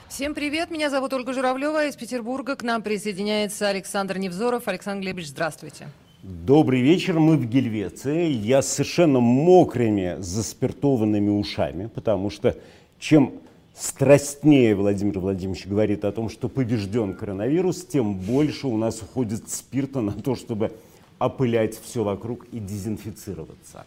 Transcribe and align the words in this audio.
Всем 0.09 0.35
привет, 0.35 0.71
меня 0.71 0.89
зовут 0.89 1.13
Ольга 1.13 1.35
Журавлева 1.35 1.87
из 1.87 1.97
Петербурга. 1.97 2.57
К 2.57 2.63
нам 2.63 2.81
присоединяется 2.83 3.69
Александр 3.69 4.17
Невзоров. 4.17 4.69
Александр 4.69 5.03
Глебович, 5.03 5.29
здравствуйте. 5.29 5.89
Добрый 6.23 6.81
вечер, 6.81 7.19
мы 7.19 7.37
в 7.37 7.45
Гельвеции. 7.45 8.29
Я 8.29 8.63
с 8.63 8.69
совершенно 8.69 9.21
мокрыми, 9.21 10.17
заспиртованными 10.19 11.29
ушами, 11.29 11.89
потому 11.95 12.31
что 12.31 12.57
чем 12.99 13.35
страстнее 13.79 14.75
Владимир 14.75 15.19
Владимирович 15.19 15.67
говорит 15.67 16.05
о 16.05 16.13
том, 16.13 16.29
что 16.29 16.49
побежден 16.49 17.15
коронавирус, 17.15 17.85
тем 17.85 18.15
больше 18.15 18.67
у 18.67 18.77
нас 18.77 19.01
уходит 19.03 19.49
спирта 19.49 20.01
на 20.01 20.13
то, 20.13 20.35
чтобы 20.35 20.73
опылять 21.19 21.79
все 21.81 22.05
вокруг 22.05 22.47
и 22.53 22.59
дезинфицироваться. 22.59 23.87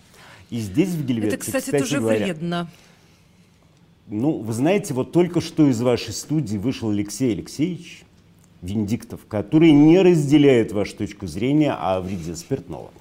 И 0.49 0.59
здесь, 0.59 0.89
в 0.89 1.05
Гельвеции, 1.05 1.35
Это, 1.35 1.37
кстати, 1.37 1.63
кстати 1.63 1.81
тоже 1.81 1.99
говоря, 1.99 2.25
вредно. 2.25 2.69
ну, 4.07 4.39
вы 4.39 4.53
знаете, 4.53 4.93
вот 4.93 5.11
только 5.11 5.39
что 5.39 5.67
из 5.67 5.81
вашей 5.81 6.13
студии 6.13 6.57
вышел 6.57 6.89
Алексей 6.89 7.33
Алексеевич 7.33 8.03
Венедиктов, 8.61 9.21
который 9.27 9.71
не 9.71 9.99
разделяет 10.01 10.71
вашу 10.71 10.97
точку 10.97 11.27
зрения 11.27 11.71
о 11.73 12.01
вреде 12.01 12.35
спиртного. 12.35 12.91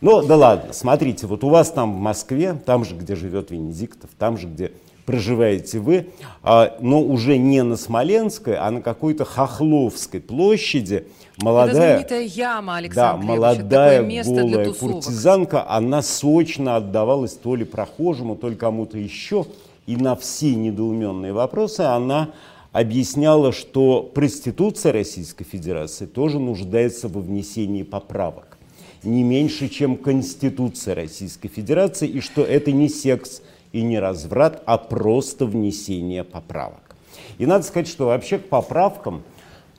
Ну, 0.00 0.26
да 0.26 0.36
ладно, 0.36 0.72
смотрите, 0.72 1.26
вот 1.26 1.44
у 1.44 1.48
вас 1.48 1.70
там 1.70 1.94
в 1.94 1.98
Москве, 1.98 2.54
там 2.54 2.84
же, 2.84 2.96
где 2.96 3.14
живет 3.14 3.50
Венедиктов, 3.50 4.10
там 4.18 4.36
же, 4.36 4.48
где 4.48 4.72
проживаете 5.10 5.80
вы, 5.80 6.06
а, 6.42 6.76
но 6.80 7.02
уже 7.02 7.36
не 7.36 7.62
на 7.62 7.76
Смоленской, 7.76 8.54
а 8.54 8.70
на 8.70 8.80
какой-то 8.80 9.24
Хохловской 9.24 10.20
площади 10.20 11.06
Это 11.36 11.44
молодая... 11.44 11.74
знаменитая 11.74 12.22
яма, 12.22 12.72
Да, 12.72 12.78
Александр. 12.78 13.24
Это 13.24 13.26
молодая 13.26 13.96
такое 13.96 14.02
место 14.02 14.32
для 14.32 14.42
голая 14.42 14.64
тусовок. 14.66 14.94
куртизанка, 14.94 15.68
она 15.68 16.02
сочно 16.02 16.76
отдавалась 16.76 17.34
то 17.34 17.56
ли 17.56 17.64
прохожему, 17.64 18.36
то 18.36 18.48
ли 18.48 18.54
кому-то 18.54 18.98
еще. 18.98 19.46
И 19.86 19.96
на 19.96 20.14
все 20.14 20.54
недоуменные 20.54 21.32
вопросы 21.32 21.80
она 21.80 22.30
объясняла, 22.70 23.50
что 23.52 24.02
проституция 24.02 24.92
Российской 24.92 25.44
Федерации 25.44 26.06
тоже 26.06 26.38
нуждается 26.38 27.08
во 27.08 27.20
внесении 27.20 27.82
поправок. 27.82 28.58
Не 29.02 29.24
меньше, 29.24 29.68
чем 29.68 29.96
Конституция 29.96 30.94
Российской 30.94 31.48
Федерации, 31.48 32.06
и 32.06 32.20
что 32.20 32.42
это 32.42 32.70
не 32.70 32.88
секс 32.88 33.42
и 33.72 33.82
не 33.82 33.98
разврат, 33.98 34.62
а 34.66 34.78
просто 34.78 35.46
внесение 35.46 36.24
поправок. 36.24 36.96
И 37.38 37.46
надо 37.46 37.64
сказать, 37.64 37.88
что 37.88 38.06
вообще 38.06 38.38
к 38.38 38.48
поправкам 38.48 39.22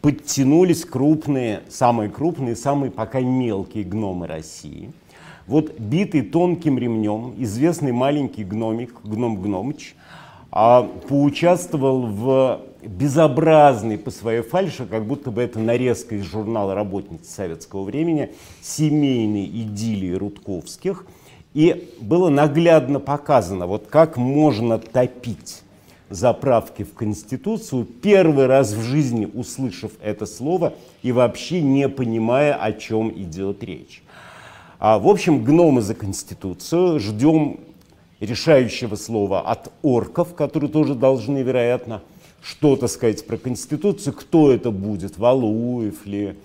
подтянулись 0.01 0.83
крупные, 0.85 1.61
самые 1.69 2.09
крупные, 2.09 2.55
самые 2.55 2.91
пока 2.91 3.19
мелкие 3.19 3.83
гномы 3.83 4.27
России. 4.27 4.91
Вот 5.47 5.79
битый 5.79 6.21
тонким 6.21 6.77
ремнем 6.77 7.35
известный 7.37 7.91
маленький 7.91 8.43
гномик, 8.43 8.95
гном 9.03 9.41
Гномыч, 9.41 9.95
а, 10.51 10.83
поучаствовал 11.07 12.05
в 12.05 12.61
безобразной 12.83 13.97
по 13.97 14.11
своей 14.11 14.41
фальше, 14.41 14.85
как 14.85 15.05
будто 15.05 15.31
бы 15.31 15.41
это 15.41 15.59
нарезка 15.59 16.15
из 16.15 16.23
журнала 16.23 16.73
«Работницы 16.73 17.31
советского 17.31 17.83
времени», 17.83 18.31
семейной 18.61 19.45
идиллии 19.45 20.13
Рудковских. 20.13 21.05
И 21.53 21.93
было 21.99 22.29
наглядно 22.29 22.99
показано, 22.99 23.67
вот 23.67 23.87
как 23.87 24.17
можно 24.17 24.79
топить 24.79 25.63
заправки 26.09 26.83
в 26.83 26.93
Конституцию, 26.93 27.85
первый 27.85 28.45
раз 28.45 28.73
в 28.73 28.81
жизни 28.81 29.29
услышав 29.33 29.91
это 30.01 30.25
слово 30.25 30.73
и 31.01 31.11
вообще 31.11 31.61
не 31.61 31.89
понимая, 31.89 32.53
о 32.53 32.71
чем 32.73 33.11
идет 33.11 33.63
речь. 33.63 34.03
А, 34.79 34.97
в 34.99 35.07
общем, 35.07 35.43
гномы 35.43 35.81
за 35.81 35.93
Конституцию. 35.93 36.99
Ждем 36.99 37.59
решающего 38.19 38.95
слова 38.95 39.41
от 39.41 39.71
орков, 39.81 40.35
которые 40.35 40.69
тоже 40.71 40.95
должны, 40.95 41.39
вероятно, 41.39 42.01
что-то 42.41 42.87
сказать 42.87 43.25
про 43.27 43.37
Конституцию. 43.37 44.13
Кто 44.13 44.51
это 44.51 44.71
будет? 44.71 45.17
Валуев 45.17 46.05
ли? 46.05 46.35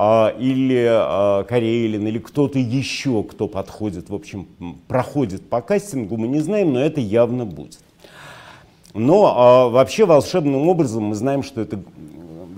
А, 0.00 0.32
или 0.38 0.86
а, 0.88 1.42
Карелин, 1.42 2.06
или 2.06 2.20
кто-то 2.20 2.60
еще, 2.60 3.24
кто 3.24 3.48
подходит, 3.48 4.10
в 4.10 4.14
общем, 4.14 4.46
проходит 4.86 5.48
по 5.48 5.60
кастингу, 5.60 6.16
мы 6.16 6.28
не 6.28 6.38
знаем, 6.38 6.72
но 6.72 6.80
это 6.80 7.00
явно 7.00 7.44
будет. 7.44 7.80
Но 8.94 9.34
а, 9.36 9.68
вообще 9.68 10.06
волшебным 10.06 10.68
образом 10.68 11.02
мы 11.02 11.16
знаем, 11.16 11.42
что 11.42 11.60
это 11.60 11.80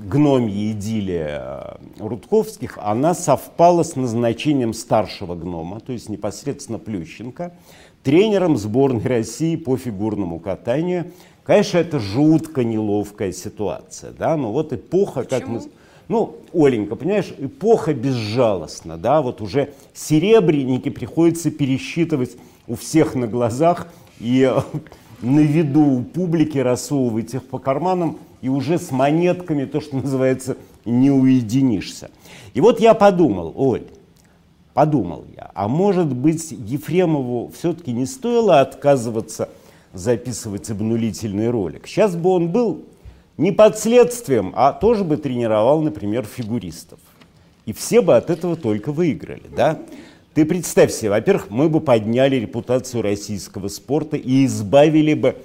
гномья 0.06 0.72
идиллия 0.72 1.78
Рудковских, 1.98 2.76
она 2.76 3.14
совпала 3.14 3.84
с 3.84 3.96
назначением 3.96 4.74
старшего 4.74 5.34
гнома, 5.34 5.80
то 5.80 5.94
есть 5.94 6.10
непосредственно 6.10 6.78
Плющенко, 6.78 7.54
тренером 8.02 8.58
сборной 8.58 9.02
России 9.02 9.56
по 9.56 9.78
фигурному 9.78 10.40
катанию. 10.40 11.12
Конечно, 11.44 11.78
это 11.78 12.00
жутко 12.00 12.64
неловкая 12.64 13.32
ситуация, 13.32 14.12
да, 14.12 14.36
но 14.36 14.52
вот 14.52 14.74
эпоха, 14.74 15.24
как 15.24 15.48
мы... 15.48 15.62
Ну, 16.10 16.38
Оленька, 16.52 16.96
понимаешь, 16.96 17.32
эпоха 17.38 17.94
безжалостна, 17.94 18.98
да, 18.98 19.22
вот 19.22 19.40
уже 19.40 19.74
серебряники 19.94 20.88
приходится 20.88 21.52
пересчитывать 21.52 22.36
у 22.66 22.74
всех 22.74 23.14
на 23.14 23.28
глазах 23.28 23.86
и 24.18 24.42
э, 24.42 24.60
на 25.22 25.38
виду 25.38 25.80
у 25.80 26.02
публики 26.02 26.58
рассовывать 26.58 27.34
их 27.34 27.44
по 27.44 27.60
карманам, 27.60 28.18
и 28.42 28.48
уже 28.48 28.80
с 28.80 28.90
монетками, 28.90 29.66
то, 29.66 29.80
что 29.80 29.98
называется, 29.98 30.56
не 30.84 31.12
уединишься. 31.12 32.10
И 32.54 32.60
вот 32.60 32.80
я 32.80 32.94
подумал, 32.94 33.52
Оль, 33.54 33.84
подумал 34.74 35.26
я, 35.36 35.52
а 35.54 35.68
может 35.68 36.12
быть 36.12 36.50
Ефремову 36.50 37.52
все-таки 37.56 37.92
не 37.92 38.04
стоило 38.04 38.60
отказываться 38.60 39.48
записывать 39.92 40.70
обнулительный 40.70 41.50
ролик? 41.50 41.86
Сейчас 41.86 42.16
бы 42.16 42.30
он 42.30 42.48
был 42.48 42.82
не 43.40 43.52
под 43.52 43.78
следствием, 43.78 44.52
а 44.54 44.74
тоже 44.74 45.02
бы 45.02 45.16
тренировал, 45.16 45.80
например, 45.80 46.26
фигуристов. 46.26 46.98
И 47.64 47.72
все 47.72 48.02
бы 48.02 48.14
от 48.14 48.28
этого 48.28 48.54
только 48.54 48.92
выиграли, 48.92 49.44
да? 49.56 49.78
Ты 50.34 50.44
представь 50.44 50.92
себе, 50.92 51.08
во-первых, 51.08 51.48
мы 51.48 51.70
бы 51.70 51.80
подняли 51.80 52.36
репутацию 52.36 53.02
российского 53.02 53.68
спорта 53.68 54.18
и 54.18 54.44
избавили 54.44 55.14
бы 55.14 55.36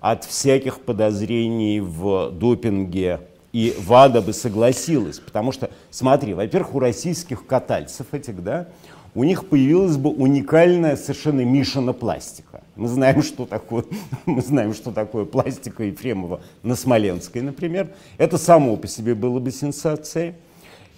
от 0.00 0.24
всяких 0.24 0.80
подозрений 0.80 1.78
в 1.78 2.32
допинге, 2.32 3.20
и 3.52 3.72
ВАДА 3.78 4.20
бы 4.20 4.32
согласилась. 4.32 5.20
Потому 5.20 5.52
что, 5.52 5.70
смотри, 5.90 6.34
во-первых, 6.34 6.74
у 6.74 6.80
российских 6.80 7.46
катальцев 7.46 8.08
этих, 8.10 8.42
да, 8.42 8.66
у 9.14 9.22
них 9.22 9.48
появилась 9.48 9.96
бы 9.96 10.10
уникальная 10.10 10.96
совершенно 10.96 11.44
Мишина 11.44 11.92
пластика. 11.92 12.63
Мы 12.76 12.88
знаем, 12.88 13.22
что 13.22 13.46
такое, 13.46 13.84
мы 14.26 14.42
знаем, 14.42 14.74
что 14.74 14.90
такое 14.90 15.24
пластика 15.24 15.84
Ефремова 15.84 16.40
на 16.62 16.74
Смоленской, 16.74 17.40
например. 17.40 17.90
Это 18.18 18.36
само 18.36 18.76
по 18.76 18.88
себе 18.88 19.14
было 19.14 19.38
бы 19.38 19.52
сенсацией. 19.52 20.34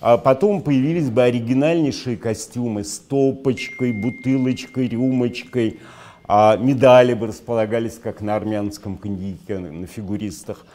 А 0.01 0.19
потом 0.19 0.61
появились 0.61 1.09
бы 1.09 1.23
оригинальнейшие 1.23 2.17
костюмы 2.17 2.85
с 2.85 2.99
топочкой, 2.99 3.93
бутылочкой, 3.93 4.89
рюмочкой. 4.89 5.81
А 6.29 6.57
медали 6.57 7.15
бы 7.15 7.29
располагались, 7.29 7.99
как 8.03 8.21
на 8.21 8.37
армянском 8.37 8.97
коньяке, 8.97 9.59
на 9.59 9.87
фигуристах. 9.87 10.67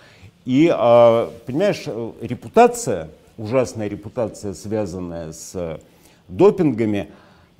И, 0.45 0.71
а, 0.73 1.31
понимаешь, 1.45 1.83
э, 1.85 2.11
репутация, 2.21 3.09
ужасная 3.37 3.87
репутация, 3.87 4.53
связанная 4.53 5.33
с 5.33 5.51
э, 5.53 5.79
допингами, 6.27 7.09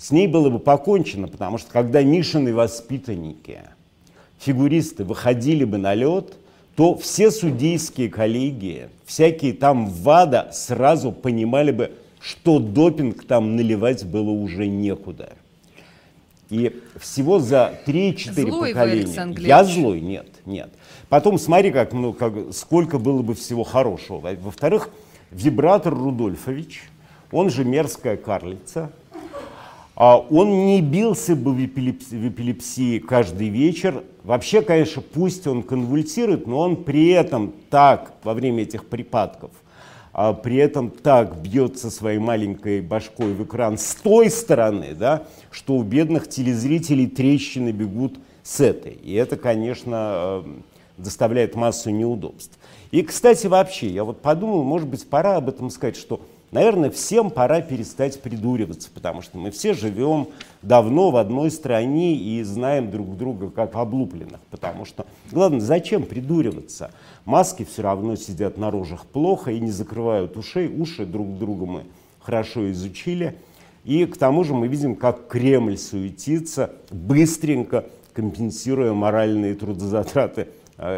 с 0.01 0.09
ней 0.09 0.25
было 0.28 0.50
бы 0.50 0.57
покончено, 0.57 1.28
потому 1.28 1.59
что 1.59 1.72
когда 1.72 2.01
Мишины 2.01 2.56
воспитанники, 2.56 3.59
фигуристы 4.39 5.03
выходили 5.03 5.63
бы 5.63 5.78
на 5.78 5.94
лед, 5.94 6.34
то 6.75 6.97
все 6.97 7.29
судейские 7.29 8.09
коллегии, 8.09 8.89
всякие 9.06 9.53
там 9.53 9.85
ВАДА 9.88 10.50
сразу 10.53 11.12
понимали 11.12 11.72
бы, 11.72 11.91
что 12.19 12.57
допинг 12.57 13.25
там 13.25 13.56
наливать 13.56 14.03
было 14.03 14.31
уже 14.31 14.65
некуда. 14.65 15.33
И 16.50 16.81
всего 17.00 17.38
за 17.38 17.71
3-4 17.86 18.33
Злой 18.33 18.51
вы, 18.59 18.68
поколения. 18.74 19.03
Александр 19.03 19.42
Я 19.42 19.63
злой, 19.63 20.01
нет, 20.01 20.27
нет. 20.48 20.71
Потом 21.09 21.38
смотри, 21.38 21.71
как, 21.71 21.94
ну, 21.94 22.12
как, 22.13 22.33
сколько 22.53 22.98
было 22.98 23.21
бы 23.21 23.36
всего 23.36 23.63
хорошего. 23.63 24.18
Во- 24.19 24.33
Во-вторых, 24.33 24.89
вибратор 25.30 25.94
Рудольфович, 25.94 26.81
он 27.31 27.51
же 27.51 27.63
мерзкая 27.65 28.18
карлица, 28.18 28.92
он 30.01 30.65
не 30.65 30.81
бился 30.81 31.36
бы 31.36 31.53
в 31.53 31.63
эпилепсии, 31.63 32.15
в 32.15 32.30
эпилепсии 32.30 32.98
каждый 32.98 33.50
вечер. 33.50 34.03
Вообще, 34.24 34.63
конечно, 34.63 35.03
пусть 35.03 35.45
он 35.45 35.62
конвульсирует, 35.62 36.48
но 36.48 36.57
он 36.57 36.83
при 36.83 37.09
этом 37.09 37.53
так, 37.69 38.13
во 38.24 38.33
время 38.33 38.63
этих 38.63 38.88
припадков, 38.88 39.51
а 40.12 40.33
при 40.33 40.57
этом 40.57 40.89
так 40.89 41.39
бьется 41.44 41.92
своей 41.92 42.18
маленькой 42.18 42.81
башкой 42.81 43.33
в 43.33 43.44
экран 43.44 43.77
с 43.77 43.94
той 43.94 44.31
стороны, 44.31 44.95
да, 44.95 45.27
что 45.51 45.75
у 45.75 45.83
бедных 45.83 46.27
телезрителей 46.27 47.06
трещины 47.06 47.69
бегут 47.69 48.18
с 48.42 48.59
этой. 48.59 48.94
И 48.94 49.13
это, 49.13 49.38
конечно, 49.38 50.44
э, 50.44 50.44
доставляет 50.98 51.56
массу 51.56 51.92
неудобств. 51.92 52.57
И, 52.89 53.03
кстати, 53.03 53.45
вообще, 53.45 53.88
я 53.88 54.03
вот 54.03 54.24
подумал, 54.24 54.63
может 54.63 54.88
быть, 54.88 55.07
пора 55.07 55.38
об 55.38 55.48
этом 55.48 55.69
сказать, 55.69 55.95
что 55.95 56.21
наверное, 56.51 56.89
всем 56.89 57.30
пора 57.30 57.62
перестать 57.62 58.21
придуриваться, 58.21 58.89
потому 58.94 59.21
что 59.21 59.38
мы 59.38 59.51
все 59.51 59.74
живем 59.74 60.27
давно 60.62 61.12
в 61.12 61.15
одной 61.18 61.50
стране 61.51 62.15
и 62.15 62.44
знаем 62.44 62.92
друг 62.92 63.18
друга 63.18 63.50
как 63.50 63.75
облупленных. 63.75 64.39
Потому 64.50 64.86
что, 64.86 65.06
главное, 65.31 65.62
зачем 65.62 66.03
придуриваться? 66.03 66.92
Маски 67.25 67.65
все 67.65 67.81
равно 67.81 68.15
сидят 68.15 68.57
на 68.57 68.69
рожах 68.71 69.06
плохо 69.06 69.51
и 69.51 69.59
не 69.59 69.71
закрывают 69.71 70.38
ушей. 70.38 70.68
Уши 70.68 71.06
друг 71.06 71.38
друга 71.38 71.65
мы 71.65 71.83
хорошо 72.19 72.71
изучили. 72.71 73.38
И 73.83 74.06
к 74.06 74.18
тому 74.18 74.44
же 74.44 74.53
мы 74.53 74.68
видим, 74.68 74.95
как 74.95 75.27
Кремль 75.27 75.77
суетится, 75.77 76.71
быстренько 76.92 77.86
компенсируя 78.13 78.94
моральные 78.94 79.56
трудозатраты 79.56 80.50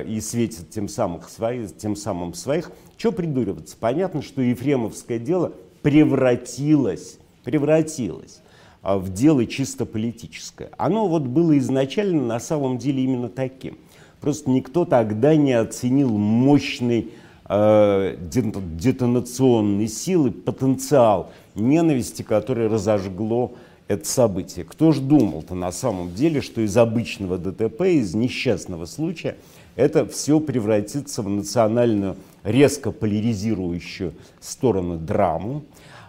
и 0.06 0.21
светит 0.21 0.69
тем 0.69 0.88
самым, 0.88 1.21
своих, 1.24 1.75
тем 1.77 1.95
самым 1.95 2.33
своих. 2.33 2.71
Что 2.97 3.12
придуриваться? 3.12 3.75
Понятно, 3.80 4.21
что 4.21 4.41
Ефремовское 4.41 5.19
дело 5.19 5.51
превратилось, 5.81 7.18
превратилось 7.44 8.41
э, 8.81 8.95
в 8.95 9.13
дело 9.13 9.45
чисто 9.45 9.85
политическое. 9.85 10.69
Оно 10.77 11.07
вот 11.07 11.24
было 11.24 11.57
изначально 11.57 12.24
на 12.24 12.39
самом 12.39 12.77
деле 12.77 13.03
именно 13.03 13.30
таким. 13.30 13.77
Просто 14.21 14.50
никто 14.50 14.85
тогда 14.85 15.35
не 15.35 15.51
оценил 15.51 16.18
мощный 16.18 17.12
э, 17.50 18.15
детонационной 18.19 19.89
силы, 19.89 20.31
потенциал 20.31 21.31
ненависти, 21.56 22.24
который 22.24 22.68
разожгло 22.68 23.53
это 23.89 24.06
событие. 24.06 24.63
Кто 24.65 24.94
же 24.94 25.01
думал-то 25.01 25.56
на 25.56 25.74
самом 25.74 26.13
деле, 26.13 26.41
что 26.41 26.62
из 26.62 26.77
обычного 26.77 27.38
ДТП, 27.38 27.81
из 27.81 28.15
несчастного 28.15 28.86
случая, 28.86 29.36
это 29.75 30.05
все 30.05 30.39
превратится 30.39 31.21
в 31.21 31.29
национальную 31.29 32.15
резко 32.43 32.91
поляризирующую 32.91 34.13
сторону 34.39 34.97
драму. 34.97 35.63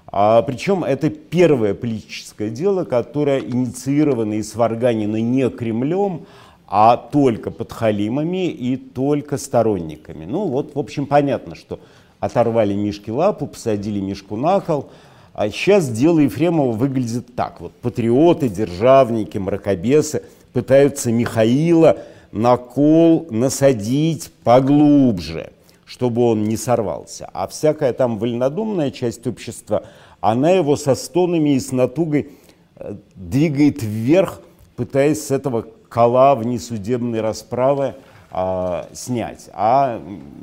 А, 0.06 0.42
причем 0.42 0.84
это 0.84 1.10
первое 1.10 1.74
политическое 1.74 2.50
дело, 2.50 2.84
которое 2.84 3.40
инициировано 3.40 4.34
и 4.34 4.42
сварганено 4.42 5.16
не 5.16 5.48
Кремлем, 5.50 6.26
а 6.66 6.96
только 6.96 7.50
подхалимами 7.50 8.48
и 8.48 8.76
только 8.76 9.38
сторонниками. 9.38 10.24
Ну 10.24 10.46
вот, 10.46 10.74
в 10.74 10.78
общем, 10.78 11.06
понятно, 11.06 11.54
что 11.54 11.80
оторвали 12.20 12.74
Мишке 12.74 13.12
лапу, 13.12 13.46
посадили 13.46 14.00
Мишку 14.00 14.36
на 14.36 14.60
кол, 14.60 14.90
а 15.34 15.50
сейчас 15.50 15.88
дело 15.88 16.20
Ефремова 16.20 16.72
выглядит 16.72 17.34
так. 17.34 17.60
Вот 17.60 17.72
патриоты, 17.72 18.48
державники, 18.48 19.36
мракобесы 19.36 20.22
пытаются 20.52 21.10
Михаила 21.10 21.98
на 22.34 22.56
кол 22.56 23.28
насадить 23.30 24.30
поглубже, 24.42 25.52
чтобы 25.84 26.22
он 26.22 26.42
не 26.42 26.56
сорвался. 26.56 27.30
А 27.32 27.46
всякая 27.46 27.92
там 27.92 28.18
вольнодумная 28.18 28.90
часть 28.90 29.24
общества, 29.28 29.84
она 30.20 30.50
его 30.50 30.74
со 30.74 30.96
стонами 30.96 31.50
и 31.50 31.60
с 31.60 31.70
натугой 31.70 32.32
э, 32.76 32.96
двигает 33.14 33.84
вверх, 33.84 34.40
пытаясь 34.74 35.24
с 35.24 35.30
этого 35.30 35.66
кола 35.88 36.34
внесудебной 36.34 37.20
расправы 37.20 37.94
а, 38.32 38.88
снять. 38.92 39.48
А 39.52 40.02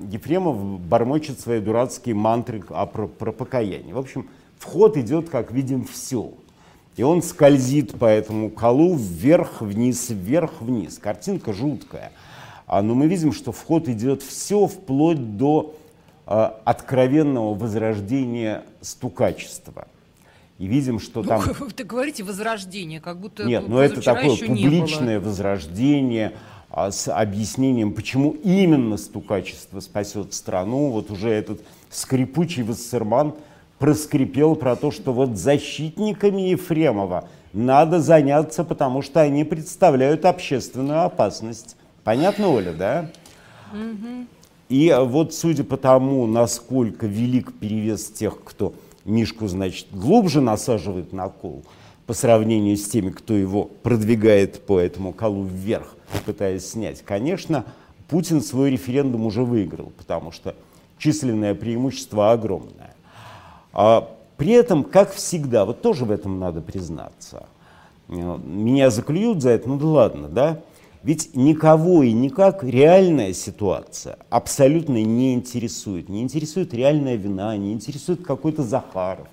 Ефремов 0.09 0.79
бормочет 0.79 1.41
свои 1.41 1.59
дурацкие 1.59 2.15
мантры 2.15 2.63
о, 2.69 2.85
про, 2.85 3.07
про 3.07 3.33
покаяние. 3.33 3.93
В 3.93 3.99
общем, 3.99 4.29
вход 4.57 4.95
идет, 4.95 5.29
как 5.29 5.51
видим, 5.51 5.83
все. 5.83 6.31
И 6.97 7.03
он 7.03 7.21
скользит 7.21 7.97
по 7.97 8.05
этому 8.05 8.49
колу 8.49 8.95
вверх, 8.95 9.61
вниз, 9.61 10.09
вверх, 10.09 10.61
вниз. 10.61 10.97
Картинка 10.97 11.53
жуткая. 11.53 12.11
А, 12.67 12.81
но 12.81 12.95
мы 12.95 13.07
видим, 13.07 13.31
что 13.31 13.51
вход 13.51 13.87
идет 13.87 14.21
все 14.21 14.67
вплоть 14.67 15.37
до 15.37 15.75
а, 16.25 16.59
откровенного 16.65 17.53
возрождения 17.53 18.63
стукачества. 18.81 19.87
И 20.57 20.67
видим, 20.67 20.99
что 20.99 21.23
ну, 21.23 21.29
там... 21.29 21.41
Вы 21.59 21.83
говорите 21.83 22.23
возрождение, 22.23 22.99
как 22.99 23.19
будто 23.19 23.45
Нет, 23.45 23.67
но 23.67 23.81
это 23.81 24.01
такое 24.01 24.35
публичное 24.35 25.19
возрождение 25.19 26.33
а, 26.69 26.91
с 26.91 27.11
объяснением, 27.11 27.93
почему 27.93 28.31
именно 28.31 28.97
стукачество 28.97 29.79
спасет 29.79 30.33
страну. 30.33 30.89
Вот 30.89 31.09
уже 31.09 31.29
этот 31.29 31.61
скрипучий 31.89 32.63
Вассерман– 32.63 33.33
проскрипел 33.81 34.55
про 34.55 34.75
то, 34.75 34.91
что 34.91 35.11
вот 35.11 35.37
защитниками 35.37 36.51
Ефремова 36.51 37.27
надо 37.51 37.99
заняться, 37.99 38.63
потому 38.63 39.01
что 39.01 39.21
они 39.21 39.43
представляют 39.43 40.23
общественную 40.23 41.01
опасность. 41.03 41.75
Понятно, 42.03 42.49
Оля, 42.49 42.73
да? 42.73 43.11
И 44.69 44.95
вот 44.97 45.33
судя 45.33 45.63
по 45.63 45.77
тому, 45.77 46.27
насколько 46.27 47.07
велик 47.07 47.53
перевес 47.59 48.05
тех, 48.11 48.43
кто 48.43 48.73
Мишку, 49.03 49.47
значит, 49.47 49.87
глубже 49.91 50.41
насаживает 50.41 51.11
на 51.11 51.29
кол, 51.29 51.63
по 52.05 52.13
сравнению 52.13 52.77
с 52.77 52.87
теми, 52.87 53.09
кто 53.09 53.33
его 53.33 53.63
продвигает 53.63 54.63
по 54.63 54.79
этому 54.79 55.11
колу 55.11 55.43
вверх, 55.43 55.95
пытаясь 56.25 56.69
снять, 56.69 57.01
конечно, 57.01 57.65
Путин 58.09 58.41
свой 58.41 58.69
референдум 58.69 59.25
уже 59.25 59.43
выиграл, 59.43 59.91
потому 59.97 60.31
что 60.31 60.53
численное 60.99 61.55
преимущество 61.55 62.31
огромное. 62.31 62.90
А 63.73 64.09
при 64.37 64.53
этом, 64.53 64.83
как 64.83 65.13
всегда, 65.13 65.65
вот 65.65 65.81
тоже 65.81 66.05
в 66.05 66.11
этом 66.11 66.39
надо 66.39 66.61
признаться, 66.61 67.45
э, 68.09 68.13
меня 68.43 68.89
заклюют 68.89 69.41
за 69.41 69.51
это, 69.51 69.69
ну 69.69 69.77
да 69.77 69.85
ладно, 69.85 70.27
да? 70.27 70.59
Ведь 71.03 71.35
никого 71.35 72.03
и 72.03 72.11
никак 72.11 72.63
реальная 72.63 73.33
ситуация 73.33 74.17
абсолютно 74.29 75.03
не 75.03 75.33
интересует. 75.33 76.09
Не 76.09 76.21
интересует 76.21 76.75
реальная 76.75 77.15
вина, 77.15 77.57
не 77.57 77.73
интересует 77.73 78.23
какой-то 78.23 78.61
Захаров. 78.61 79.27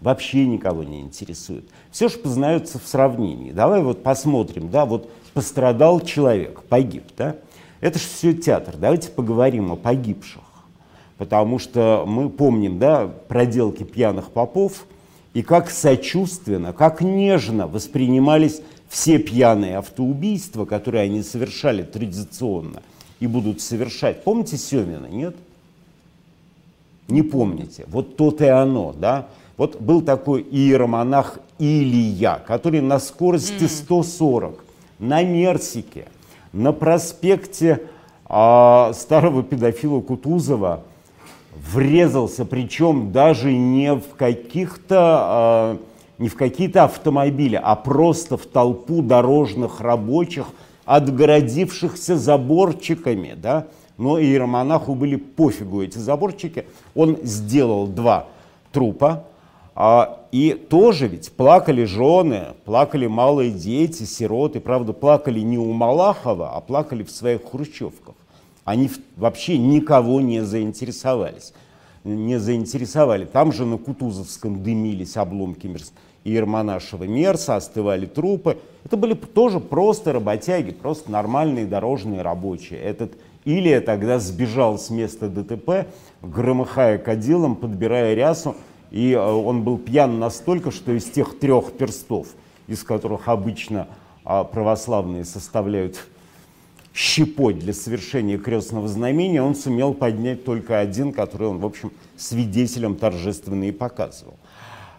Вообще 0.00 0.46
никого 0.46 0.82
не 0.84 1.00
интересует. 1.00 1.68
Все 1.90 2.08
же 2.08 2.18
познается 2.18 2.78
в 2.78 2.86
сравнении. 2.86 3.52
Давай 3.52 3.82
вот 3.82 4.02
посмотрим, 4.02 4.70
да, 4.70 4.86
вот 4.86 5.10
пострадал 5.34 6.00
человек, 6.00 6.62
погиб, 6.62 7.04
да? 7.16 7.36
Это 7.80 7.98
же 7.98 8.06
все 8.06 8.32
театр. 8.32 8.76
Давайте 8.78 9.10
поговорим 9.10 9.70
о 9.70 9.76
погибших 9.76 10.42
потому 11.22 11.60
что 11.60 12.02
мы 12.04 12.28
помним 12.30 12.80
да, 12.80 13.08
проделки 13.28 13.84
пьяных 13.84 14.32
попов 14.32 14.86
и 15.34 15.42
как 15.42 15.70
сочувственно, 15.70 16.72
как 16.72 17.00
нежно 17.00 17.68
воспринимались 17.68 18.60
все 18.88 19.18
пьяные 19.18 19.78
автоубийства, 19.78 20.64
которые 20.64 21.04
они 21.04 21.22
совершали 21.22 21.84
традиционно 21.84 22.82
и 23.20 23.28
будут 23.28 23.60
совершать. 23.60 24.24
Помните 24.24 24.56
Семина, 24.56 25.06
нет? 25.06 25.36
Не 27.06 27.22
помните. 27.22 27.84
Вот 27.86 28.16
то-то 28.16 28.44
и 28.44 28.48
оно, 28.48 28.92
да? 28.92 29.28
Вот 29.56 29.80
был 29.80 30.02
такой 30.02 30.42
иеромонах 30.42 31.38
Илья, 31.60 32.42
который 32.44 32.80
на 32.80 32.98
скорости 32.98 33.68
140 33.68 34.64
на 34.98 35.22
Мерсике, 35.22 36.08
на 36.52 36.72
проспекте 36.72 37.82
а, 38.26 38.92
старого 38.92 39.44
педофила 39.44 40.00
Кутузова 40.00 40.82
врезался, 41.54 42.44
причем 42.44 43.12
даже 43.12 43.52
не 43.52 43.94
в 43.94 44.14
каких-то 44.16 45.78
не 46.18 46.28
в 46.28 46.36
какие-то 46.36 46.84
автомобили, 46.84 47.60
а 47.60 47.74
просто 47.74 48.36
в 48.36 48.46
толпу 48.46 49.02
дорожных 49.02 49.80
рабочих, 49.80 50.46
отгородившихся 50.84 52.16
заборчиками, 52.16 53.34
да, 53.36 53.66
но 53.98 54.20
иеромонаху 54.20 54.94
были 54.94 55.16
пофигу 55.16 55.82
эти 55.82 55.98
заборчики. 55.98 56.66
Он 56.94 57.18
сделал 57.22 57.88
два 57.88 58.26
трупа, 58.72 59.24
а, 59.74 60.20
и 60.32 60.52
тоже 60.52 61.08
ведь 61.08 61.32
плакали 61.32 61.84
жены, 61.84 62.48
плакали 62.64 63.06
малые 63.06 63.50
дети, 63.50 64.04
сироты, 64.04 64.60
правда, 64.60 64.92
плакали 64.92 65.40
не 65.40 65.58
у 65.58 65.72
Малахова, 65.72 66.50
а 66.54 66.60
плакали 66.60 67.02
в 67.02 67.10
своих 67.10 67.50
хрущевках. 67.50 68.11
Они 68.64 68.90
вообще 69.16 69.58
никого 69.58 70.20
не 70.20 70.44
заинтересовались. 70.44 71.52
Не 72.04 72.38
заинтересовали. 72.38 73.24
Там 73.24 73.52
же 73.52 73.64
на 73.64 73.78
Кутузовском 73.78 74.62
дымились 74.62 75.16
обломки 75.16 75.68
Ермонашева 76.24 77.04
Мерса, 77.04 77.56
остывали 77.56 78.06
трупы. 78.06 78.58
Это 78.84 78.96
были 78.96 79.14
тоже 79.14 79.60
просто 79.60 80.12
работяги, 80.12 80.70
просто 80.70 81.10
нормальные 81.10 81.66
дорожные 81.66 82.22
рабочие. 82.22 82.80
Этот 82.80 83.12
Илия 83.44 83.80
тогда 83.80 84.18
сбежал 84.18 84.78
с 84.78 84.90
места 84.90 85.28
ДТП, 85.28 85.88
громыхая 86.22 86.98
кадилом, 86.98 87.56
подбирая 87.56 88.14
рясу, 88.14 88.54
и 88.90 89.12
э, 89.12 89.18
он 89.18 89.64
был 89.64 89.78
пьян 89.78 90.18
настолько, 90.20 90.70
что 90.70 90.92
из 90.92 91.04
тех 91.04 91.38
трех 91.38 91.72
перстов, 91.72 92.28
из 92.68 92.84
которых 92.84 93.28
обычно 93.28 93.88
а, 94.24 94.44
православные 94.44 95.24
составляют 95.24 96.06
щепоть 96.94 97.58
для 97.58 97.72
совершения 97.72 98.38
крестного 98.38 98.88
знамения, 98.88 99.42
он 99.42 99.54
сумел 99.54 99.94
поднять 99.94 100.44
только 100.44 100.78
один, 100.78 101.12
который 101.12 101.48
он, 101.48 101.58
в 101.58 101.66
общем, 101.66 101.92
свидетелем 102.16 102.96
торжественно 102.96 103.64
и 103.64 103.72
показывал. 103.72 104.34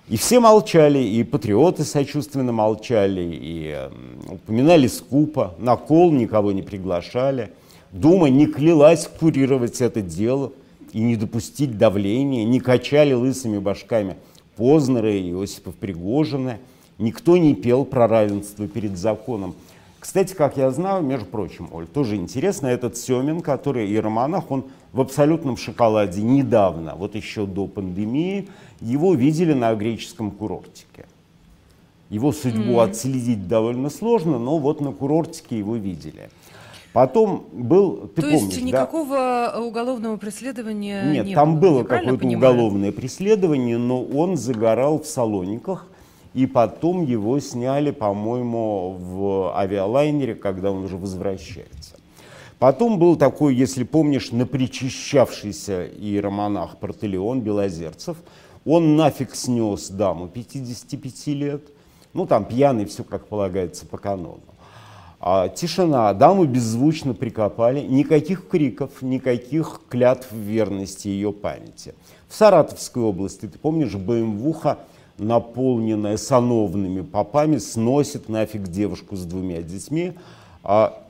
И 0.09 0.17
все 0.17 0.39
молчали, 0.39 0.99
и 0.99 1.23
патриоты 1.23 1.83
сочувственно 1.83 2.51
молчали, 2.51 3.21
и 3.21 3.89
упоминали 4.29 4.87
скупо, 4.87 5.55
на 5.59 5.77
кол 5.77 6.11
никого 6.11 6.51
не 6.51 6.61
приглашали. 6.61 7.51
Дума 7.91 8.29
не 8.29 8.47
клялась 8.47 9.07
курировать 9.07 9.79
это 9.81 10.01
дело. 10.01 10.51
и 10.93 10.99
не 10.99 11.15
допустить 11.15 11.77
давления, 11.77 12.45
не 12.45 12.59
качали 12.59 13.13
лысыми 13.13 13.57
башками 13.57 14.15
Познера 14.55 15.11
и 15.11 15.31
Иосипов 15.31 15.73
Пригожина, 15.75 16.59
никто 16.99 17.35
не 17.37 17.55
пел 17.55 17.83
про 17.83 18.07
равенство 18.07 18.67
перед 18.67 18.97
законом. 18.97 19.55
Кстати, 20.03 20.33
как 20.33 20.57
я 20.57 20.69
знаю, 20.71 21.01
между 21.01 21.25
прочим, 21.27 21.69
Оль, 21.71 21.87
тоже 21.87 22.17
интересно, 22.17 22.67
этот 22.67 22.97
Семин, 22.97 23.39
который 23.39 23.87
иеромонах, 23.87 24.51
он 24.51 24.65
в 24.91 24.99
абсолютном 24.99 25.55
шоколаде 25.55 26.21
недавно, 26.21 26.95
вот 26.97 27.15
еще 27.15 27.45
до 27.45 27.67
пандемии, 27.67 28.49
его 28.81 29.13
видели 29.13 29.53
на 29.53 29.73
греческом 29.75 30.31
курортике. 30.31 31.05
Его 32.09 32.33
судьбу 32.33 32.73
mm. 32.73 32.83
отследить 32.83 33.47
довольно 33.47 33.89
сложно, 33.89 34.39
но 34.39 34.57
вот 34.57 34.81
на 34.81 34.91
курортике 34.91 35.57
его 35.57 35.77
видели. 35.77 36.29
Потом 36.91 37.45
был, 37.53 38.09
ты 38.13 38.23
То 38.23 38.27
помнишь, 38.27 38.41
есть 38.55 38.61
никакого 38.61 39.15
да? 39.53 39.61
уголовного 39.61 40.17
преследования 40.17 41.13
Нет, 41.13 41.27
не 41.27 41.33
там 41.33 41.61
было, 41.61 41.79
было 41.79 41.83
какое-то 41.85 42.27
уголовное 42.27 42.91
преследование, 42.91 43.77
но 43.77 44.03
он 44.03 44.35
загорал 44.35 44.99
в 44.99 45.05
Салониках, 45.05 45.87
и 46.33 46.45
потом 46.47 47.05
его 47.05 47.39
сняли, 47.39 47.91
по-моему, 47.91 48.97
в 48.99 49.57
авиалайнере, 49.57 50.35
когда 50.35 50.71
он 50.71 50.83
уже 50.85 50.97
возвращается. 50.97 51.95
Потом 52.59 52.97
был 52.97 53.17
такой, 53.17 53.55
если 53.55 53.83
помнишь, 53.83 54.31
напричащавшийся 54.31 55.85
иеромонах 55.85 56.77
Протелеон 56.77 57.41
Белозерцев. 57.41 58.17
Он 58.65 58.95
нафиг 58.95 59.35
снес 59.35 59.89
даму 59.89 60.29
55 60.29 61.27
лет. 61.27 61.61
Ну, 62.13 62.25
там 62.25 62.45
пьяный, 62.45 62.85
все 62.85 63.03
как 63.03 63.27
полагается 63.27 63.85
по 63.85 63.97
канону. 63.97 64.39
А, 65.19 65.49
тишина, 65.49 66.13
даму 66.13 66.45
беззвучно 66.45 67.13
прикопали, 67.13 67.81
никаких 67.81 68.47
криков, 68.47 69.01
никаких 69.01 69.81
клятв 69.89 70.31
верности 70.31 71.07
ее 71.07 71.33
памяти. 71.33 71.93
В 72.27 72.35
Саратовской 72.35 73.03
области, 73.03 73.47
ты 73.47 73.57
помнишь, 73.57 73.95
БМВуха 73.95 74.79
наполненная 75.17 76.17
сановными 76.17 77.01
попами, 77.01 77.57
сносит 77.57 78.29
нафиг 78.29 78.67
девушку 78.67 79.15
с 79.15 79.25
двумя 79.25 79.61
детьми, 79.61 80.13
а 80.63 81.01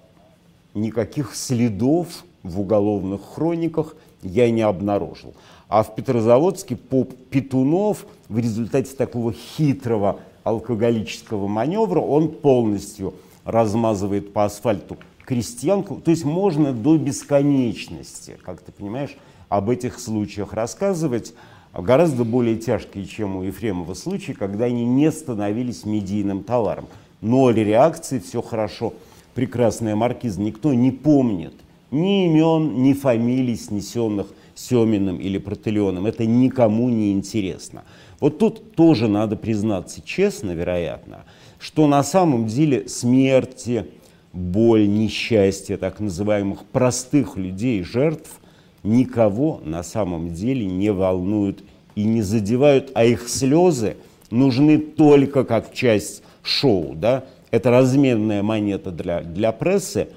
никаких 0.74 1.36
следов 1.36 2.07
в 2.43 2.60
уголовных 2.60 3.22
хрониках 3.22 3.95
я 4.22 4.50
не 4.51 4.62
обнаружил. 4.62 5.33
А 5.67 5.83
в 5.83 5.95
Петрозаводске 5.95 6.75
поп 6.75 7.13
Петунов 7.29 8.05
в 8.29 8.38
результате 8.38 8.95
такого 8.95 9.33
хитрого 9.33 10.19
алкоголического 10.43 11.48
маневра 11.48 12.00
он 12.00 12.29
полностью 12.29 13.15
размазывает 13.45 14.33
по 14.33 14.45
асфальту 14.45 14.98
крестьянку. 15.25 15.95
То 15.95 16.12
есть 16.12 16.25
можно 16.25 16.74
до 16.74 16.98
бесконечности, 16.98 18.38
как 18.43 18.62
ты 18.62 18.72
понимаешь, 18.72 19.17
об 19.50 19.69
этих 19.69 20.00
случаях 20.00 20.53
рассказывать 20.53 21.33
гораздо 21.82 22.24
более 22.24 22.56
тяжкие, 22.56 23.06
чем 23.06 23.36
у 23.36 23.44
Ефремова 23.44 23.96
случаи, 23.96 24.34
когда 24.34 24.65
они 24.65 24.86
не 24.86 25.12
становились 25.12 25.86
медийным 25.86 26.44
товаром. 26.44 26.86
Ноль 27.22 27.56
реакции, 27.56 28.20
все 28.20 28.42
хорошо, 28.42 28.94
прекрасная 29.34 29.96
маркиза, 29.96 30.39
никто 30.39 30.74
не 30.74 30.92
помнит 30.92 31.53
ни 31.89 32.25
имен, 32.25 32.84
ни 32.84 32.94
фамилий, 32.94 33.56
снесенных 33.56 34.27
Семиным 34.56 35.18
или 35.18 35.39
Протелионом. 35.39 36.06
Это 36.06 36.27
никому 36.27 36.89
не 36.89 37.12
интересно. 37.12 37.84
Вот 38.20 38.38
тут 38.38 38.75
тоже 38.75 39.08
надо 39.08 39.36
признаться 39.36 40.01
честно, 40.06 40.51
вероятно, 40.51 41.24
что 41.58 41.88
на 41.88 42.03
самом 42.03 42.46
деле 42.46 42.88
смерти, 42.88 43.88
боль, 44.32 44.88
несчастье 44.88 45.77
так 45.77 46.00
называемых 46.00 46.65
простых 46.65 47.36
людей, 47.36 47.82
жертв– 47.82 48.30
никого 48.83 49.61
на 49.63 49.83
самом 49.83 50.33
деле 50.33 50.65
не 50.65 50.91
волнуют 50.91 51.63
и 51.95 52.03
не 52.03 52.21
задевают, 52.21 52.91
а 52.93 53.05
их 53.05 53.27
слезы 53.29 53.97
нужны 54.29 54.77
только 54.77 55.43
как 55.43 55.73
часть 55.73 56.23
шоу. 56.41 56.93
Да? 56.95 57.25
Это 57.51 57.71
разменная 57.71 58.43
монета 58.43 58.91
для, 58.91 59.21
для 59.21 59.51
прессы, 59.51 60.09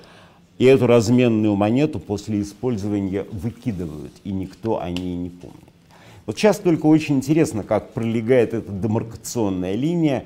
и 0.59 0.65
эту 0.65 0.87
разменную 0.87 1.55
монету 1.55 1.99
после 2.01 2.41
использования 2.41 3.27
выкидывают, 3.31 4.13
и 4.25 4.33
никто 4.33 4.81
о 4.81 4.91
ней 4.91 5.15
не 5.15 5.29
помнит. 5.29 5.61
Вот 6.25 6.37
сейчас 6.37 6.59
только 6.59 6.87
очень 6.87 7.17
интересно, 7.17 7.63
как 7.63 7.93
пролегает 7.93 8.55
эта 8.55 8.73
демаркационная 8.73 9.75
линия 9.75 10.25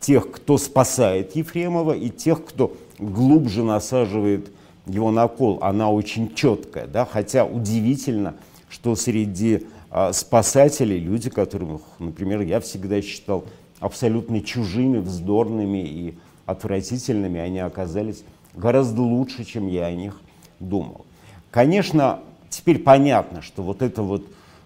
тех, 0.00 0.30
кто 0.30 0.56
спасает 0.56 1.36
Ефремова, 1.36 1.92
и 1.92 2.08
тех, 2.10 2.44
кто 2.44 2.74
глубже 2.98 3.62
насаживает 3.62 4.50
его 4.86 5.10
накол, 5.10 5.58
она 5.62 5.90
очень 5.90 6.34
четкая, 6.34 6.86
да, 6.86 7.04
хотя 7.04 7.44
удивительно, 7.44 8.34
что 8.68 8.96
среди 8.96 9.66
а, 9.90 10.12
спасателей 10.12 10.98
люди, 10.98 11.30
которых, 11.30 11.82
например, 11.98 12.40
я 12.40 12.60
всегда 12.60 13.00
считал 13.02 13.44
абсолютно 13.78 14.40
чужими, 14.40 14.98
вздорными 14.98 15.84
и 15.84 16.14
отвратительными, 16.46 17.40
они 17.40 17.58
оказались 17.58 18.24
гораздо 18.54 19.02
лучше, 19.02 19.44
чем 19.44 19.68
я 19.68 19.86
о 19.86 19.92
них 19.92 20.20
думал. 20.60 21.04
Конечно, 21.50 22.20
теперь 22.48 22.78
понятно, 22.78 23.42
что 23.42 23.62
вот 23.62 23.82
эта 23.82 24.02
вот 24.02 24.24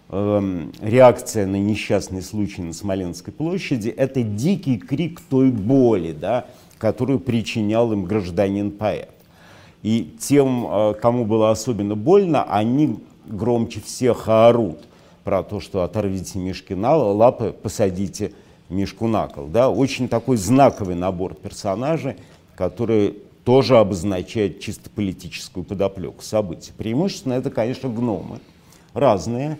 э, 0.09 0.67
реакция 0.81 1.45
на 1.45 1.57
несчастный 1.57 2.21
случай 2.21 2.61
на 2.61 2.73
Смоленской 2.73 3.33
площади– 3.33 3.89
это 3.97 4.23
дикий 4.23 4.77
крик 4.77 5.19
той 5.29 5.51
боли, 5.51 6.13
да, 6.13 6.45
которую 6.77 7.19
причинял 7.19 7.91
им 7.91 8.05
гражданин-поэт. 8.05 9.16
И 9.87 10.03
тем, 10.19 10.67
э, 10.69 10.93
кому 10.95 11.23
было 11.23 11.49
особенно 11.49 11.95
больно, 11.95 12.43
они 12.43 12.99
громче 13.25 13.79
всех 13.79 14.27
орут 14.27 14.79
про 15.23 15.43
то, 15.43 15.61
что 15.61 15.83
оторвите 15.83 16.39
мишки 16.39 16.73
на 16.73 16.97
лапы, 16.97 17.53
посадите 17.53 18.33
мишку 18.67 19.07
на 19.07 19.27
кол. 19.27 19.47
Да? 19.47 19.69
Очень 19.69 20.09
такой 20.09 20.35
знаковый 20.35 20.95
набор 20.95 21.35
персонажей, 21.35 22.17
который 22.57 23.15
тоже 23.45 23.77
обозначает 23.77 24.59
чисто 24.59 24.89
политическую 24.89 25.63
подоплеку 25.63 26.21
событий. 26.21 26.73
Преимущественно 26.77 27.35
это, 27.35 27.49
конечно, 27.49 27.87
гномы. 27.87 28.41
Разные. 28.93 29.57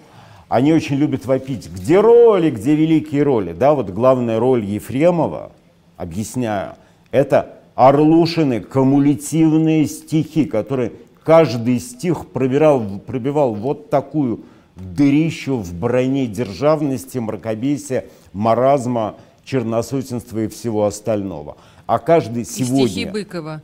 Они 0.50 0.74
очень 0.74 0.98
любят 0.98 1.25
вопить, 1.25 1.69
где 1.74 2.01
роли, 2.01 2.50
где 2.50 2.75
великие 2.75 3.24
роли. 3.24 3.53
Да, 3.53 3.74
вот 3.74 3.91
главная 3.91 4.41
роль 4.41 4.65
Ефремова, 4.65 5.53
объясняю, 5.96 6.74
это 7.12 7.57
Орлушины 7.77 8.60
кумулятивные 8.60 9.86
стихи, 9.86 10.46
которые 10.46 10.93
каждый 11.24 11.79
стих 11.79 12.25
пробирал, 12.25 12.81
пробивал 13.05 13.53
вот 13.53 13.91
такую 13.91 14.46
дырищу 14.75 15.57
в 15.57 15.75
броне 15.75 16.25
державности, 16.25 17.19
мракобесия, 17.19 18.05
маразма, 18.34 19.17
черносотенства 19.46 20.39
и 20.39 20.48
всего 20.48 20.88
остального. 20.88 21.57
А 21.86 22.00
каждый 22.00 22.46
сегодня... 22.46 22.86
И 22.86 22.88
стихи 22.88 23.05
Быкова. 23.05 23.62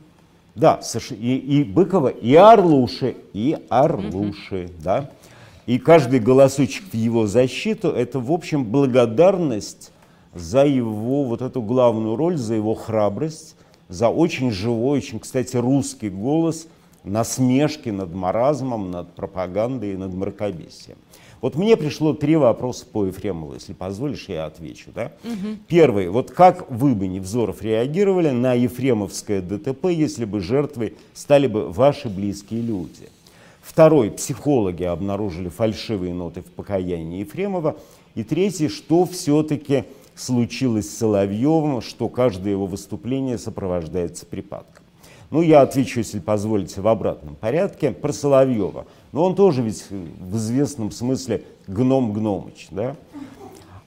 Да, 0.54 0.80
и, 1.10 1.36
и 1.36 1.64
Быкова, 1.64 2.06
и 2.06 2.36
Орлуши, 2.36 3.16
и 3.32 3.58
Орлуши, 3.68 4.66
угу. 4.66 4.72
да. 4.84 5.10
И 5.66 5.80
каждый 5.80 6.20
голосочек 6.20 6.84
в 6.92 6.94
его 6.94 7.26
защиту– 7.26 7.88
это, 7.90 8.20
в 8.20 8.30
общем, 8.30 8.64
благодарность 8.64 9.90
за 10.34 10.64
его 10.64 11.24
вот 11.24 11.42
эту 11.42 11.60
главную 11.62 12.14
роль, 12.14 12.36
за 12.36 12.54
его 12.54 12.74
храбрость, 12.74 13.56
за 13.88 14.08
очень 14.08 14.50
живой, 14.50 14.98
очень, 14.98 15.20
кстати, 15.20 15.56
русский 15.56 16.08
голос 16.08 16.66
насмешки 17.04 17.90
над 17.90 18.14
маразмом, 18.14 18.90
над 18.90 19.14
пропагандой 19.14 19.92
и 19.92 19.96
над 19.96 20.14
мракобесием. 20.14 20.96
Вот 21.40 21.56
мне 21.56 21.76
пришло 21.76 22.14
три 22.14 22.36
вопроса 22.36 22.86
по 22.90 23.04
Ефремову, 23.04 23.52
если 23.52 23.74
позволишь, 23.74 24.30
я 24.30 24.46
отвечу. 24.46 24.90
Да? 24.94 25.12
Угу. 25.24 25.56
Первый. 25.68 26.08
Вот 26.08 26.30
как 26.30 26.70
вы 26.70 26.94
бы, 26.94 27.06
Невзоров, 27.06 27.60
реагировали 27.60 28.30
на 28.30 28.54
ефремовское 28.54 29.42
ДТП, 29.42 29.88
если 29.90 30.24
бы 30.24 30.40
жертвой 30.40 30.94
стали 31.12 31.46
бы 31.46 31.70
ваши 31.70 32.08
близкие 32.08 32.62
люди? 32.62 33.10
Второй. 33.60 34.10
Психологи 34.10 34.84
обнаружили 34.84 35.50
фальшивые 35.50 36.14
ноты 36.14 36.40
в 36.40 36.46
покаянии 36.46 37.20
Ефремова. 37.20 37.76
И 38.14 38.24
третий. 38.24 38.68
Что 38.68 39.04
все-таки 39.04 39.84
случилось 40.14 40.88
с 40.90 40.98
Соловьевым, 40.98 41.80
что 41.80 42.08
каждое 42.08 42.52
его 42.52 42.66
выступление 42.66 43.38
сопровождается 43.38 44.26
припадком. 44.26 44.84
Ну, 45.30 45.42
я 45.42 45.62
отвечу, 45.62 45.98
если 45.98 46.20
позволите, 46.20 46.80
в 46.80 46.86
обратном 46.88 47.34
порядке 47.34 47.90
про 47.90 48.12
Соловьева. 48.12 48.86
Но 49.12 49.24
он 49.24 49.34
тоже 49.34 49.62
ведь 49.62 49.84
в 49.90 50.36
известном 50.36 50.90
смысле 50.90 51.42
гном-гномыч, 51.66 52.68
да? 52.70 52.94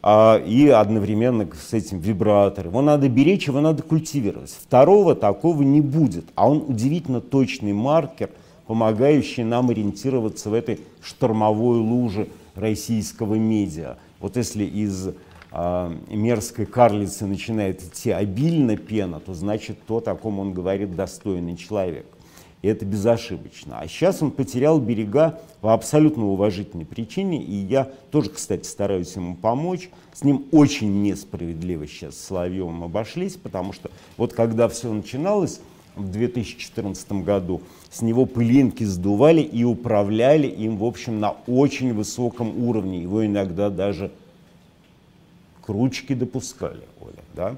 А, 0.01 0.37
и 0.37 0.67
одновременно 0.67 1.47
с 1.53 1.73
этим 1.73 1.99
вибратор. 1.99 2.67
Его 2.67 2.81
надо 2.81 3.09
беречь, 3.09 3.47
его 3.47 3.61
надо 3.61 3.83
культивировать. 3.83 4.49
Второго 4.49 5.15
такого 5.15 5.63
не 5.63 5.81
будет. 5.81 6.25
А 6.35 6.49
он 6.49 6.63
удивительно 6.67 7.21
точный 7.21 7.73
маркер, 7.73 8.29
помогающий 8.67 9.43
нам 9.43 9.69
ориентироваться 9.69 10.49
в 10.49 10.53
этой 10.53 10.81
штормовой 11.01 11.79
луже 11.79 12.27
российского 12.55 13.35
медиа. 13.35 13.97
Вот 14.19 14.35
если 14.35 14.65
из 14.65 15.09
мерзкой 15.51 16.65
карлицы 16.65 17.25
начинает 17.25 17.81
идти 17.81 18.11
обильно 18.11 18.77
пена, 18.77 19.19
то 19.19 19.33
значит 19.33 19.77
то, 19.87 19.97
о 20.05 20.15
ком 20.15 20.39
он 20.39 20.53
говорит, 20.53 20.95
достойный 20.95 21.55
человек. 21.55 22.05
И 22.63 22.67
это 22.67 22.85
безошибочно. 22.85 23.79
А 23.79 23.87
сейчас 23.87 24.21
он 24.21 24.31
потерял 24.31 24.79
берега 24.79 25.39
по 25.61 25.73
абсолютно 25.73 26.25
уважительной 26.25 26.85
причине, 26.85 27.41
и 27.41 27.53
я 27.53 27.91
тоже, 28.11 28.31
кстати, 28.31 28.65
стараюсь 28.65 29.15
ему 29.15 29.35
помочь. 29.35 29.89
С 30.13 30.23
ним 30.23 30.45
очень 30.51 31.03
несправедливо 31.03 31.85
сейчас 31.87 32.15
с 32.15 32.25
Соловьевым 32.25 32.83
обошлись, 32.83 33.35
потому 33.35 33.73
что 33.73 33.91
вот 34.17 34.33
когда 34.33 34.67
все 34.69 34.91
начиналось 34.91 35.61
в 35.95 36.09
2014 36.09 37.11
году, 37.23 37.61
с 37.91 38.01
него 38.01 38.25
пылинки 38.25 38.83
сдували 38.83 39.41
и 39.41 39.63
управляли 39.63 40.47
им, 40.47 40.77
в 40.77 40.83
общем, 40.83 41.19
на 41.19 41.35
очень 41.47 41.93
высоком 41.93 42.67
уровне. 42.67 43.01
Его 43.01 43.25
иногда 43.25 43.69
даже 43.69 44.11
к 45.67 45.69
ручке 45.69 46.15
допускали, 46.15 46.83
Оля, 47.01 47.23
да? 47.35 47.57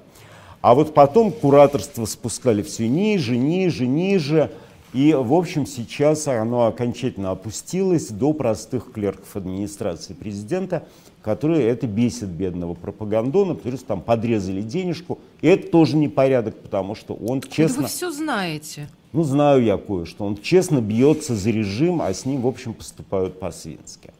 А 0.61 0.73
вот 0.73 0.93
потом 0.93 1.31
кураторство 1.31 2.05
спускали 2.05 2.63
все 2.63 2.89
ниже, 2.89 3.37
ниже, 3.37 3.85
ниже, 3.87 4.51
и, 4.91 5.13
в 5.13 5.33
общем, 5.33 5.67
сейчас 5.67 6.27
оно 6.27 6.65
окончательно 6.65 7.29
опустилось 7.29 8.09
до 8.09 8.33
простых 8.33 8.91
клерков 8.91 9.35
администрации 9.35 10.13
президента, 10.13 10.83
которые 11.21 11.67
это 11.67 11.85
бесит 11.85 12.29
бедного 12.29 12.73
пропагандона, 12.73 13.53
потому 13.53 13.77
что 13.77 13.85
там 13.85 14.01
подрезали 14.01 14.61
денежку. 14.61 15.19
И 15.41 15.47
это 15.47 15.69
тоже 15.69 15.95
непорядок, 15.95 16.57
потому 16.57 16.95
что 16.95 17.13
он 17.13 17.41
честно... 17.41 17.83
Вы 17.83 17.87
все 17.87 18.11
знаете. 18.11 18.89
Ну, 19.13 19.23
знаю 19.23 19.63
я 19.63 19.77
кое-что. 19.77 20.25
Он 20.25 20.37
честно 20.37 20.81
бьется 20.81 21.35
за 21.35 21.51
режим, 21.51 22.01
а 22.01 22.11
с 22.11 22.25
ним, 22.25 22.41
в 22.41 22.47
общем, 22.47 22.73
поступают 22.73 23.39
по-свински. 23.39 24.11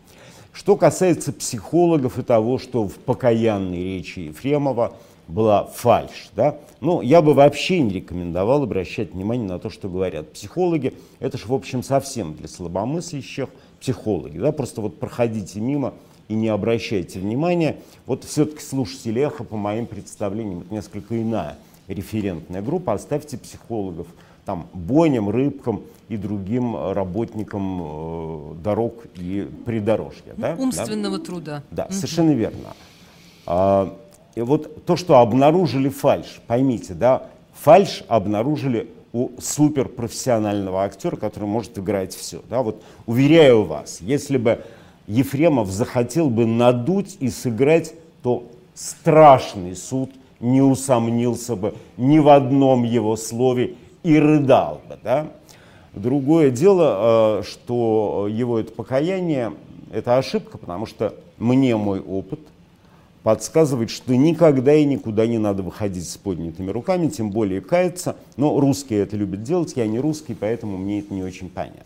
Что 0.59 0.75
касается 0.75 1.31
психологов 1.31 2.19
и 2.19 2.21
того, 2.21 2.57
что 2.57 2.85
в 2.85 2.95
покаянной 2.95 3.81
речи 3.81 4.19
Ефремова 4.19 4.93
была 5.29 5.63
фальш, 5.63 6.31
да, 6.35 6.57
ну, 6.81 6.99
я 6.99 7.21
бы 7.21 7.33
вообще 7.33 7.79
не 7.79 7.93
рекомендовал 7.93 8.63
обращать 8.63 9.13
внимание 9.13 9.47
на 9.47 9.57
то, 9.57 9.69
что 9.69 9.87
говорят 9.87 10.33
психологи. 10.33 10.93
Это 11.21 11.37
же, 11.37 11.45
в 11.47 11.53
общем, 11.53 11.81
совсем 11.81 12.33
для 12.33 12.49
слабомыслящих 12.49 13.47
психологи, 13.79 14.37
да, 14.37 14.51
просто 14.51 14.81
вот 14.81 14.99
проходите 14.99 15.61
мимо 15.61 15.93
и 16.27 16.33
не 16.33 16.49
обращайте 16.49 17.19
внимания. 17.19 17.77
Вот 18.05 18.25
все-таки 18.25 18.61
слушатели 18.61 19.21
эхо, 19.21 19.45
по 19.45 19.55
моим 19.55 19.85
представлениям, 19.85 20.59
это 20.59 20.73
несколько 20.73 21.21
иная 21.21 21.55
референтная 21.87 22.61
группа. 22.61 22.91
Оставьте 22.91 23.37
психологов 23.37 24.07
там 24.49 24.65
Боням, 24.73 25.29
Рыбкам 25.29 25.83
и 26.07 26.17
другим 26.17 26.75
работникам 26.75 27.81
э, 27.83 28.53
дорог 28.63 29.05
и 29.13 29.47
придорожья. 29.63 30.33
Ну, 30.37 30.41
да? 30.41 30.55
Умственного 30.57 31.19
да? 31.19 31.23
труда. 31.23 31.63
Да, 31.69 31.85
угу. 31.85 31.93
совершенно 31.93 32.31
верно. 32.31 32.69
А, 33.45 33.95
и 34.33 34.41
вот 34.41 34.85
то, 34.87 34.95
что 34.95 35.19
обнаружили 35.19 35.87
фальш, 35.89 36.41
поймите, 36.47 36.95
да, 36.95 37.27
фальш 37.53 38.03
обнаружили 38.07 38.89
у 39.13 39.29
суперпрофессионального 39.39 40.83
актера, 40.83 41.15
который 41.15 41.45
может 41.45 41.77
играть 41.77 42.15
все. 42.15 42.41
Да? 42.49 42.63
Вот 42.63 42.81
уверяю 43.05 43.65
вас, 43.65 44.01
если 44.01 44.37
бы 44.37 44.63
Ефремов 45.05 45.69
захотел 45.69 46.31
бы 46.31 46.47
надуть 46.47 47.17
и 47.19 47.29
сыграть, 47.29 47.93
то 48.23 48.45
страшный 48.73 49.75
суд 49.75 50.09
не 50.39 50.63
усомнился 50.63 51.55
бы 51.55 51.75
ни 51.97 52.17
в 52.17 52.29
одном 52.29 52.83
его 52.83 53.15
слове 53.15 53.75
и 54.03 54.17
рыдал 54.17 54.81
бы. 54.87 54.97
Да? 55.03 55.27
Другое 55.93 56.51
дело, 56.51 57.39
э, 57.39 57.43
что 57.43 58.27
его 58.29 58.59
это 58.59 58.71
покаяние– 58.71 59.53
это 59.91 60.17
ошибка, 60.17 60.57
потому 60.57 60.85
что 60.85 61.15
мне 61.37 61.75
мой 61.75 61.99
опыт 61.99 62.39
подсказывает, 63.23 63.89
что 63.89 64.15
никогда 64.15 64.73
и 64.73 64.85
никуда 64.85 65.27
не 65.27 65.37
надо 65.37 65.63
выходить 65.63 66.07
с 66.09 66.17
поднятыми 66.17 66.69
руками, 66.71 67.09
тем 67.09 67.31
более 67.31 67.61
каяться. 67.61 68.15
Но 68.37 68.59
русские 68.59 69.01
это 69.01 69.17
любят 69.17 69.43
делать, 69.43 69.73
я 69.75 69.87
не 69.87 69.99
русский, 69.99 70.35
поэтому 70.35 70.77
мне 70.77 70.99
это 70.99 71.13
не 71.13 71.23
очень 71.23 71.49
понятно. 71.49 71.83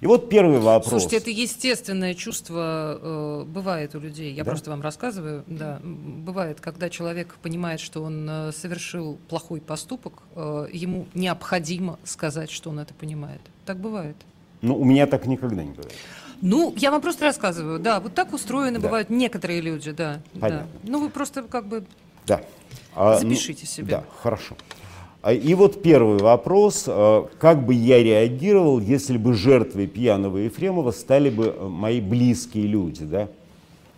И 0.00 0.06
вот 0.06 0.30
первый 0.30 0.60
вопрос. 0.60 0.88
Слушайте, 0.88 1.16
это 1.18 1.30
естественное 1.30 2.14
чувство 2.14 2.98
э, 3.00 3.44
бывает 3.46 3.94
у 3.94 4.00
людей. 4.00 4.32
Я 4.32 4.44
да? 4.44 4.50
просто 4.50 4.70
вам 4.70 4.80
рассказываю. 4.80 5.44
Да, 5.46 5.78
бывает, 5.82 6.60
когда 6.60 6.88
человек 6.88 7.36
понимает, 7.42 7.80
что 7.80 8.02
он 8.02 8.26
э, 8.28 8.52
совершил 8.52 9.18
плохой 9.28 9.60
поступок, 9.60 10.22
э, 10.34 10.68
ему 10.72 11.06
необходимо 11.12 11.98
сказать, 12.04 12.50
что 12.50 12.70
он 12.70 12.78
это 12.78 12.94
понимает. 12.94 13.42
Так 13.66 13.78
бывает. 13.78 14.16
Ну, 14.62 14.74
у 14.78 14.84
меня 14.84 15.06
так 15.06 15.26
никогда 15.26 15.62
не 15.62 15.72
бывает. 15.72 15.92
Ну, 16.40 16.74
я 16.78 16.90
вам 16.90 17.02
просто 17.02 17.26
рассказываю, 17.26 17.78
да, 17.78 18.00
вот 18.00 18.14
так 18.14 18.32
устроены 18.32 18.78
да. 18.78 18.86
бывают 18.86 19.10
некоторые 19.10 19.60
люди, 19.60 19.90
да. 19.90 20.22
Понятно. 20.32 20.68
Да. 20.82 20.90
Ну, 20.90 21.00
вы 21.02 21.10
просто 21.10 21.42
как 21.42 21.66
бы 21.66 21.84
да. 22.26 22.40
А, 22.94 23.18
запишите 23.18 23.62
ну, 23.64 23.68
себе. 23.68 23.90
Да, 23.90 24.04
хорошо. 24.22 24.56
А, 25.22 25.34
и 25.34 25.54
вот 25.54 25.82
первый 25.82 26.18
вопрос. 26.18 26.84
А, 26.86 27.28
как 27.38 27.64
бы 27.64 27.74
я 27.74 28.02
реагировал, 28.02 28.80
если 28.80 29.18
бы 29.18 29.34
жертвой 29.34 29.86
пьяного 29.86 30.38
Ефремова 30.38 30.92
стали 30.92 31.28
бы 31.28 31.54
э, 31.56 31.68
мои 31.68 32.00
близкие 32.00 32.66
люди, 32.66 33.04
да? 33.04 33.28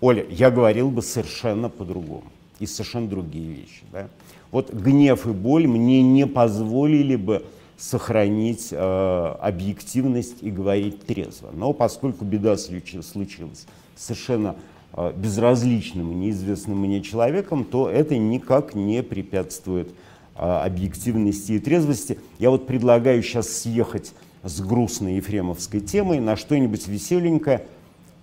Оля, 0.00 0.26
я 0.30 0.50
говорил 0.50 0.90
бы 0.90 1.00
совершенно 1.00 1.68
по-другому. 1.68 2.24
И 2.58 2.66
совершенно 2.66 3.08
другие 3.08 3.48
вещи, 3.48 3.82
да? 3.92 4.08
Вот 4.50 4.72
гнев 4.72 5.26
и 5.26 5.30
боль 5.30 5.66
мне 5.66 6.02
не 6.02 6.26
позволили 6.26 7.16
бы 7.16 7.44
сохранить 7.78 8.68
э, 8.72 9.36
объективность 9.40 10.42
и 10.42 10.50
говорить 10.50 11.06
трезво. 11.06 11.50
Но 11.54 11.72
поскольку 11.72 12.24
беда 12.24 12.56
случилась 12.56 13.66
совершенно 13.94 14.56
э, 14.92 15.12
безразличным 15.16 16.10
и 16.10 16.14
неизвестным 16.14 16.78
мне 16.78 17.00
человеком, 17.00 17.64
то 17.64 17.88
это 17.88 18.16
никак 18.18 18.74
не 18.74 19.04
препятствует 19.04 19.88
а, 19.88 19.94
объективности 20.42 21.52
и 21.52 21.58
трезвости. 21.60 22.18
Я 22.38 22.50
вот 22.50 22.66
предлагаю 22.66 23.22
сейчас 23.22 23.48
съехать 23.48 24.12
с 24.42 24.60
грустной 24.60 25.16
ефремовской 25.16 25.80
темой 25.80 26.18
на 26.18 26.36
что-нибудь 26.36 26.88
веселенькое, 26.88 27.64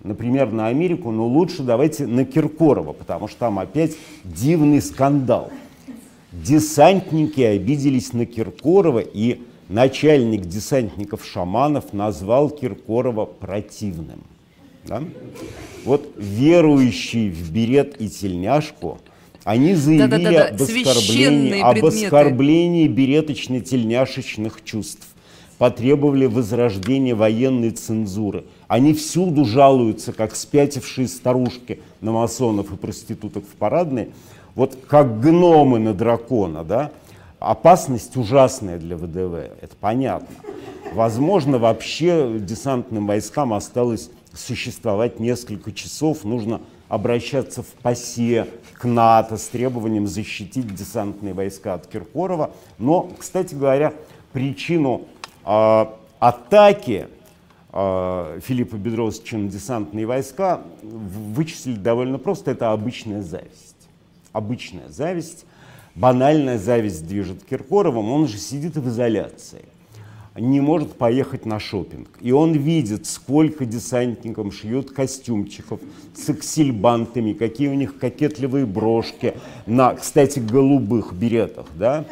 например, 0.04 0.52
на 0.52 0.68
Америку, 0.68 1.12
но 1.12 1.26
лучше 1.26 1.64
давайте 1.64 2.08
на 2.08 2.26
Киркорова, 2.26 2.92
потому 2.92 3.30
что 3.30 3.40
там 3.40 3.60
опять 3.60 3.96
дивный 4.26 4.82
скандал. 4.82 5.50
Десантники 6.34 7.42
обиделись 7.42 8.12
на 8.12 8.26
Киркорова, 8.26 9.00
и 9.00 9.42
начальник 9.70 10.42
десантников 10.42 11.26
шаманов 11.26 11.94
назвал 11.94 12.50
Киркорова 12.50 13.26
противным. 13.26 14.22
Да? 14.86 15.02
Вот 15.86 16.14
верующий 16.18 17.30
в 17.30 17.50
берет 17.52 18.00
и 18.02 18.10
тельняшку– 18.10 18.98
они 19.44 19.74
заявили 19.74 20.08
да, 20.08 20.18
да, 20.18 20.32
да, 20.32 20.46
об, 20.48 20.62
оскорблении, 20.62 21.62
об 21.62 21.86
оскорблении 21.86 22.88
береточно-тельняшечных 22.88 24.64
чувств, 24.64 25.08
потребовали 25.58 26.26
возрождения 26.26 27.16
военной 27.16 27.72
цензуры. 27.72 28.46
Они 28.68 28.94
всюду 28.94 29.46
жалуются, 29.46 30.14
как 30.14 30.36
спятившие 30.36 31.08
старушки 31.08 31.82
на 32.02 32.12
масонов 32.12 32.72
и 32.72 32.78
проституток 32.78 33.44
в 33.44 33.56
парадной, 33.56 34.10
вот 34.56 34.78
как 34.88 35.20
гномы 35.22 35.80
на 35.80 35.94
дракона, 35.94 36.64
да? 36.64 36.92
Опасность 37.40 38.18
ужасная 38.18 38.78
для 38.78 38.98
ВДВ, 38.98 39.34
это 39.62 39.76
понятно. 39.80 40.36
Возможно, 40.94 41.58
вообще 41.58 42.38
десантным 42.40 43.08
войскам 43.08 43.54
осталось 43.54 44.10
существовать 44.34 45.20
несколько 45.20 45.72
часов, 45.72 46.24
нужно 46.24 46.62
обращаться 46.88 47.64
в 47.64 47.68
ПАСЕ 47.82 48.48
к 48.80 48.86
НАТО 48.86 49.38
с 49.38 49.48
требованием 49.50 50.08
защитить 50.08 50.74
десантные 50.74 51.34
войска 51.34 51.74
от 51.74 51.86
Киркорова. 51.86 52.52
Но, 52.78 53.12
кстати 53.20 53.54
говоря, 53.54 53.94
причину 54.32 55.02
э, 55.46 55.86
атаки 56.20 57.10
э, 57.74 58.40
Филиппа 58.42 58.76
Бедросовича 58.78 59.38
на 59.38 59.50
десантные 59.50 60.06
войска 60.06 60.62
вычислили 60.82 61.76
довольно 61.76 62.18
просто. 62.18 62.52
Это 62.52 62.72
обычная 62.72 63.22
зависть. 63.22 63.76
Обычная 64.32 64.88
зависть, 64.88 65.46
банальная 65.94 66.58
зависть 66.58 67.06
движет 67.06 67.44
Киркоровым. 67.44 68.10
Он 68.10 68.28
же 68.30 68.38
сидит 68.38 68.78
в 68.78 68.88
изоляции 68.88 69.66
не 70.40 70.62
может 70.62 70.94
поехать 70.94 71.46
на 71.46 71.60
шопинг. 71.60 72.10
И 72.22 72.32
он 72.32 72.54
видит, 72.54 73.06
сколько 73.06 73.66
десантникам 73.66 74.52
шьют 74.52 74.92
костюмчиков 74.92 75.80
с 76.16 76.30
аксельбантами, 76.30 77.34
какие 77.34 77.68
у 77.68 77.74
них 77.74 77.98
кокетливые 77.98 78.66
брошки 78.66 79.36
на, 79.66 79.94
кстати, 79.96 80.40
голубых 80.40 81.14
беретах. 81.14 81.68
Да? 81.76 82.06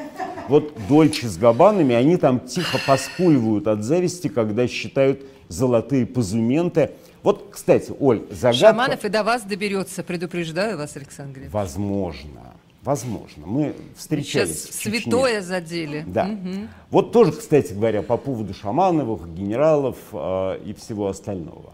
Вот 0.50 0.74
Дольче 0.88 1.28
с 1.28 1.38
Габанами, 1.38 1.96
они 1.96 2.18
там 2.18 2.40
тихо 2.40 2.80
поскуливают 2.86 3.68
от 3.68 3.84
зависти, 3.84 4.28
когда 4.28 4.68
считают 4.68 5.22
золотые 5.50 6.06
позументы. 6.06 6.92
Вот, 7.24 7.50
кстати, 7.52 7.94
Оль, 8.00 8.26
загадка... 8.32 8.68
Шаманов 8.68 9.06
и 9.06 9.10
до 9.10 9.24
вас 9.24 9.44
доберется, 9.44 10.04
предупреждаю 10.04 10.78
вас, 10.78 10.96
Александр 10.96 11.42
Возможно. 11.52 12.54
Возможно. 12.88 13.46
Мы 13.46 13.76
встречались 13.98 14.64
Сейчас 14.64 14.76
в 14.78 14.82
Чечне. 14.82 15.02
святое 15.02 15.42
задели. 15.42 16.06
Да. 16.08 16.24
Угу. 16.24 16.68
Вот 16.90 17.12
тоже, 17.12 17.34
кстати 17.34 17.74
говоря, 17.74 18.02
по 18.02 18.16
поводу 18.16 18.54
Шамановых, 18.54 19.28
генералов 19.28 19.98
э, 20.14 20.62
и 20.66 20.74
всего 20.74 21.08
остального. 21.08 21.74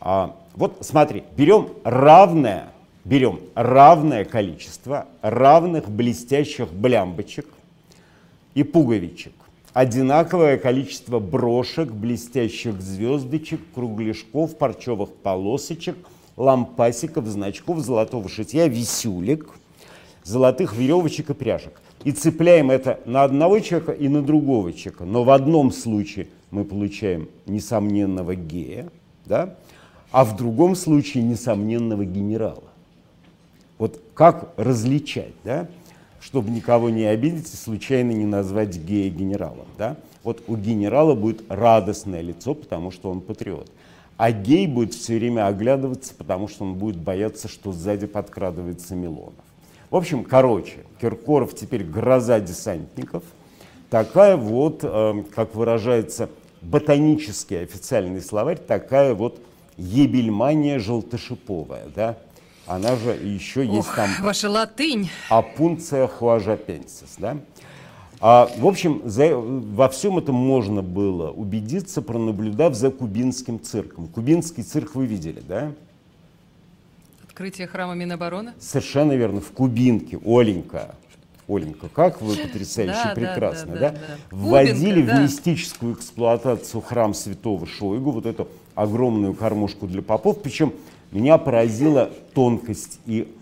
А, 0.00 0.36
вот 0.54 0.76
смотри, 0.82 1.24
берем 1.34 1.70
равное, 1.82 2.68
берем 3.06 3.40
равное 3.54 4.26
количество 4.26 5.06
равных 5.22 5.88
блестящих 5.88 6.70
блямбочек 6.74 7.46
и 8.52 8.64
пуговичек. 8.64 9.32
одинаковое 9.72 10.58
количество 10.58 11.20
брошек, 11.20 11.90
блестящих 11.90 12.82
звездочек, 12.82 13.62
кругляшков, 13.74 14.58
парчевых 14.58 15.08
полосочек, 15.08 15.96
лампасиков, 16.36 17.26
значков, 17.26 17.78
золотого 17.78 18.28
шитья, 18.28 18.68
висюлек, 18.68 19.54
золотых 20.28 20.74
веревочек 20.76 21.30
и 21.30 21.34
пряжек. 21.34 21.80
И 22.04 22.12
цепляем 22.12 22.70
это 22.70 23.00
на 23.06 23.24
одного 23.24 23.58
человека 23.60 23.92
и 23.92 24.08
на 24.08 24.22
другого 24.22 24.72
человека. 24.72 25.04
Но 25.04 25.24
в 25.24 25.30
одном 25.30 25.72
случае 25.72 26.28
мы 26.50 26.64
получаем 26.64 27.28
несомненного 27.46 28.34
гея, 28.34 28.90
да? 29.24 29.54
а 30.12 30.24
в 30.24 30.36
другом 30.36 30.76
случае 30.76 31.24
несомненного 31.24 32.04
генерала. 32.04 32.62
Вот 33.78 34.00
как 34.14 34.52
различать, 34.56 35.32
да? 35.44 35.66
чтобы 36.20 36.50
никого 36.50 36.90
не 36.90 37.04
обидеть 37.04 37.52
и 37.52 37.56
случайно 37.56 38.10
не 38.10 38.26
назвать 38.26 38.76
гея 38.76 39.10
генералом. 39.10 39.66
Да? 39.78 39.96
Вот 40.24 40.42
у 40.46 40.56
генерала 40.56 41.14
будет 41.14 41.42
радостное 41.48 42.20
лицо, 42.20 42.54
потому 42.54 42.90
что 42.90 43.10
он 43.10 43.22
патриот. 43.22 43.70
А 44.18 44.32
гей 44.32 44.66
будет 44.66 44.94
все 44.94 45.16
время 45.16 45.46
оглядываться, 45.46 46.12
потому 46.12 46.48
что 46.48 46.64
он 46.64 46.74
будет 46.74 46.96
бояться, 46.96 47.48
что 47.48 47.72
сзади 47.72 48.06
подкрадывается 48.06 48.94
Милонов. 48.94 49.47
В 49.90 49.96
общем, 49.96 50.24
короче, 50.24 50.84
Киркоров 51.00 51.54
теперь 51.54 51.82
гроза 51.84 52.40
десантников. 52.40 53.22
Такая 53.90 54.36
вот, 54.36 54.80
э, 54.82 55.24
как 55.34 55.54
выражается 55.54 56.28
ботанический 56.60 57.62
официальный 57.62 58.20
словарь, 58.20 58.58
такая 58.58 59.14
вот 59.14 59.40
ебельмания 59.78 60.78
желтошиповая, 60.78 61.86
да? 61.94 62.18
Она 62.66 62.96
же 62.96 63.12
еще 63.12 63.64
Ох, 63.66 63.76
есть 63.76 63.94
там... 63.94 64.10
Ваша 64.20 64.50
латынь. 64.50 65.08
Апунция 65.30 66.06
хуажапенсис, 66.06 67.14
да? 67.16 67.38
А, 68.20 68.50
в 68.58 68.66
общем, 68.66 69.00
за, 69.04 69.34
во 69.36 69.88
всем 69.88 70.18
этом 70.18 70.34
можно 70.34 70.82
было 70.82 71.30
убедиться, 71.30 72.02
пронаблюдав 72.02 72.74
за 72.74 72.90
кубинским 72.90 73.62
цирком. 73.62 74.08
Кубинский 74.08 74.64
цирк 74.64 74.94
вы 74.96 75.06
видели, 75.06 75.40
да? 75.40 75.72
Открытие 77.38 77.68
храма 77.68 77.94
Минобороны? 77.94 78.50
Совершенно 78.58 79.12
верно, 79.12 79.40
в 79.40 79.52
Кубинке, 79.52 80.18
Оленька. 80.24 80.96
Оленька, 81.46 81.88
как 81.88 82.20
вы 82.20 82.34
потрясающе 82.34 83.00
да, 83.04 83.14
прекрасно, 83.14 83.74
да? 83.74 83.78
да, 83.78 83.90
да? 83.90 83.98
да. 84.00 84.36
Вводили 84.36 85.02
Кубинка, 85.02 85.14
в 85.14 85.22
мистическую 85.22 85.94
эксплуатацию 85.94 86.80
храм 86.80 87.14
святого 87.14 87.64
Шойгу, 87.64 88.10
вот 88.10 88.26
эту 88.26 88.48
огромную 88.74 89.34
кормушку 89.34 89.86
для 89.86 90.02
попов, 90.02 90.42
причем 90.42 90.72
меня 91.12 91.38
поразила 91.38 92.10
тонкость 92.34 92.98
и 93.06 93.32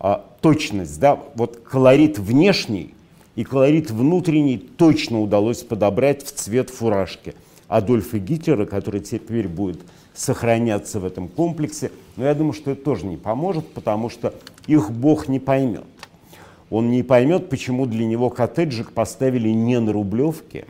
а, 0.00 0.24
точность, 0.40 0.98
да, 0.98 1.20
вот 1.36 1.58
колорит 1.58 2.18
внешний 2.18 2.92
и 3.36 3.44
колорит 3.44 3.92
внутренний 3.92 4.58
точно 4.58 5.20
удалось 5.20 5.62
подобрать 5.62 6.24
в 6.24 6.32
цвет 6.32 6.70
фуражки 6.70 7.36
Адольфа 7.68 8.18
Гитлера, 8.18 8.66
который 8.66 8.98
теперь 8.98 9.46
будет 9.46 9.80
сохраняться 10.12 10.98
в 10.98 11.04
этом 11.04 11.28
комплексе. 11.28 11.92
Но 12.16 12.24
я 12.24 12.34
думаю, 12.34 12.52
что 12.52 12.70
это 12.70 12.82
тоже 12.82 13.06
не 13.06 13.16
поможет, 13.16 13.66
потому 13.68 14.08
что 14.08 14.34
их 14.66 14.90
Бог 14.90 15.28
не 15.28 15.40
поймет. 15.40 15.84
Он 16.70 16.90
не 16.90 17.02
поймет, 17.02 17.50
почему 17.50 17.86
для 17.86 18.06
него 18.06 18.30
коттеджик 18.30 18.92
поставили 18.92 19.48
не 19.50 19.78
на 19.80 19.92
Рублевке, 19.92 20.66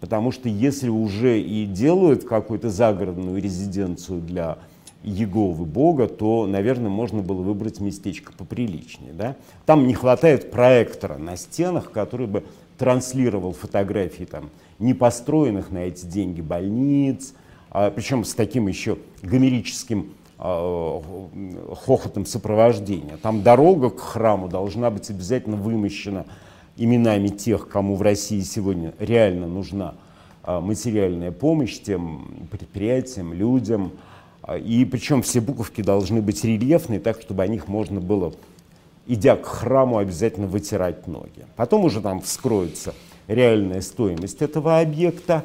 потому 0.00 0.32
что 0.32 0.48
если 0.48 0.88
уже 0.88 1.40
и 1.40 1.64
делают 1.66 2.24
какую-то 2.24 2.70
загородную 2.70 3.40
резиденцию 3.40 4.20
для 4.20 4.58
Еговы 5.02 5.64
Бога, 5.64 6.08
то, 6.08 6.46
наверное, 6.46 6.90
можно 6.90 7.22
было 7.22 7.40
выбрать 7.40 7.80
местечко 7.80 8.32
поприличнее. 8.32 9.12
Да? 9.12 9.36
Там 9.64 9.86
не 9.86 9.94
хватает 9.94 10.50
проектора 10.50 11.16
на 11.16 11.36
стенах, 11.36 11.92
который 11.92 12.26
бы 12.26 12.44
транслировал 12.76 13.52
фотографии 13.52 14.24
там, 14.24 14.50
непостроенных 14.78 15.70
на 15.70 15.78
эти 15.78 16.04
деньги 16.04 16.40
больниц, 16.40 17.34
а, 17.76 17.90
причем 17.90 18.24
с 18.24 18.32
таким 18.32 18.68
еще 18.68 18.96
гомерическим 19.22 20.14
а, 20.38 21.02
хохотом 21.84 22.24
сопровождения. 22.24 23.18
Там 23.20 23.42
дорога 23.42 23.90
к 23.90 24.00
храму 24.00 24.48
должна 24.48 24.88
быть 24.88 25.10
обязательно 25.10 25.56
вымощена 25.56 26.24
именами 26.78 27.28
тех, 27.28 27.68
кому 27.68 27.96
в 27.96 28.00
России 28.00 28.40
сегодня 28.40 28.94
реально 28.98 29.46
нужна 29.46 29.94
а, 30.42 30.62
материальная 30.62 31.32
помощь, 31.32 31.78
тем 31.78 32.48
предприятиям, 32.50 33.34
людям, 33.34 33.92
а, 34.40 34.56
и 34.56 34.86
причем 34.86 35.20
все 35.20 35.42
буковки 35.42 35.82
должны 35.82 36.22
быть 36.22 36.42
рельефные, 36.44 36.98
так, 36.98 37.20
чтобы 37.20 37.42
о 37.42 37.46
них 37.46 37.68
можно 37.68 38.00
было, 38.00 38.32
идя 39.06 39.36
к 39.36 39.44
храму, 39.44 39.98
обязательно 39.98 40.46
вытирать 40.46 41.06
ноги. 41.06 41.44
Потом 41.56 41.84
уже 41.84 42.00
там 42.00 42.22
вскроется 42.22 42.94
реальная 43.28 43.82
стоимость 43.82 44.40
этого 44.40 44.80
объекта, 44.80 45.44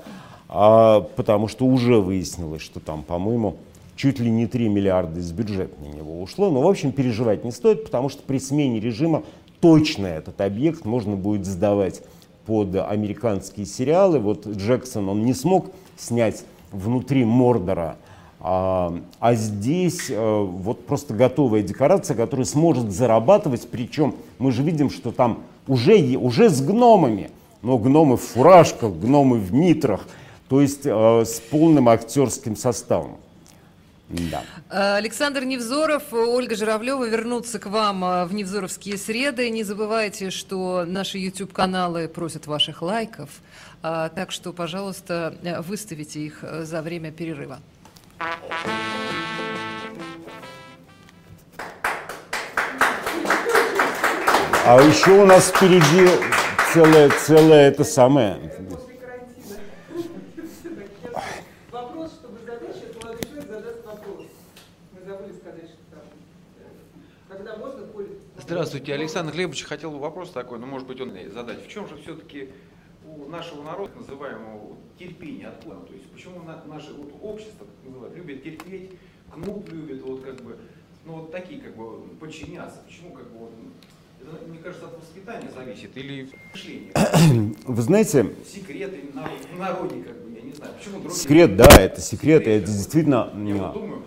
а, 0.51 1.01
потому 1.15 1.47
что 1.47 1.65
уже 1.65 1.99
выяснилось, 1.99 2.61
что 2.61 2.79
там, 2.79 3.03
по-моему, 3.03 3.55
чуть 3.95 4.19
ли 4.19 4.29
не 4.29 4.45
3 4.45 4.69
миллиарда 4.69 5.19
из 5.19 5.31
бюджета 5.31 5.73
на 5.81 5.87
него 5.87 6.21
ушло. 6.21 6.51
Но, 6.51 6.61
в 6.61 6.67
общем, 6.67 6.91
переживать 6.91 7.43
не 7.45 7.51
стоит, 7.51 7.85
потому 7.85 8.09
что 8.09 8.21
при 8.21 8.37
смене 8.37 8.79
режима 8.79 9.23
точно 9.61 10.07
этот 10.07 10.41
объект 10.41 10.85
можно 10.85 11.15
будет 11.15 11.45
сдавать 11.45 12.01
под 12.45 12.75
американские 12.75 13.65
сериалы. 13.65 14.19
Вот 14.19 14.45
Джексон, 14.45 15.09
он 15.09 15.23
не 15.23 15.33
смог 15.33 15.67
снять 15.97 16.43
внутри 16.71 17.23
Мордора 17.23 17.95
а, 18.43 18.93
а 19.19 19.35
здесь 19.35 20.09
а, 20.09 20.43
вот 20.43 20.85
просто 20.87 21.13
готовая 21.13 21.61
декорация, 21.61 22.17
которая 22.17 22.45
сможет 22.45 22.91
зарабатывать, 22.91 23.67
причем 23.69 24.15
мы 24.39 24.51
же 24.51 24.63
видим, 24.63 24.89
что 24.89 25.11
там 25.11 25.43
уже, 25.67 26.17
уже 26.17 26.49
с 26.49 26.59
гномами, 26.61 27.29
но 27.61 27.77
гномы 27.77 28.17
в 28.17 28.21
фуражках, 28.21 28.93
гномы 28.93 29.37
в 29.37 29.53
митрах, 29.53 30.07
то 30.51 30.59
есть 30.59 30.81
а, 30.85 31.23
с 31.23 31.39
полным 31.39 31.87
актерским 31.87 32.57
составом. 32.57 33.17
Да. 34.09 34.43
Александр 34.97 35.45
Невзоров, 35.45 36.11
Ольга 36.11 36.57
Журавлева 36.57 37.07
вернутся 37.07 37.57
к 37.57 37.67
вам 37.67 38.01
в 38.27 38.33
Невзоровские 38.33 38.97
среды. 38.97 39.49
Не 39.49 39.63
забывайте, 39.63 40.29
что 40.29 40.83
наши 40.85 41.19
YouTube-каналы 41.19 42.09
просят 42.09 42.47
ваших 42.47 42.81
лайков, 42.81 43.29
так 43.81 44.31
что, 44.31 44.51
пожалуйста, 44.51 45.33
выставите 45.65 46.19
их 46.19 46.43
за 46.63 46.81
время 46.81 47.11
перерыва. 47.13 47.59
А 54.65 54.81
еще 54.81 55.11
у 55.11 55.25
нас 55.25 55.47
впереди 55.47 56.09
целое, 56.73 57.09
целое 57.09 57.69
это 57.69 57.85
самое. 57.85 58.51
Вопрос, 61.71 62.11
чтобы 62.19 62.39
задать, 62.45 62.75
сейчас 62.75 62.93
молодой 63.01 63.23
человек 63.23 63.49
задаст 63.49 63.85
вопрос. 63.85 64.27
Мы 64.93 64.99
забыли 65.09 65.33
сказать, 65.33 65.69
что 65.69 65.95
там. 65.95 66.03
Когда 67.29 67.55
можно, 67.57 67.87
Коля? 67.87 68.07
Здравствуйте, 68.71 68.93
Александр 68.93 69.33
Глебович, 69.33 69.63
хотел 69.63 69.91
бы 69.91 69.99
вопрос 69.99 70.29
такой, 70.29 70.57
но 70.57 70.65
может 70.65 70.87
быть 70.87 71.01
он 71.01 71.11
задать. 71.33 71.61
В 71.65 71.67
чем 71.67 71.89
же 71.89 71.97
все-таки 71.97 72.51
у 73.05 73.27
нашего 73.27 73.63
народа, 73.63 73.91
называемого 73.97 74.77
терпение, 74.97 75.49
откуда? 75.49 75.81
То 75.81 75.93
есть 75.93 76.09
почему 76.09 76.41
наше 76.67 76.93
вот, 76.93 77.13
общество, 77.21 77.65
как 77.65 77.85
называют, 77.85 78.15
любит 78.15 78.43
терпеть, 78.45 78.91
кнут 79.29 79.67
любит, 79.67 80.01
вот 80.03 80.21
как 80.21 80.35
бы, 80.37 80.57
ну 81.03 81.15
вот 81.15 81.33
такие 81.33 81.59
как 81.59 81.75
бы 81.75 81.99
подчиняться. 82.17 82.79
Почему 82.87 83.11
как 83.11 83.29
бы 83.31 83.39
вот, 83.39 83.51
это, 84.21 84.47
мне 84.47 84.59
кажется, 84.59 84.87
от 84.87 84.97
воспитания 85.01 85.51
зависит 85.51 85.97
или 85.97 86.29
мышления? 86.53 86.93
Вы 87.65 87.81
знаете... 87.81 88.33
Секреты 88.47 89.01
в 89.11 89.59
народе, 89.59 90.01
как 90.01 90.15
бы, 90.23 90.30
я 90.41 90.49
не 90.49 90.53
знаю. 90.53 90.73
Почему 90.77 90.99
другие... 90.99 91.15
Секрет, 91.15 91.55
да, 91.55 91.67
это 91.77 92.01
секрет, 92.01 92.47
это 92.47 92.67
действительно... 92.67 93.29
Я 93.35 93.71
думаю 93.71 94.01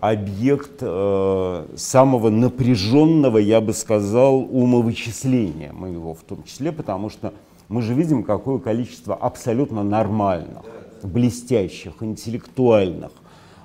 объект 0.00 0.78
э, 0.80 1.66
самого 1.76 2.30
напряженного, 2.30 3.38
я 3.38 3.60
бы 3.60 3.74
сказал, 3.74 4.38
умовычисления 4.38 5.72
моего 5.72 6.14
в 6.14 6.22
том 6.22 6.42
числе, 6.44 6.72
потому 6.72 7.10
что 7.10 7.34
мы 7.68 7.82
же 7.82 7.94
видим, 7.94 8.24
какое 8.24 8.58
количество 8.58 9.14
абсолютно 9.14 9.82
нормальных, 9.82 10.62
блестящих, 11.02 12.02
интеллектуальных, 12.02 13.12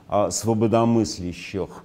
а, 0.08 0.30
свободомыслящих 0.30 1.84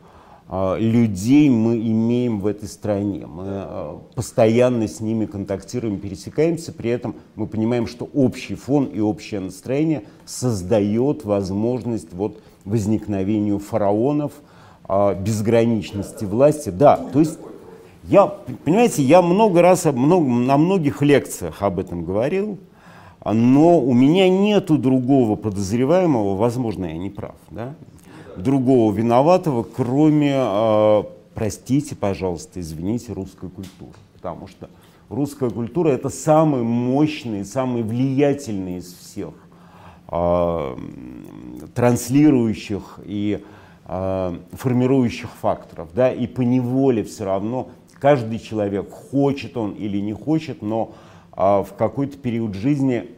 людей 0.51 1.49
мы 1.49 1.77
имеем 1.77 2.41
в 2.41 2.47
этой 2.47 2.69
стране. 2.69 3.27
Мы 3.27 3.45
а, 3.47 4.01
постоянно 4.15 4.89
с 4.89 5.01
ними 5.01 5.27
контактируем, 5.27 5.99
пересекаемся, 5.99 6.73
при 6.73 6.91
этом 6.91 7.15
мы 7.37 7.47
понимаем, 7.47 7.87
что 7.87 8.09
общий 8.15 8.57
фон 8.57 8.87
и 8.87 8.99
общее 9.01 9.41
настроение 9.41 10.05
создает 10.25 11.25
возможность 11.25 12.13
вот 12.13 12.41
возникновению 12.65 13.59
фараонов, 13.59 14.33
безграничности 14.89 16.25
власти. 16.25 16.71
Да, 16.71 16.97
то 16.97 17.21
есть 17.21 17.39
я, 18.05 18.27
понимаете, 18.27 19.03
я 19.03 19.23
много 19.23 19.63
раз 19.63 19.85
много, 19.85 20.27
на 20.27 20.57
многих 20.57 21.01
лекциях 21.03 21.63
об 21.63 21.79
этом 21.79 22.05
говорил, 22.05 22.59
но 23.25 23.79
у 23.79 23.93
меня 23.93 24.29
нету 24.29 24.79
другого 24.79 25.37
подозреваемого, 25.37 26.37
возможно, 26.37 26.87
я 26.87 26.97
не 26.97 27.11
прав, 27.11 27.37
да, 27.51 27.75
другого 28.37 28.93
виноватого, 28.93 29.63
кроме, 29.63 30.35
э, 30.35 31.03
простите, 31.35 31.97
пожалуйста, 31.97 32.61
извините, 32.61 33.13
русской 33.13 33.49
культуры. 33.49 33.93
потому 34.15 34.49
что 34.49 34.69
русская 35.09 35.51
культура 35.51 35.89
это 35.91 36.09
самый 36.09 36.63
мощный, 36.63 37.45
самый 37.45 37.83
влиятельный 37.83 38.79
из 38.79 38.93
всех 38.93 39.35
э, 40.09 40.77
транслирующих 41.75 43.01
и 43.05 43.43
э, 43.87 44.39
формирующих 44.53 45.31
факторов, 45.41 45.89
да, 45.95 46.13
и 46.13 46.27
по 46.27 46.43
неволе 46.43 47.05
все 47.05 47.25
равно 47.25 47.71
каждый 47.99 48.39
человек, 48.39 48.91
хочет 48.91 49.57
он 49.57 49.73
или 49.73 49.99
не 49.99 50.13
хочет, 50.13 50.63
но 50.63 50.93
в 51.33 51.69
какой-то 51.79 52.19
период 52.19 52.55
жизни 52.55 53.11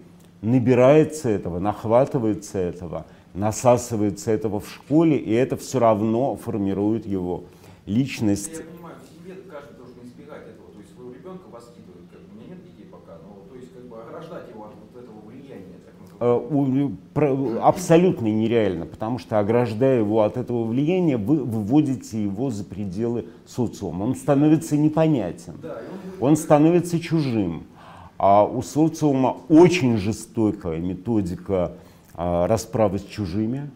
набирается 0.43 1.29
этого, 1.29 1.61
нахватывается 1.61 2.59
этого, 2.59 3.07
насасывается 3.35 4.31
этого 4.31 4.61
в 4.61 4.69
школе, 4.69 5.17
и 5.17 5.33
это 5.33 5.57
все 5.57 5.79
равно 5.79 6.37
формирует 6.37 7.07
его 7.07 7.45
личность. 7.87 8.53
Я 8.53 8.63
понимаю, 8.65 8.97
в 9.03 9.25
семье 9.25 9.43
каждый 9.51 9.77
должен 9.77 9.97
избегать 10.05 10.43
этого. 10.43 10.69
То 10.73 10.79
есть 10.81 10.95
своего 10.95 11.13
ребенка 11.13 11.45
воспитывают, 11.51 12.07
как 12.13 12.21
бы, 12.21 12.27
у 12.33 12.35
меня 12.37 12.55
нет 12.55 12.65
детей 12.65 12.89
пока, 12.91 13.19
но 13.23 13.43
то 13.51 13.57
есть 13.59 13.73
как 13.73 13.85
бы 13.89 13.97
ограждать 14.03 14.49
его 14.51 14.65
от 14.65 14.73
вот 14.81 15.03
этого 15.03 15.19
влияния, 15.27 15.79
так. 15.85 15.95
Э, 16.21 16.35
у- 16.39 16.93
про- 17.15 17.67
абсолютно 17.67 18.27
нереально, 18.27 18.87
потому 18.87 19.19
что 19.19 19.39
ограждая 19.41 19.99
его 20.01 20.23
от 20.23 20.37
этого 20.37 20.65
влияния, 20.65 21.17
вы 21.17 21.39
выводите 21.43 22.23
его 22.23 22.51
за 22.51 22.65
пределы 22.65 23.27
социума. 23.47 24.05
Он 24.05 24.15
становится 24.15 24.77
непонятен, 24.77 25.55
он 26.21 26.37
становится 26.37 27.01
чужим. 27.01 27.65
А 28.19 28.45
у 28.45 28.63
социума 28.63 29.39
очень 29.49 29.97
жестокая 29.97 30.79
методика 30.79 31.73
расправы 32.15 32.99
с 32.99 33.05
чужими. 33.05 33.71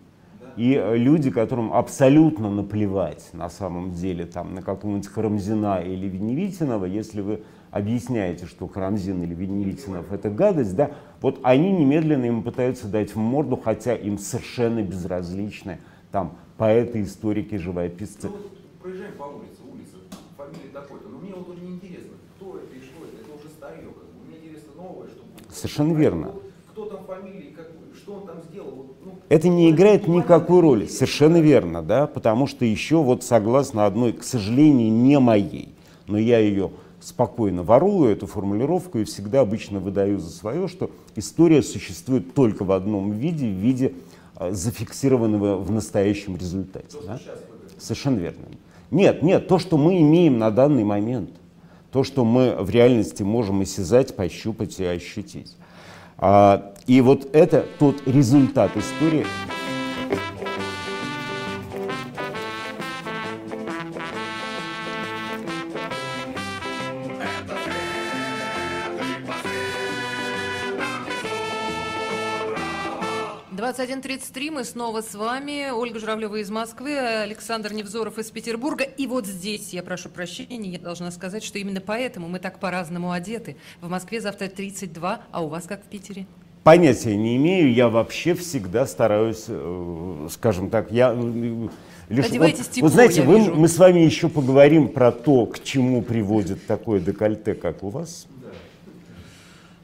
И 0.57 0.73
э, 0.75 0.97
люди, 0.97 1.31
которым 1.31 1.73
абсолютно 1.73 2.51
наплевать 2.51 3.29
на 3.35 3.51
самом 3.51 3.93
деле 3.93 4.25
там, 4.25 4.55
на 4.55 4.63
какого-нибудь 4.63 5.09
Карамзина 5.09 5.83
или 5.83 6.07
Веневитинова, 6.07 6.87
если 6.87 7.21
вы 7.21 7.43
объясняете, 7.71 8.47
что 8.47 8.67
Карамзин 8.67 9.23
или 9.23 9.35
Веневитинов 9.35 10.11
это 10.11 10.31
гадость, 10.31 10.75
да, 10.75 10.93
вот 11.21 11.41
они 11.43 11.73
немедленно 11.73 12.25
им 12.25 12.43
пытаются 12.43 12.89
дать 12.89 13.15
в 13.15 13.19
морду, 13.19 13.61
хотя 13.63 13.95
им 13.95 14.17
совершенно 14.17 14.83
безразличны 14.83 15.79
там 16.11 16.39
поэты, 16.57 17.03
историки, 17.03 17.57
живописцы. 17.57 18.29
Ну 18.29 18.37
вот 18.37 18.81
проезжаем 18.81 19.13
по 19.19 19.25
улице, 19.25 19.61
улица, 19.71 19.97
фамилия 20.39 20.71
такой-то, 20.73 21.09
но 21.09 21.19
мне 21.19 21.35
вот 21.35 21.51
уже 21.51 21.61
неинтересно, 21.61 22.13
кто 22.37 22.57
это 22.57 22.75
и 22.75 22.81
что 22.81 23.05
это, 23.05 23.21
это 23.21 23.39
уже 23.39 23.53
старье, 23.53 23.83
как 23.89 24.05
бы. 24.05 24.27
мне 24.27 24.39
интересно 24.39 24.71
новое, 24.75 25.09
что 25.09 25.23
будет. 25.23 25.55
Совершенно 25.55 25.93
А 25.93 25.99
верно. 25.99 26.29
Кто, 26.29 26.43
кто 26.71 26.85
там 26.97 27.05
фамилии, 27.05 27.51
как 27.51 27.76
что 28.07 28.15
он 28.15 28.27
там 28.27 28.37
сделал, 28.49 28.87
ну, 29.05 29.15
Это 29.29 29.49
не 29.49 29.69
играет 29.69 30.07
никакой 30.07 30.61
роли, 30.61 30.87
совершенно 30.87 31.39
верно, 31.39 31.83
да, 31.83 32.07
потому 32.07 32.47
что 32.47 32.65
еще 32.65 33.03
вот 33.03 33.25
согласно 33.25 33.85
одной, 33.85 34.13
к 34.13 34.23
сожалению, 34.23 34.93
не 34.93 35.19
моей, 35.19 35.75
но 36.07 36.17
я 36.17 36.39
ее 36.39 36.71
спокойно 37.01 37.65
ворую, 37.65 38.13
эту 38.13 38.29
формулировку, 38.29 38.99
и 38.99 39.05
всегда 39.05 39.41
обычно 39.41 39.81
выдаю 39.81 40.21
за 40.21 40.31
свое, 40.31 40.69
что 40.69 40.89
история 41.17 41.63
существует 41.63 42.33
только 42.33 42.65
в 42.65 42.71
одном 42.71 43.11
виде, 43.11 43.47
в 43.47 43.59
виде 43.59 43.95
э, 44.39 44.53
зафиксированного 44.53 45.57
в 45.59 45.73
настоящем 45.73 46.37
результате. 46.37 46.97
да. 47.05 47.19
Совершенно 47.77 48.19
верно. 48.19 48.45
Нет, 48.93 49.23
нет, 49.23 49.49
то, 49.49 49.59
что 49.59 49.77
мы 49.77 50.01
имеем 50.01 50.39
на 50.39 50.53
данный 50.53 50.85
момент, 50.85 51.31
то, 51.91 52.05
что 52.05 52.25
мы 52.25 52.55
в 52.61 52.71
реальности 52.71 53.25
можем 53.25 53.63
осязать, 53.63 54.15
пощупать 54.15 54.79
и 54.79 54.85
ощутить. 54.85 55.57
А, 56.19 56.73
и 56.87 57.01
вот 57.01 57.29
это 57.35 57.67
тот 57.79 58.07
результат 58.07 58.77
истории. 58.77 59.27
21.33, 73.77 74.51
мы 74.53 74.65
снова 74.65 75.03
с 75.03 75.15
вами. 75.15 75.71
Ольга 75.71 75.99
Журавлева 75.99 76.37
из 76.37 76.51
Москвы, 76.51 76.97
Александр 76.97 77.73
Невзоров 77.73 78.17
из 78.19 78.31
Петербурга. 78.31 78.85
И 78.85 79.07
вот 79.07 79.27
здесь, 79.27 79.73
я 79.73 79.83
прошу 79.83 80.09
прощения, 80.09 80.71
я 80.71 80.79
должна 80.79 81.11
сказать, 81.11 81.43
что 81.43 81.59
именно 81.59 81.81
поэтому 81.81 82.29
мы 82.29 82.39
так 82.39 82.61
по-разному 82.61 83.11
одеты. 83.11 83.57
В 83.81 83.89
Москве 83.89 84.21
завтра 84.21 84.47
32, 84.49 85.23
а 85.33 85.45
у 85.45 85.49
вас 85.49 85.65
как 85.65 85.85
в 85.85 85.89
Питере? 85.89 86.27
Понятия 86.67 87.15
не 87.15 87.37
имею, 87.37 87.73
я 87.73 87.89
вообще 87.89 88.35
всегда 88.35 88.87
стараюсь, 88.87 89.45
э, 89.47 90.27
скажем 90.33 90.69
так, 90.69 90.91
я... 90.91 91.15
э, 91.17 91.69
лишь- 92.09 92.27
Одевайтесь 92.27 92.65
вот, 92.65 92.71
тепло, 92.73 92.89
вот 92.89 92.93
знаете, 92.93 93.23
вы- 93.23 93.39
вижу. 93.39 93.55
мы 93.55 93.69
с 93.69 93.79
вами 93.79 94.01
еще 94.01 94.29
поговорим 94.29 94.89
про 94.89 95.13
то, 95.13 95.47
к 95.47 95.63
чему 95.63 96.03
приводит 96.03 96.67
такое 96.67 96.99
декольте, 96.99 97.55
как 97.55 97.85
у 97.85 97.91
вас. 97.91 98.27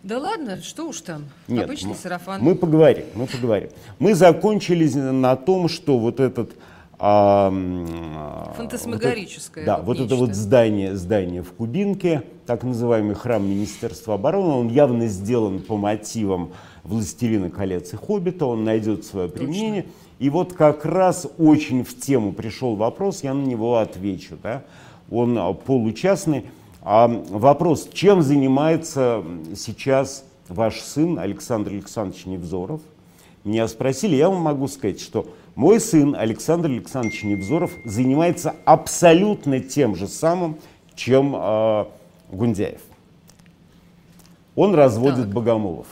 Да 0.03 0.19
ладно, 0.19 0.61
что 0.61 0.89
уж 0.89 1.03
там, 1.03 1.27
Нет, 1.47 1.67
обычный 1.67 1.91
мы, 1.91 1.95
сарафан. 1.95 2.43
мы 2.43 2.57
поговорим, 2.57 3.05
мы 3.15 3.27
поговорим. 3.29 3.69
Мы 4.01 4.17
закончили 4.17 4.93
на 4.93 5.37
том, 5.37 5.69
что 5.69 6.01
вот 6.01 6.19
этот 6.19 6.51
а, 6.99 7.53
а, 7.53 8.55
Фантасмагорическое 8.57 9.65
вот 9.65 9.71
это- 9.73 9.81
да, 9.81 9.87
вот 9.87 10.01
это 10.01 10.17
вот 10.17 10.35
здание, 10.35 10.97
здание 10.97 11.45
в 11.45 11.53
Кубинке, 11.53 12.25
так 12.45 12.65
называемый 12.65 13.15
храм 13.15 13.49
Министерства 13.49 14.15
обороны, 14.15 14.53
он 14.55 14.69
явно 14.69 15.07
сделан 15.07 15.61
по 15.61 15.77
мотивам 15.77 16.51
«Властелина 16.85 17.51
колец» 17.51 17.93
и 17.93 17.97
«Хоббита», 17.97 18.47
он 18.47 18.65
найдет 18.65 19.05
свое 19.05 19.29
применение. 19.29 19.87
И 20.19 20.31
вот 20.31 20.53
как 20.53 20.85
раз 20.85 21.27
очень 21.39 21.85
в 21.85 21.99
тему 21.99 22.33
пришел 22.33 22.77
вопрос, 22.77 23.23
я 23.23 23.35
на 23.35 23.45
него 23.45 23.79
отвечу. 23.79 24.37
Да? 24.43 24.63
Он 25.11 25.37
а, 25.39 25.53
получастный. 25.53 26.47
А 26.83 27.07
вопрос, 27.09 27.89
чем 27.93 28.23
занимается 28.23 29.25
сейчас 29.57 30.25
ваш 30.49 30.81
сын 30.81 31.19
Александр 31.19 31.73
Александрович 31.73 32.27
Невзоров? 32.27 32.81
Меня 33.45 33.67
спросили, 33.69 34.15
я 34.15 34.29
вам 34.29 34.41
могу 34.43 34.69
сказать, 34.69 35.01
что 35.01 35.27
мой 35.55 35.81
сын 35.81 36.15
Александр 36.17 36.69
Александрович 36.69 37.25
Невзоров 37.25 37.73
занимается 37.85 38.55
абсолютно 38.65 39.61
тем 39.61 39.97
же 39.97 40.07
самым, 40.07 40.57
чем 40.95 41.35
э, 41.37 41.85
Гундяев. 42.31 42.81
Он 44.55 44.75
разводит 44.75 45.25
Так. 45.25 45.35
богомолов. 45.35 45.87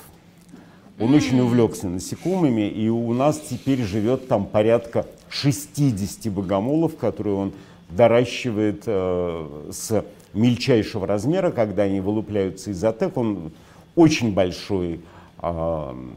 Он 1.01 1.15
очень 1.15 1.41
увлекся 1.41 1.89
насекомыми, 1.89 2.69
и 2.69 2.91
у 2.91 3.15
нас 3.15 3.41
теперь 3.41 3.83
живет 3.83 4.29
там 4.29 4.45
порядка 4.45 5.07
60 5.31 6.31
богомолов, 6.31 6.97
которые 6.97 7.37
он 7.37 7.53
доращивает 7.89 8.83
э, 8.85 9.71
с 9.73 10.05
мельчайшего 10.35 11.07
размера, 11.07 11.53
когда 11.53 11.85
они 11.85 12.01
вылупляются 12.01 12.71
из 12.71 12.85
атек. 12.85 13.17
Он 13.17 13.51
очень 13.97 14.35
большой 14.35 15.01
м, 15.43 16.13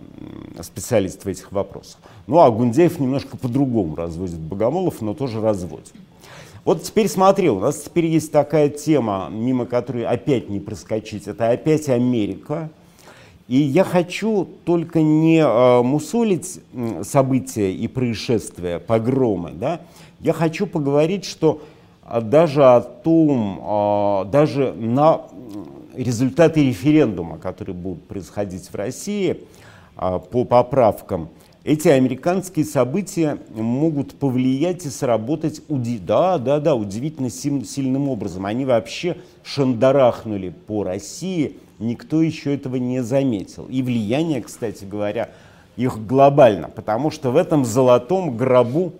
специалист 0.61 1.23
в 1.23 1.27
этих 1.27 1.51
вопросах. 1.53 1.99
Ну 2.27 2.39
а 2.39 2.51
Гундяев 2.51 2.99
немножко 2.99 3.37
по-другому 3.37 3.95
разводит 3.95 4.39
богомолов, 4.39 5.01
но 5.01 5.13
тоже 5.13 5.39
разводит. 5.39 5.93
Вот 6.65 6.83
теперь 6.83 7.07
смотри, 7.07 7.49
у 7.49 7.59
нас 7.59 7.83
теперь 7.83 8.05
есть 8.07 8.33
такая 8.33 8.67
тема, 8.67 9.29
мимо 9.31 9.65
которой 9.65 10.05
опять 10.05 10.49
не 10.49 10.59
проскочить. 10.59 11.27
Это 11.27 11.49
опять 11.49 11.87
Америка. 11.87 12.69
И 13.47 13.57
я 13.57 13.83
хочу 13.83 14.47
только 14.63 15.01
не 15.01 15.39
э, 15.39 15.81
мусолить 15.81 16.59
события 17.03 17.73
и 17.73 17.87
происшествия, 17.87 18.79
погромы, 18.79 19.51
да? 19.51 19.81
Я 20.19 20.31
хочу 20.31 20.65
поговорить, 20.65 21.25
что 21.25 21.61
а, 22.05 22.21
даже 22.21 22.63
о 22.63 22.81
том, 22.81 23.59
а, 23.61 24.25
даже 24.25 24.73
на 24.73 25.21
результаты 25.95 26.65
референдума, 26.65 27.37
которые 27.37 27.75
будут 27.75 28.07
происходить 28.07 28.69
в 28.69 28.75
России 28.75 29.41
а, 29.95 30.19
по 30.19 30.43
поправкам, 30.43 31.29
эти 31.63 31.87
американские 31.87 32.65
события 32.65 33.37
могут 33.55 34.15
повлиять 34.15 34.85
и 34.85 34.89
сработать 34.89 35.61
уди- 35.69 35.97
да, 35.97 36.37
да, 36.37 36.59
да, 36.59 36.75
удивительно 36.75 37.29
сильным 37.29 38.09
образом. 38.09 38.45
Они 38.45 38.65
вообще 38.65 39.17
шандарахнули 39.43 40.49
по 40.49 40.83
России, 40.83 41.55
никто 41.79 42.21
еще 42.21 42.53
этого 42.53 42.75
не 42.75 43.01
заметил. 43.01 43.65
И 43.65 43.81
влияние, 43.81 44.41
кстати 44.41 44.85
говоря, 44.85 45.29
их 45.75 46.05
глобально, 46.05 46.69
потому 46.69 47.11
что 47.11 47.31
в 47.31 47.35
этом 47.35 47.65
золотом 47.65 48.37
гробу, 48.37 48.93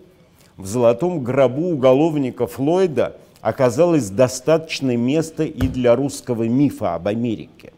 в 0.57 0.65
золотом 0.65 1.23
гробу 1.23 1.69
уголовника 1.69 2.47
Флойда 2.47 3.15
оказалось 3.41 4.09
достаточно 4.09 4.95
места 4.95 5.43
и 5.43 5.67
для 5.67 5.95
русского 5.95 6.43
мифа 6.43 6.95
об 6.95 7.07
Америке. 7.07 7.73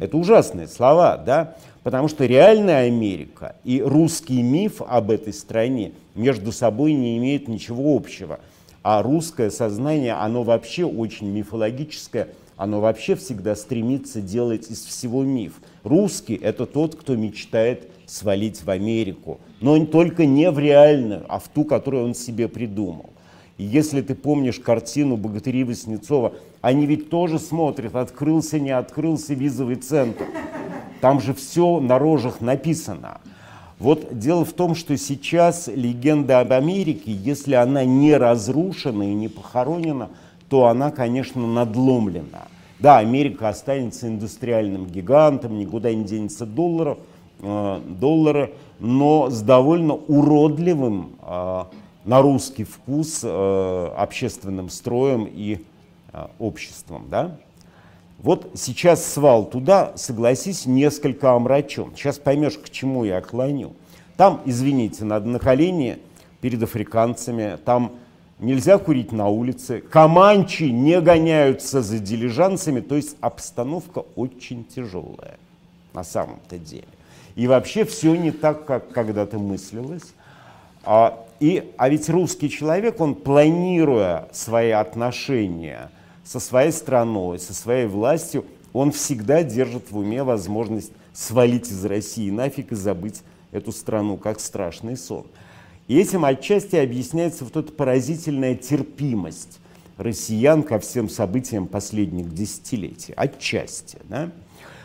Это 0.00 0.16
ужасные 0.16 0.68
слова, 0.68 1.16
да? 1.16 1.56
Потому 1.82 2.08
что 2.08 2.24
реальная 2.24 2.86
Америка 2.86 3.56
и 3.64 3.82
русский 3.82 4.40
миф 4.40 4.80
об 4.80 5.10
этой 5.10 5.32
стране 5.32 5.92
между 6.14 6.52
собой 6.52 6.92
не 6.92 7.18
имеют 7.18 7.48
ничего 7.48 7.96
общего. 7.96 8.38
А 8.82 9.02
русское 9.02 9.50
сознание, 9.50 10.14
оно 10.14 10.42
вообще 10.42 10.84
очень 10.84 11.28
мифологическое, 11.28 12.28
оно 12.62 12.80
вообще 12.80 13.16
всегда 13.16 13.56
стремится 13.56 14.20
делать 14.20 14.70
из 14.70 14.84
всего 14.84 15.24
миф. 15.24 15.54
Русский– 15.82 16.36
это 16.42 16.64
тот, 16.64 16.94
кто 16.94 17.16
мечтает 17.16 17.90
свалить 18.06 18.62
в 18.62 18.70
Америку, 18.70 19.40
но 19.60 19.84
только 19.84 20.26
не 20.26 20.48
в 20.48 20.60
реальную, 20.60 21.24
а 21.28 21.40
в 21.40 21.48
ту, 21.48 21.64
которую 21.64 22.04
он 22.04 22.14
себе 22.14 22.46
придумал. 22.46 23.10
И 23.58 23.64
если 23.64 24.00
ты 24.00 24.14
помнишь 24.14 24.60
картину 24.60 25.16
Богатырей 25.16 25.64
Васнецова 25.64 26.34
Они 26.60 26.86
ведь 26.86 27.10
тоже 27.10 27.40
смотрят, 27.40 27.96
открылся, 27.96 28.60
не 28.60 28.70
открылся 28.70 29.34
визовый 29.34 29.76
центр. 29.76 30.26
Там 31.00 31.20
же 31.20 31.34
все 31.34 31.80
на 31.80 31.98
рожах 31.98 32.40
написано. 32.40 33.20
Вот 33.80 34.16
дело 34.16 34.44
в 34.44 34.52
том, 34.52 34.76
что 34.76 34.96
сейчас 34.96 35.66
легенда 35.66 36.38
об 36.38 36.52
Америке, 36.52 37.10
если 37.10 37.54
она 37.54 37.84
не 37.84 38.16
разрушена 38.16 39.10
и 39.10 39.14
не 39.14 39.26
похоронена, 39.26 40.10
то 40.48 40.66
она, 40.66 40.92
конечно, 40.92 41.44
надломлена. 41.44 42.51
Да, 42.82 42.98
Америка 42.98 43.48
останется 43.48 44.08
индустриальным 44.08 44.88
гигантом, 44.88 45.56
никуда 45.56 45.94
не 45.94 46.02
денется 46.02 46.44
долларов, 46.44 46.98
э, 47.38 47.80
доллары, 47.86 48.54
но 48.80 49.30
с 49.30 49.40
довольно 49.40 49.94
уродливым 49.94 51.12
э, 51.22 51.64
на 52.04 52.22
русский 52.22 52.64
вкус 52.64 53.20
э, 53.22 53.92
общественным 53.96 54.68
строем 54.68 55.28
и 55.32 55.64
э, 56.12 56.26
обществом. 56.40 57.06
Да? 57.08 57.36
Вот 58.18 58.50
сейчас 58.56 59.06
свал 59.06 59.44
туда, 59.44 59.92
согласись, 59.94 60.66
несколько 60.66 61.34
омрачен. 61.34 61.92
Сейчас 61.94 62.18
поймешь, 62.18 62.58
к 62.58 62.68
чему 62.68 63.04
я 63.04 63.20
клоню. 63.20 63.74
Там, 64.16 64.40
извините, 64.44 65.04
надо 65.04 65.28
на 65.28 65.38
колени 65.38 65.98
перед 66.40 66.60
африканцами, 66.60 67.58
там 67.64 67.92
нельзя 68.42 68.78
курить 68.78 69.12
на 69.12 69.28
улице, 69.28 69.80
команчи 69.80 70.64
не 70.64 71.00
гоняются 71.00 71.80
за 71.80 71.98
дилижансами, 71.98 72.80
то 72.80 72.96
есть 72.96 73.16
обстановка 73.20 74.04
очень 74.16 74.64
тяжелая 74.64 75.38
на 75.94 76.04
самом-то 76.04 76.58
деле. 76.58 76.84
И 77.34 77.46
вообще 77.46 77.84
все 77.84 78.14
не 78.14 78.30
так, 78.30 78.66
как 78.66 78.92
когда-то 78.92 79.38
мыслилось. 79.38 80.14
А, 80.84 81.24
и, 81.40 81.72
а 81.78 81.88
ведь 81.88 82.10
русский 82.10 82.50
человек, 82.50 83.00
он 83.00 83.14
планируя 83.14 84.28
свои 84.32 84.70
отношения– 84.70 85.90
со 86.24 86.40
своей 86.40 86.72
страной, 86.72 87.38
со 87.38 87.54
своей 87.54 87.86
властью, 87.86 88.44
он 88.72 88.92
всегда 88.92 89.42
держит 89.42 89.90
в 89.90 89.98
уме 89.98 90.22
возможность 90.22 90.92
свалить 91.12 91.70
из 91.70 91.84
России 91.84 92.30
нафиг 92.30 92.72
и 92.72 92.74
забыть 92.74 93.22
эту 93.50 93.72
страну, 93.72 94.16
как 94.16 94.40
страшный 94.40 94.96
сон. 94.96 95.26
И 95.92 95.98
этим 95.98 96.24
отчасти 96.24 96.76
объясняется 96.76 97.44
вот 97.44 97.54
эта 97.54 97.70
поразительная 97.70 98.54
терпимость 98.54 99.60
россиян 99.98 100.62
ко 100.62 100.78
всем 100.78 101.10
событиям 101.10 101.66
последних 101.66 102.32
десятилетий. 102.32 103.12
Отчасти, 103.14 103.98
да? 104.04 104.30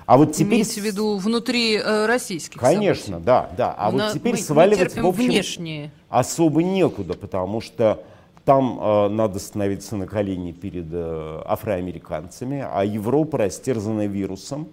А 0.05 0.17
вот 0.17 0.33
теперь... 0.33 0.55
Имеете 0.55 0.81
в 0.81 0.83
виду 0.83 1.15
внутри 1.15 1.77
э, 1.77 2.07
российских 2.07 2.59
Конечно, 2.59 3.05
событий. 3.05 3.25
да, 3.25 3.49
да. 3.55 3.75
А 3.77 3.89
На... 3.93 4.07
вот 4.07 4.15
теперь 4.15 4.33
мы, 4.33 4.37
сваливать, 4.37 4.97
мы 4.97 5.03
в 5.03 5.07
общем, 5.07 5.23
внешние. 5.23 5.91
особо 6.09 6.61
некуда, 6.61 7.13
потому 7.13 7.61
что 7.61 8.03
там 8.43 8.77
э, 8.77 9.07
надо 9.07 9.39
становиться 9.39 9.95
на 9.95 10.07
колени 10.07 10.51
перед 10.51 10.87
э, 10.91 11.41
афроамериканцами, 11.45 12.67
а 12.69 12.83
Европа 12.83 13.37
растерзана 13.37 14.07
вирусом. 14.07 14.67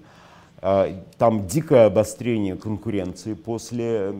Э, 0.62 0.96
там 1.16 1.46
дикое 1.46 1.86
обострение 1.86 2.56
конкуренции 2.56 3.34
после 3.34 4.12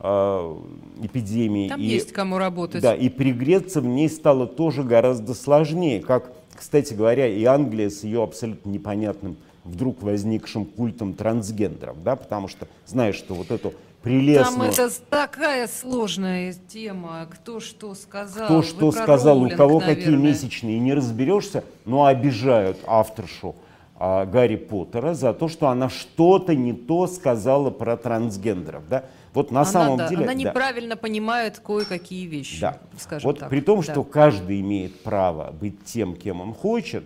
эпидемии. 0.00 1.68
Там 1.68 1.80
и, 1.80 1.84
есть 1.84 2.12
кому 2.12 2.38
работать. 2.38 2.82
Да, 2.82 2.94
и 2.94 3.08
пригреться 3.08 3.80
в 3.80 3.86
ней 3.86 4.08
стало 4.08 4.46
тоже 4.46 4.84
гораздо 4.84 5.34
сложнее. 5.34 6.00
Как, 6.00 6.32
кстати 6.54 6.94
говоря, 6.94 7.26
и 7.26 7.44
Англия 7.44 7.90
с 7.90 8.04
ее 8.04 8.22
абсолютно 8.22 8.70
непонятным 8.70 9.36
вдруг 9.64 10.02
возникшим 10.02 10.64
культом 10.64 11.14
трансгендеров, 11.14 12.02
да, 12.02 12.16
потому 12.16 12.48
что 12.48 12.68
знаешь, 12.86 13.16
что 13.16 13.34
вот 13.34 13.50
эту 13.50 13.74
прелестную... 14.02 14.72
Там 14.72 14.86
это 14.86 14.90
такая 15.10 15.66
сложная 15.66 16.54
тема, 16.68 17.28
кто 17.30 17.60
что 17.60 17.94
сказал. 17.94 18.46
Кто 18.46 18.62
что 18.62 18.92
сказал, 18.92 19.38
Роулинг, 19.38 19.54
у 19.54 19.56
кого 19.56 19.80
наверное. 19.80 19.96
какие 19.96 20.16
месячные, 20.16 20.78
не 20.78 20.94
разберешься, 20.94 21.64
но 21.84 22.06
обижают 22.06 22.78
авторшу 22.86 23.56
а, 23.98 24.26
Гарри 24.26 24.56
Поттера 24.56 25.14
за 25.14 25.34
то, 25.34 25.48
что 25.48 25.68
она 25.68 25.88
что-то 25.88 26.54
не 26.54 26.72
то 26.72 27.06
сказала 27.06 27.70
про 27.70 27.96
трансгендеров, 27.96 28.88
да. 28.88 29.04
Вот 29.34 29.50
на 29.50 29.60
она, 29.60 29.70
самом 29.70 29.98
да, 29.98 30.08
деле... 30.08 30.24
Она 30.24 30.34
неправильно 30.34 30.94
да. 30.94 31.00
понимает 31.00 31.58
кое-какие 31.58 32.26
вещи, 32.26 32.60
да. 32.60 32.78
скажем 32.96 33.28
вот 33.28 33.40
так. 33.40 33.50
при 33.50 33.60
том, 33.60 33.82
да. 33.82 33.92
что 33.92 34.04
каждый 34.04 34.60
имеет 34.60 35.02
право 35.02 35.52
быть 35.52 35.84
тем, 35.84 36.14
кем 36.14 36.40
он 36.40 36.54
хочет, 36.54 37.04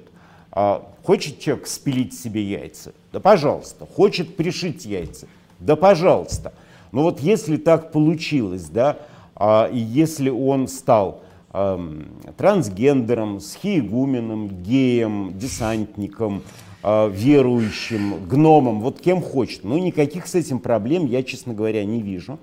а, 0.51 0.87
хочет 1.03 1.41
человек 1.41 1.67
спилить 1.67 2.15
себе 2.15 2.43
яйца? 2.43 2.93
Да 3.11 3.21
пожалуйста. 3.21 3.87
Хочет 3.87 4.37
пришить 4.37 4.85
яйца? 4.85 5.27
Да 5.61 5.77
пожалуйста. 5.77 6.53
Но 6.93 7.03
вот 7.03 7.21
если 7.21 7.57
так 7.57 7.91
получилось, 7.91 8.65
да, 8.65 8.99
а, 9.35 9.67
и 9.67 9.79
если 9.79 10.29
он 10.29 10.69
стал 10.69 11.23
эм, 11.55 12.09
трансгендером, 12.37 13.41
схиегуменом, 13.41 14.49
геем, 14.63 15.33
десантником, 15.39 16.43
верующим, 16.83 18.27
гномом, 18.27 18.81
вот 18.81 19.01
кем 19.01 19.23
хочет, 19.23 19.65
ну 19.65 19.79
никаких 19.79 20.27
с 20.27 20.35
этим 20.35 20.59
проблем 20.59 21.07
я, 21.07 21.23
честно 21.23 21.55
говоря, 21.55 21.85
не 21.85 22.03
вижу. 22.03 22.39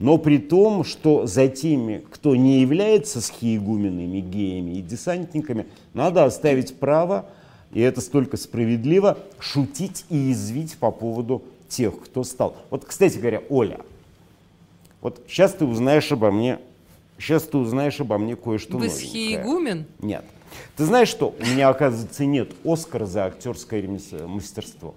Но 0.00 0.18
при 0.18 0.38
том, 0.38 0.82
что 0.82 1.26
за 1.26 1.46
теми, 1.46 2.02
кто 2.10 2.34
не 2.34 2.60
является 2.60 3.20
схиегуменами, 3.20 4.18
геями 4.20 4.78
и 4.78 4.82
десантниками, 4.82 5.66
надо 5.92 6.24
оставить 6.24 6.74
право, 6.76 7.26
и 7.72 7.80
это 7.80 8.00
столько 8.00 8.36
справедливо, 8.36 9.18
шутить 9.38 10.04
и 10.10 10.16
язвить 10.16 10.76
по 10.78 10.90
поводу 10.90 11.42
тех, 11.68 11.98
кто 12.00 12.24
стал. 12.24 12.56
Вот, 12.70 12.84
кстати 12.84 13.18
говоря, 13.18 13.42
Оля, 13.48 13.78
вот 15.00 15.20
сейчас 15.28 15.52
ты 15.52 15.64
узнаешь 15.64 16.10
обо 16.10 16.32
мне, 16.32 16.58
сейчас 17.18 17.44
ты 17.44 17.56
узнаешь 17.56 18.00
обо 18.00 18.18
мне 18.18 18.34
кое-что 18.34 18.78
Вы 18.78 18.86
новенькое. 18.86 19.08
схиегумен? 19.08 19.84
Нет. 20.00 20.24
Ты 20.76 20.84
знаешь 20.84 21.08
что? 21.08 21.34
У 21.38 21.46
меня, 21.46 21.68
оказывается, 21.68 22.24
нет 22.24 22.52
Оскара 22.64 23.06
за 23.06 23.26
актерское 23.26 23.86
мастерство. 24.26 24.94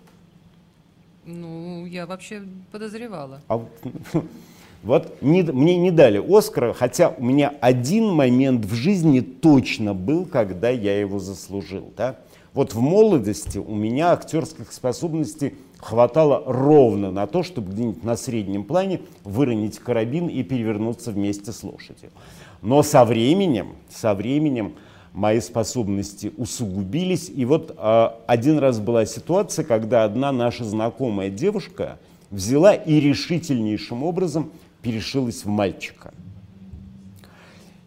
Ну, 1.25 1.85
я 1.85 2.05
вообще 2.05 2.43
подозревала. 2.71 3.41
А 3.47 3.57
вот, 3.57 3.69
вот 4.83 5.21
не, 5.21 5.43
мне 5.43 5.77
не 5.77 5.91
дали 5.91 6.23
Оскара, 6.25 6.73
хотя 6.73 7.09
у 7.09 7.23
меня 7.23 7.53
один 7.59 8.07
момент 8.07 8.65
в 8.65 8.73
жизни 8.73 9.19
точно 9.19 9.93
был, 9.93 10.25
когда 10.25 10.69
я 10.69 10.99
его 10.99 11.19
заслужил. 11.19 11.91
Да? 11.97 12.17
Вот 12.53 12.73
в 12.73 12.79
молодости 12.79 13.57
у 13.57 13.75
меня 13.75 14.13
актерских 14.13 14.71
способностей 14.71 15.55
хватало 15.79 16.43
ровно 16.45 17.11
на 17.11 17.27
то, 17.27 17.43
чтобы 17.43 17.71
где-нибудь 17.71 18.03
на 18.03 18.15
среднем 18.15 18.63
плане 18.63 19.01
выронить 19.23 19.79
карабин 19.79 20.27
и 20.27 20.43
перевернуться 20.43 21.11
вместе 21.11 21.51
с 21.51 21.61
лошадью. 21.63 22.09
Но 22.61 22.83
со 22.83 23.05
временем, 23.05 23.75
со 23.89 24.13
временем 24.13 24.73
мои 25.17 25.39
способности 25.39 26.31
усугубились. 26.37 27.31
И 27.33 27.43
вот 27.43 27.75
э, 27.75 28.09
один 28.27 28.59
раз 28.59 28.79
была 28.79 29.07
ситуация, 29.07 29.65
когда 29.65 30.03
одна 30.03 30.31
наша 30.31 30.63
знакомая 30.63 31.31
девушка 31.31 31.97
взяла 32.29 32.73
и 32.75 32.99
решительнейшим 32.99 34.03
образом 34.03 34.51
перешилась 34.83 35.43
в 35.43 35.47
мальчика. 35.47 36.13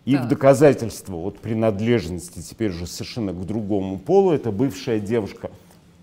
И 0.04 0.16
так. 0.16 0.24
в 0.24 0.28
доказательство 0.28 1.14
вот 1.14 1.38
принадлежности 1.38 2.40
теперь 2.40 2.70
уже 2.70 2.88
совершенно 2.88 3.32
к 3.32 3.46
другому 3.46 4.00
полу, 4.00 4.32
эта 4.32 4.50
бывшая 4.50 4.98
девушка 4.98 5.52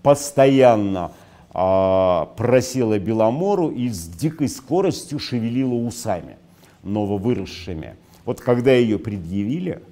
постоянно 0.02 1.12
а, 1.52 2.32
просила 2.38 2.98
Беломору 2.98 3.68
и 3.68 3.90
с 3.90 4.08
дикой 4.08 4.48
скоростью 4.48 5.18
шевелила 5.18 5.74
усами 5.74 6.36
нововыросшими. 6.84 7.96
Вот 8.24 8.40
когда 8.40 8.72
ее 8.72 8.98
предъявили, 8.98 9.82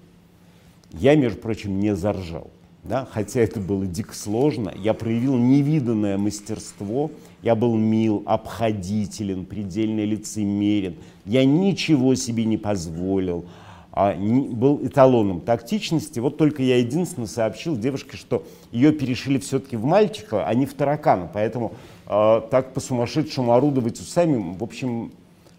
я, 0.92 1.14
между 1.16 1.38
прочим, 1.38 1.79
не 1.79 1.94
заржал. 1.94 2.51
Да? 2.85 3.07
Хотя 3.11 3.40
это 3.40 3.59
было 3.59 3.85
дико 3.85 4.14
сложно, 4.14 4.72
я 4.77 4.94
проявил 4.94 5.37
невиданное 5.37 6.18
мастерство, 6.18 7.11
я 7.42 7.57
был 7.57 7.77
мил, 7.77 8.22
обходителен, 8.27 9.44
предельно 9.44 10.05
лицемерен, 10.05 10.94
я 11.25 11.44
ничего 11.44 12.14
себе 12.14 12.44
не 12.44 12.57
позволил, 12.57 13.46
а, 13.90 14.14
не, 14.14 14.49
был 14.49 14.87
эталоном 14.87 15.40
тактичности. 15.40 16.20
Вот 16.20 16.37
только 16.37 16.62
я 16.62 16.77
единственно 16.77 17.27
сообщил 17.27 17.77
девушке, 17.77 18.16
что 18.18 18.44
ее 18.70 18.92
перешили 18.92 19.38
все-таки 19.38 19.77
в 19.77 19.85
мальчика, 19.85 20.46
а 20.46 20.55
не 20.55 20.66
в 20.66 20.75
таракана. 20.75 21.31
Поэтому 21.33 21.72
э, 22.07 22.42
так 22.51 22.75
по-сумасшедшему 22.75 23.53
орудовать 23.53 23.99
усами, 23.99 24.55
в 24.55 24.62
общем, 24.62 25.12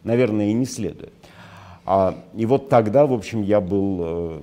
наверное, 0.03 0.51
и 0.51 0.53
не 0.53 0.65
следует. 0.65 1.12
А, 1.90 2.15
и 2.35 2.46
вот 2.46 2.67
тогда, 2.67 3.06
в 3.06 3.13
общем, 3.13 3.42
я 3.42 3.62
был 3.62 4.00
э, 4.02 4.42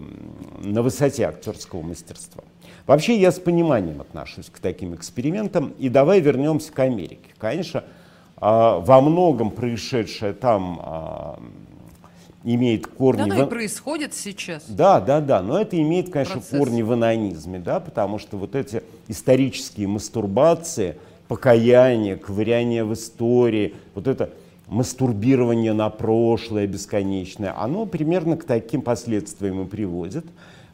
на 0.62 0.80
высоте 0.80 1.24
актерского 1.24 1.82
мастерства. 1.82 2.42
Вообще 2.86 3.18
я 3.18 3.30
с 3.30 3.38
пониманием 3.38 4.00
отношусь 4.00 4.46
к 4.46 4.58
таким 4.60 4.94
экспериментам. 4.94 5.74
И 5.78 5.90
давай 5.90 6.20
вернемся 6.20 6.72
к 6.72 6.78
Америке. 6.78 7.34
Конечно, 7.36 7.80
э, 7.80 8.40
во 8.40 9.00
многом 9.02 9.50
происшедшее 9.50 10.32
там 10.32 10.80
э, 10.82 12.54
имеет 12.54 12.86
корни... 12.86 13.28
Да, 13.28 13.36
ну 13.36 13.46
и 13.46 13.50
происходит 13.50 14.14
сейчас. 14.14 14.64
Да, 14.66 15.02
да, 15.02 15.20
да, 15.20 15.42
но 15.42 15.60
это 15.60 15.78
имеет, 15.78 16.10
конечно, 16.10 16.40
Процесс. 16.40 16.58
корни 16.58 16.80
в 16.80 16.92
анонизме, 16.92 17.58
да, 17.58 17.78
потому 17.78 18.18
что 18.18 18.38
вот 18.38 18.54
эти 18.54 18.82
исторические 19.08 19.86
мастурбации, 19.86 20.96
покаяние, 21.28 22.16
ковыряние 22.16 22.84
в 22.84 22.94
истории, 22.94 23.74
вот 23.94 24.06
это 24.06 24.30
мастурбирование 24.66 25.72
на 25.72 25.90
прошлое 25.90 26.66
бесконечное, 26.66 27.54
оно 27.56 27.86
примерно 27.86 28.36
к 28.36 28.44
таким 28.44 28.82
последствиям 28.82 29.62
и 29.62 29.66
приводит. 29.66 30.24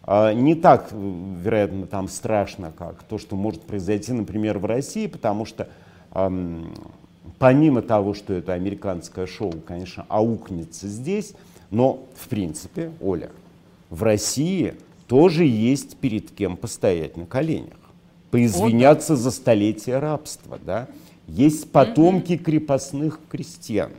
а, 0.03 0.33
не 0.33 0.55
так, 0.55 0.89
э, 0.91 1.23
вероятно, 1.43 1.87
там 1.87 2.09
страшно, 2.09 2.73
как 2.77 3.03
то, 3.03 3.19
что 3.19 3.37
может 3.37 3.63
произойти, 3.63 4.13
например, 4.13 4.59
в 4.59 4.65
России, 4.65 5.07
потому 5.07 5.45
что 5.45 5.69
помимо 7.39 7.83
того, 7.83 8.15
что 8.15 8.33
это 8.33 8.53
американское 8.55 9.27
шоу, 9.27 9.53
конечно, 9.65 10.05
аукнется 10.09 10.89
здесь, 10.89 11.35
но, 11.71 12.05
в 12.17 12.29
принципе, 12.29 12.91
Оля, 13.01 13.31
в 13.89 14.03
России 14.03 14.75
тоже 15.07 15.45
есть 15.45 15.97
перед 15.97 16.31
кем 16.31 16.57
постоять 16.57 17.17
на 17.17 17.27
коленях, 17.27 17.79
поизвиняться 18.31 19.17
за 19.17 19.31
столетие 19.31 19.99
рабства, 19.99 20.59
да. 20.65 20.87
Есть 21.35 21.71
потомки 21.71 22.37
крепостных 22.37 23.21
крестьян, 23.31 23.93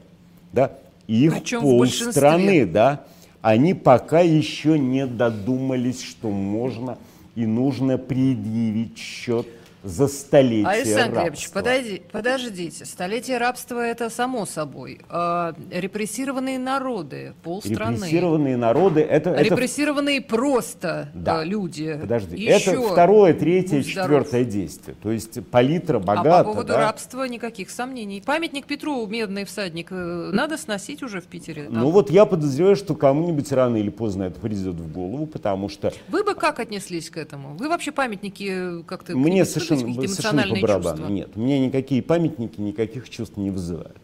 да, 0.51 0.77
их 1.07 1.39
Причем 1.39 1.61
полстраны, 1.61 2.65
да, 2.65 3.05
они 3.41 3.73
пока 3.73 4.19
еще 4.19 4.77
не 4.77 5.07
додумались, 5.07 6.01
что 6.01 6.29
можно 6.29 6.97
и 7.35 7.45
нужно 7.45 7.97
предъявить 7.97 8.97
счет 8.97 9.47
за 9.83 10.07
столетие 10.07 10.67
Александр 10.67 11.11
Глебович, 11.21 11.39
рабства. 11.43 11.59
подойди- 11.59 12.01
подождите. 12.11 12.85
Столетие 12.85 13.37
рабства 13.37 13.79
это 13.85 14.09
само 14.09 14.45
собой. 14.45 14.99
А, 15.09 15.53
репрессированные 15.71 16.59
народы, 16.59 17.33
полстраны. 17.43 17.95
Репрессированные 17.95 18.57
народы, 18.57 19.01
это, 19.01 19.31
это 19.31 19.41
Репрессированные 19.43 20.21
просто 20.21 21.09
Да. 21.13 21.39
а, 21.39 21.43
люди. 21.43 21.97
Подожди, 21.99 22.35
Еще 22.37 22.71
это 22.71 22.81
второе, 22.81 23.33
третье, 23.33 23.81
четвертое 23.83 24.45
действие. 24.45 24.95
То 25.01 25.11
есть 25.11 25.43
палитра 25.47 25.97
А 25.97 25.99
богата, 25.99 26.43
по 26.43 26.51
поводу 26.51 26.67
да? 26.73 26.77
рабства 26.81 27.23
никаких 27.23 27.69
сомнений. 27.69 28.21
Памятник 28.25 28.65
Петру, 28.67 29.05
медный 29.07 29.45
всадник, 29.45 29.87
э, 29.91 30.29
надо 30.31 30.57
сносить 30.57 31.01
уже 31.03 31.21
в 31.21 31.25
Питере. 31.25 31.63
Там. 31.65 31.73
Ну 31.79 31.89
вот 31.89 32.11
я 32.11 32.25
подозреваю, 32.25 32.75
что 32.75 32.93
кому-нибудь 32.95 33.51
рано 33.51 33.77
или 33.77 33.89
поздно 33.89 34.23
это 34.23 34.39
придет 34.39 34.75
в 34.75 34.91
голову, 34.91 35.25
потому 35.25 35.69
что 35.69 35.91
Вы 36.07 36.23
бы 36.23 36.35
как 36.35 36.59
отнеслись 36.59 37.09
к 37.09 37.17
этому? 37.17 37.55
Вы 37.55 37.67
вообще 37.67 37.91
памятники 37.91 38.83
как-то... 38.83 39.17
мне 39.17 39.31
не 39.31 39.45
совершенно, 39.77 39.95
какие-то 39.95 40.21
совершенно 40.21 40.55
по 40.55 40.61
барабану. 40.61 40.97
чувства? 40.97 41.11
Нет, 41.13 41.35
мне 41.35 41.59
никакие 41.59 42.01
памятники 42.01 42.59
никаких 42.61 43.09
чувств 43.09 43.37
не 43.37 43.49
вызывают. 43.51 43.95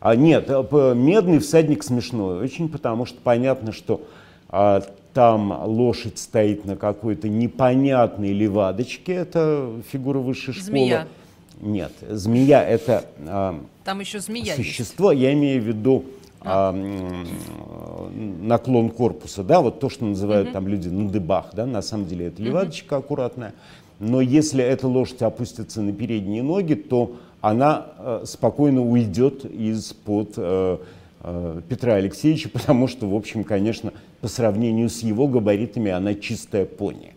А 0.00 0.14
нет, 0.16 0.50
а, 0.50 0.62
п- 0.62 0.94
медный 0.94 1.38
всадник 1.38 1.82
смешной 1.82 2.38
очень, 2.42 2.68
потому 2.68 3.06
что 3.06 3.18
понятно, 3.22 3.72
что 3.72 4.02
а, 4.48 4.82
там 5.14 5.52
лошадь 5.66 6.18
стоит 6.18 6.64
на 6.64 6.76
какой-то 6.76 7.28
непонятной 7.28 8.32
левадочке, 8.32 9.12
это 9.14 9.70
фигура 9.90 10.18
высшей 10.18 10.52
школы. 10.54 10.66
Змея. 10.66 11.06
Нет, 11.60 11.92
змея 12.08 12.62
это 12.64 13.04
а, 13.26 13.60
Там 13.84 14.00
еще 14.00 14.18
змея 14.20 14.44
есть. 14.46 14.56
существо, 14.56 15.12
я 15.12 15.32
имею 15.32 15.62
в 15.62 15.64
виду 15.64 16.04
а, 16.46 16.72
м, 16.74 17.26
наклон 18.46 18.90
корпуса, 18.90 19.42
да, 19.42 19.60
вот 19.60 19.80
то, 19.80 19.88
что 19.88 20.04
называют 20.04 20.52
там 20.52 20.68
люди 20.68 20.88
на 20.88 21.08
дыбах, 21.08 21.46
да, 21.54 21.64
на 21.64 21.80
самом 21.80 22.06
деле 22.06 22.26
это 22.26 22.42
левадочка 22.42 22.96
аккуратная, 22.96 23.54
но 24.04 24.20
если 24.20 24.62
эта 24.62 24.86
лошадь 24.86 25.22
опустится 25.22 25.80
на 25.80 25.92
передние 25.92 26.42
ноги, 26.42 26.74
то 26.74 27.16
она 27.40 27.86
э, 27.98 28.22
спокойно 28.26 28.82
уйдет 28.82 29.44
из-под 29.44 30.34
э, 30.36 30.78
э, 31.20 31.60
Петра 31.68 31.94
Алексеевича, 31.94 32.48
потому 32.52 32.86
что, 32.86 33.08
в 33.08 33.14
общем, 33.14 33.44
конечно, 33.44 33.92
по 34.20 34.28
сравнению 34.28 34.90
с 34.90 35.00
его 35.00 35.26
габаритами 35.26 35.90
она 35.90 36.14
чистая 36.14 36.66
пони. 36.66 37.14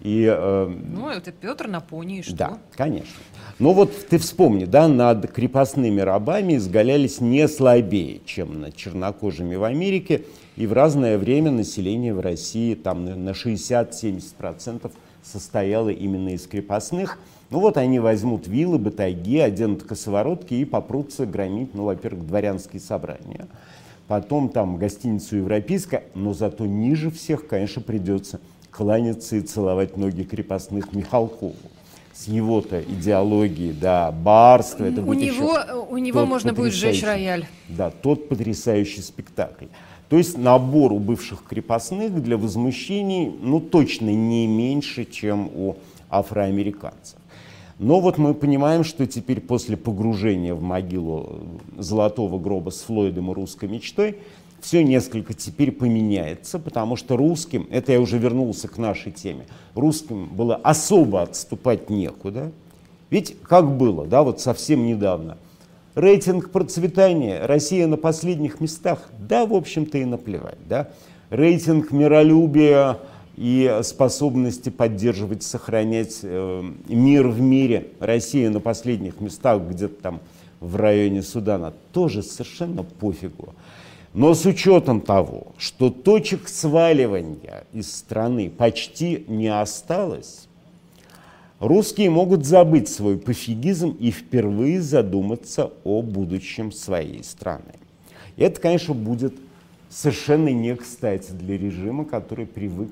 И 0.00 0.26
э, 0.26 0.74
Ну, 0.94 1.08
это 1.08 1.32
Петр 1.32 1.68
на 1.68 1.80
пони, 1.80 2.18
и 2.18 2.22
что? 2.22 2.34
да, 2.34 2.58
конечно. 2.74 3.14
Но 3.58 3.74
вот 3.74 3.92
ты 4.08 4.18
вспомни, 4.18 4.64
да, 4.64 4.88
над 4.88 5.30
крепостными 5.30 6.00
рабами 6.00 6.56
изгалялись 6.56 7.20
не 7.20 7.46
слабее, 7.46 8.20
чем 8.24 8.60
над 8.60 8.74
чернокожими 8.74 9.54
в 9.54 9.64
Америке, 9.64 10.24
и 10.56 10.66
в 10.66 10.72
разное 10.72 11.18
время 11.18 11.50
население 11.50 12.14
в 12.14 12.20
России 12.20 12.74
там 12.74 13.04
на 13.04 13.14
на 13.16 13.30
60-70% 13.30 14.90
состояло 15.22 15.88
именно 15.88 16.30
из 16.30 16.46
крепостных. 16.46 17.18
Ну 17.50 17.60
вот 17.60 17.76
они 17.76 17.98
возьмут 17.98 18.46
вилы, 18.46 18.78
батаги, 18.78 19.38
оденут 19.38 19.82
косоворотки 19.82 20.54
и 20.54 20.64
попрутся 20.64 21.26
громить, 21.26 21.74
ну, 21.74 21.84
во-первых, 21.84 22.26
дворянские 22.26 22.80
собрания, 22.80 23.46
потом 24.08 24.48
там 24.48 24.76
гостиницу 24.78 25.36
«Европейская», 25.36 26.04
но 26.14 26.32
зато 26.32 26.66
ниже 26.66 27.10
всех, 27.10 27.46
конечно, 27.46 27.82
придется 27.82 28.40
кланяться 28.70 29.36
и 29.36 29.42
целовать 29.42 29.96
ноги 29.96 30.22
крепостных 30.22 30.92
Михалкову. 30.92 31.54
С 32.14 32.28
его-то 32.28 32.82
идеологией, 32.82 33.72
да, 33.72 34.12
барство. 34.12 34.84
Это 34.84 35.00
У 35.00 35.04
будет 35.04 35.32
него, 35.32 35.58
у 35.88 35.96
него 35.96 36.26
можно 36.26 36.52
будет 36.52 36.74
сжечь 36.74 37.02
рояль. 37.02 37.46
Да, 37.68 37.90
тот 37.90 38.28
потрясающий 38.28 39.00
спектакль. 39.00 39.66
То 40.12 40.18
есть 40.18 40.36
набор 40.36 40.92
у 40.92 40.98
бывших 40.98 41.42
крепостных 41.42 42.22
для 42.22 42.36
возмущений, 42.36 43.32
ну, 43.40 43.60
точно 43.60 44.10
не 44.10 44.46
меньше, 44.46 45.06
чем 45.06 45.48
у 45.54 45.76
афроамериканцев. 46.10 47.16
Но 47.78 47.98
вот 47.98 48.18
мы 48.18 48.34
понимаем, 48.34 48.84
что 48.84 49.06
теперь 49.06 49.40
после 49.40 49.78
погружения 49.78 50.54
в 50.54 50.60
могилу 50.60 51.40
золотого 51.78 52.38
гроба 52.38 52.68
с 52.68 52.82
Флойдом 52.82 53.30
и 53.30 53.34
русской 53.34 53.70
мечтой 53.70 54.18
все 54.60 54.84
несколько 54.84 55.32
теперь 55.32 55.72
поменяется, 55.72 56.58
потому 56.58 56.96
что 56.96 57.16
русским, 57.16 57.66
это 57.70 57.92
я 57.92 58.00
уже 58.02 58.18
вернулся 58.18 58.68
к 58.68 58.76
нашей 58.76 59.12
теме, 59.12 59.46
русским 59.74 60.26
было 60.26 60.56
особо 60.56 61.22
отступать 61.22 61.88
некуда. 61.88 62.52
Ведь 63.08 63.34
как 63.44 63.78
было, 63.78 64.04
да, 64.04 64.22
вот 64.22 64.42
совсем 64.42 64.84
недавно, 64.84 65.38
рейтинг 65.94 66.50
процветания, 66.50 67.44
Россия 67.46 67.86
на 67.86 67.96
последних 67.96 68.60
местах, 68.60 69.10
да, 69.18 69.46
в 69.46 69.54
общем-то 69.54 69.98
и 69.98 70.04
наплевать, 70.04 70.58
да. 70.68 70.88
Рейтинг 71.30 71.92
миролюбия 71.92 72.98
и 73.36 73.80
способности 73.82 74.68
поддерживать, 74.68 75.42
сохранять 75.42 76.20
э, 76.22 76.62
мир 76.88 77.28
в 77.28 77.40
мире, 77.40 77.88
Россия 78.00 78.50
на 78.50 78.60
последних 78.60 79.20
местах, 79.20 79.62
где-то 79.62 80.02
там 80.02 80.20
в 80.60 80.76
районе 80.76 81.22
Судана, 81.22 81.72
тоже 81.92 82.22
совершенно 82.22 82.82
пофигу. 82.82 83.54
Но 84.14 84.34
с 84.34 84.44
учетом 84.44 85.00
того, 85.00 85.48
что 85.56 85.88
точек 85.88 86.48
сваливания 86.48 87.64
из 87.72 87.90
страны 87.90 88.50
почти 88.50 89.24
не 89.26 89.48
осталось, 89.48 90.48
русские 91.62 92.10
могут 92.10 92.44
забыть 92.44 92.88
свой 92.88 93.16
пофигизм 93.16 93.96
и 93.98 94.10
впервые 94.10 94.82
задуматься 94.82 95.70
о 95.84 96.02
будущем 96.02 96.72
своей 96.72 97.22
страны. 97.22 97.74
И 98.36 98.42
это, 98.42 98.60
конечно, 98.60 98.94
будет 98.94 99.34
совершенно 99.88 100.48
не 100.48 100.74
кстати 100.74 101.30
для 101.30 101.56
режима, 101.56 102.04
который 102.04 102.46
привык, 102.46 102.90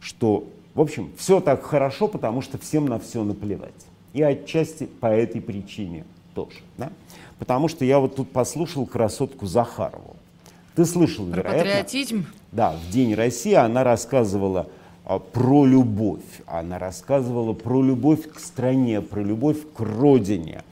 что, 0.00 0.46
в 0.74 0.80
общем, 0.80 1.10
все 1.16 1.40
так 1.40 1.62
хорошо, 1.62 2.06
потому 2.06 2.42
что 2.42 2.58
всем 2.58 2.86
на 2.86 2.98
все 2.98 3.24
наплевать. 3.24 3.72
И 4.12 4.22
отчасти 4.22 4.84
по 4.84 5.06
этой 5.06 5.40
причине 5.40 6.04
тоже. 6.34 6.58
Да? 6.76 6.92
Потому 7.38 7.68
что 7.68 7.84
я 7.84 7.98
вот 7.98 8.16
тут 8.16 8.30
послушал 8.30 8.84
красотку 8.84 9.46
Захарову. 9.46 10.16
Ты 10.74 10.84
слышал, 10.84 11.26
Про 11.26 11.40
вероятно? 11.40 11.70
патриотизм. 11.70 12.26
Да, 12.50 12.72
в 12.76 12.92
День 12.92 13.14
России 13.14 13.54
она 13.54 13.84
рассказывала 13.84 14.68
про 15.04 15.64
любовь. 15.64 16.20
Она 16.46 16.78
рассказывала 16.78 17.52
про 17.52 17.82
любовь 17.82 18.28
к 18.30 18.38
стране, 18.38 19.00
про 19.00 19.20
любовь 19.20 19.58
к 19.74 19.80
родине. 19.80 20.62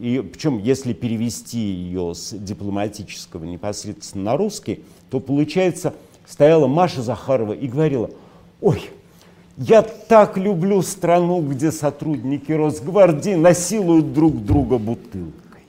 И 0.00 0.26
причем, 0.32 0.58
если 0.58 0.92
перевести 0.92 1.58
ее 1.58 2.14
с 2.14 2.34
дипломатического 2.34 3.44
непосредственно 3.44 4.24
на 4.24 4.36
русский, 4.36 4.82
то 5.10 5.20
получается, 5.20 5.94
стояла 6.26 6.66
Маша 6.66 7.02
Захарова 7.02 7.52
и 7.52 7.68
говорила, 7.68 8.10
ой, 8.60 8.90
я 9.56 9.82
так 9.82 10.36
люблю 10.36 10.82
страну, 10.82 11.40
где 11.40 11.70
сотрудники 11.70 12.50
Росгвардии 12.50 13.34
насилуют 13.34 14.12
друг 14.12 14.42
друга 14.44 14.78
бутылкой. 14.78 15.62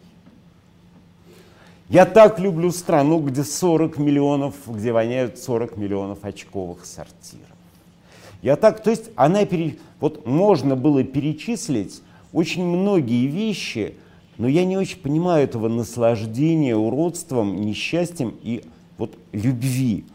Я 1.89 2.05
так 2.05 2.39
люблю 2.39 2.71
страну, 2.71 3.19
где 3.19 3.43
40 3.43 3.97
миллионов, 3.99 4.55
где 4.65 4.91
воняют 4.91 5.37
40 5.37 5.77
миллионов 5.77 6.23
очковых 6.23 6.85
сортиров. 6.85 7.54
Я 8.45 8.57
так, 8.57 8.83
то 8.83 8.91
есть 8.91 9.09
она, 9.15 9.43
пере, 9.45 9.77
вот 9.99 10.27
можно 10.27 10.75
было 10.75 11.03
перечислить 11.03 12.03
очень 12.31 12.63
многие 12.63 13.25
вещи, 13.25 13.95
но 14.37 14.47
я 14.47 14.65
не 14.65 14.77
очень 14.77 14.99
понимаю 14.99 15.45
этого 15.45 15.67
наслаждения 15.67 16.75
уродством, 16.75 17.59
несчастьем 17.59 18.35
и 18.43 18.63
вот 18.99 19.17
любви 19.31 20.05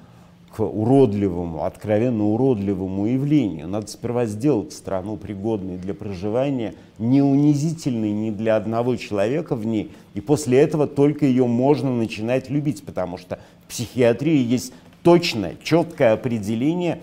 к 0.53 0.61
уродливому, 0.61 1.65
откровенно 1.65 2.27
уродливому 2.27 3.07
явлению. 3.07 3.67
Надо 3.67 3.89
сперва 3.89 4.27
сделать 4.27 4.73
страну 4.73 5.17
пригодной 5.17 5.77
для 5.77 5.93
проживания, 5.93 6.75
не 7.01 7.23
унизительной 7.23 8.13
ни 8.13 8.31
для 8.31 8.55
одного 8.55 8.95
человека 8.95 9.57
в 9.57 9.67
ней, 9.67 9.91
и 10.15 10.21
после 10.21 10.61
этого 10.61 10.87
только 10.87 11.27
ее 11.27 11.49
можно 11.49 11.93
начинать 11.93 12.49
любить, 12.49 12.85
потому 12.85 13.19
что 13.19 13.41
в 13.65 13.71
психиатрии 13.71 14.39
есть 14.39 14.73
точное, 15.03 15.57
четкое 15.65 16.13
определение, 16.13 17.01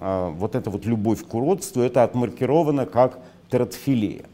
вот 0.00 0.54
эта 0.54 0.70
вот 0.70 0.84
любовь 0.86 1.24
к 1.24 1.34
уродству, 1.34 1.82
это 1.82 2.04
отмаркировано 2.04 2.86
как 2.86 3.18
тератофилия. 3.50 4.24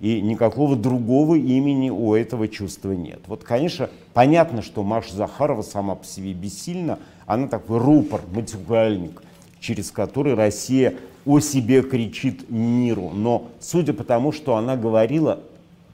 И 0.00 0.20
никакого 0.20 0.76
другого 0.76 1.36
имени 1.36 1.88
у 1.88 2.14
этого 2.14 2.48
чувства 2.48 2.92
нет. 2.92 3.20
Вот, 3.26 3.44
конечно, 3.44 3.88
понятно, 4.12 4.60
что 4.60 4.82
Маша 4.82 5.14
Захарова 5.14 5.62
сама 5.62 5.94
по 5.94 6.04
себе 6.04 6.32
бессильна. 6.32 6.98
Она 7.26 7.48
такой 7.48 7.78
рупор, 7.78 8.20
матюгальник, 8.32 9.22
через 9.60 9.90
который 9.90 10.34
Россия 10.34 10.94
о 11.24 11.40
себе 11.40 11.82
кричит 11.82 12.50
миру. 12.50 13.10
Но 13.14 13.48
судя 13.60 13.94
по 13.94 14.04
тому, 14.04 14.32
что 14.32 14.56
она 14.56 14.76
говорила, 14.76 15.40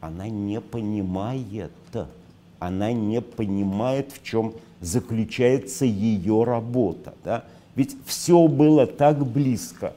она 0.01 0.29
не 0.29 0.61
понимает. 0.61 1.71
Она 2.59 2.93
не 2.93 3.21
понимает, 3.21 4.13
в 4.13 4.23
чем 4.25 4.55
заключается 4.81 5.85
ее 5.85 6.45
работа. 6.45 7.15
Да? 7.23 7.45
Ведь 7.75 7.97
все 8.05 8.47
было 8.49 8.87
так 8.87 9.25
близко, 9.27 9.93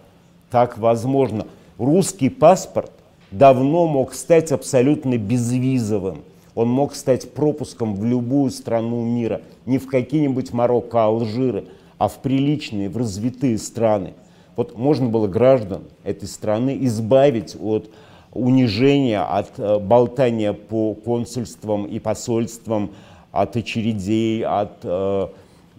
так 0.49 0.77
возможно. 0.77 1.47
Русский 1.77 2.29
паспорт 2.29 2.91
давно 3.31 3.87
мог 3.87 4.13
стать 4.13 4.51
абсолютно 4.51 5.17
безвизовым. 5.17 6.23
Он 6.55 6.69
мог 6.69 6.93
стать 6.93 7.33
пропуском 7.33 7.95
в 7.95 8.05
любую 8.05 8.51
страну 8.51 9.03
мира, 9.03 9.41
не 9.65 9.79
в 9.79 9.87
какие-нибудь 9.87 10.53
Марокко, 10.53 11.05
Алжиры, 11.05 11.65
а 11.97 12.07
в 12.07 12.19
приличные, 12.19 12.89
в 12.89 12.97
развитые 12.97 13.57
страны. 13.57 14.13
Вот 14.55 14.77
можно 14.77 15.09
было 15.09 15.27
граждан 15.27 15.83
этой 16.03 16.27
страны 16.27 16.77
избавить 16.81 17.55
от 17.59 17.89
унижения, 18.33 19.21
от 19.21 19.51
э, 19.57 19.79
болтания 19.79 20.53
по 20.53 20.93
консульствам 20.93 21.85
и 21.85 21.99
посольствам, 21.99 22.91
от 23.31 23.55
очередей, 23.55 24.43
от 24.43 24.79
э, 24.83 25.27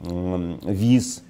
э, 0.01 0.55
виз, 0.65 1.24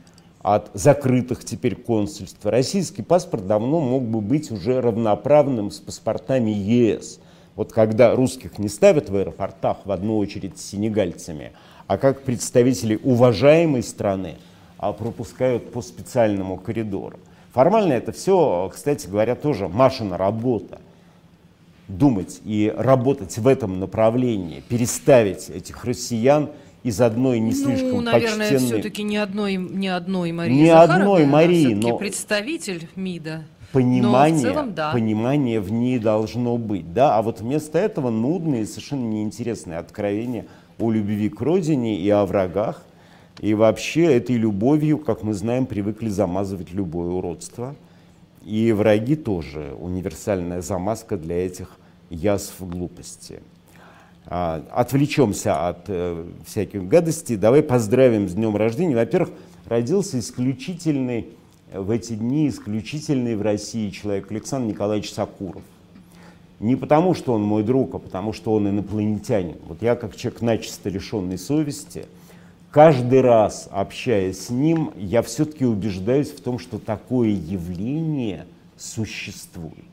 от 0.44 0.70
закрытых 0.74 1.42
теперь 1.42 1.74
консульств. 1.74 2.44
Российский 2.44 3.02
паспорт 3.02 3.46
давно 3.46 3.80
мог 3.80 4.02
бы 4.02 4.20
быть 4.20 4.50
уже 4.50 4.78
равноправным 4.78 5.70
с 5.70 5.80
паспортами 5.80 6.50
ЕС. 6.50 7.18
Вот 7.56 7.72
когда 7.72 8.14
русских 8.14 8.58
не 8.58 8.68
ставят 8.68 9.08
в 9.08 9.16
аэропортах 9.16 9.78
в 9.86 9.90
одну 9.90 10.18
очередь 10.18 10.58
с 10.58 10.66
сенегальцами, 10.66 11.52
а 11.86 11.96
как 11.96 12.22
представители 12.22 13.00
уважаемой 13.02 13.82
страны 13.82 14.36
а 14.76 14.92
пропускают 14.92 15.72
по 15.72 15.80
специальному 15.80 16.58
коридору. 16.58 17.18
Формально 17.54 17.94
это 17.94 18.12
все, 18.12 18.70
кстати 18.70 19.06
говоря, 19.06 19.36
тоже 19.36 19.66
Машина 19.66 20.18
работа. 20.18 20.78
Думать 21.88 22.42
и 22.44 22.70
работать 22.76 23.38
в 23.38 23.46
этом 23.48 23.80
направлении, 23.80 24.62
переставить 24.68 25.48
этих 25.48 25.86
россиян 25.86 26.50
из 26.84 27.00
одной 27.00 27.40
не 27.40 27.52
ну, 27.52 27.56
слишком 27.56 28.04
наверное, 28.04 28.50
почтенной... 28.50 28.72
все-таки 28.72 29.02
не 29.02 29.16
одной, 29.16 29.56
не 29.56 29.88
одной 29.88 30.32
Марии 30.32 30.52
Не 30.52 30.66
Захаровны, 30.68 31.02
одной 31.02 31.26
Марии, 31.26 31.74
но- 31.74 31.96
представитель 31.96 32.88
МИДа. 32.94 33.44
понимание, 33.72 34.42
целом, 34.42 34.74
да. 34.74 34.92
понимание 34.92 35.60
в 35.60 35.72
ней 35.72 35.98
должно 35.98 36.58
быть. 36.58 36.92
Да? 36.92 37.16
А 37.16 37.22
вот 37.22 37.40
вместо 37.40 37.78
этого 37.78 38.10
нудные 38.10 38.62
и 38.62 38.66
совершенно 38.66 39.06
неинтересные 39.06 39.78
откровения 39.78 40.44
о 40.78 40.90
любви 40.90 41.30
к 41.30 41.40
родине 41.40 41.98
и 41.98 42.08
о 42.10 42.26
врагах. 42.26 42.82
И 43.40 43.54
вообще 43.54 44.04
этой 44.04 44.36
любовью, 44.36 44.98
как 44.98 45.22
мы 45.22 45.32
знаем, 45.32 45.64
привыкли 45.64 46.10
замазывать 46.10 46.72
любое 46.72 47.08
уродство. 47.08 47.74
И 48.44 48.72
враги 48.72 49.16
тоже 49.16 49.74
универсальная 49.80 50.60
замазка 50.60 51.16
для 51.16 51.46
этих 51.46 51.78
язв 52.10 52.56
глупости. 52.60 53.40
А, 54.26 54.64
отвлечемся 54.70 55.68
от 55.68 55.84
э, 55.88 56.24
всяких 56.46 56.88
гадостей. 56.88 57.36
Давай 57.36 57.62
поздравим 57.62 58.28
с 58.28 58.32
днем 58.32 58.56
рождения. 58.56 58.94
Во-первых, 58.94 59.30
родился 59.66 60.18
исключительный 60.18 61.28
э, 61.70 61.78
в 61.78 61.90
эти 61.90 62.14
дни, 62.14 62.48
исключительный 62.48 63.36
в 63.36 63.42
России 63.42 63.90
человек 63.90 64.30
Александр 64.30 64.72
Николаевич 64.72 65.12
Сакуров. 65.12 65.62
Не 66.58 66.74
потому, 66.74 67.12
что 67.12 67.34
он 67.34 67.42
мой 67.42 67.62
друг, 67.62 67.94
а 67.94 67.98
потому, 67.98 68.32
что 68.32 68.54
он 68.54 68.66
инопланетянин. 68.66 69.56
Вот 69.66 69.82
я, 69.82 69.94
как 69.94 70.16
человек 70.16 70.40
начисто 70.40 70.88
лишенной 70.88 71.36
совести, 71.36 72.06
каждый 72.70 73.20
раз, 73.20 73.68
общаясь 73.70 74.46
с 74.46 74.50
ним, 74.50 74.92
я 74.96 75.20
все-таки 75.20 75.66
убеждаюсь 75.66 76.30
в 76.30 76.40
том, 76.40 76.58
что 76.58 76.78
такое 76.78 77.28
явление 77.28 78.46
существует, 78.78 79.84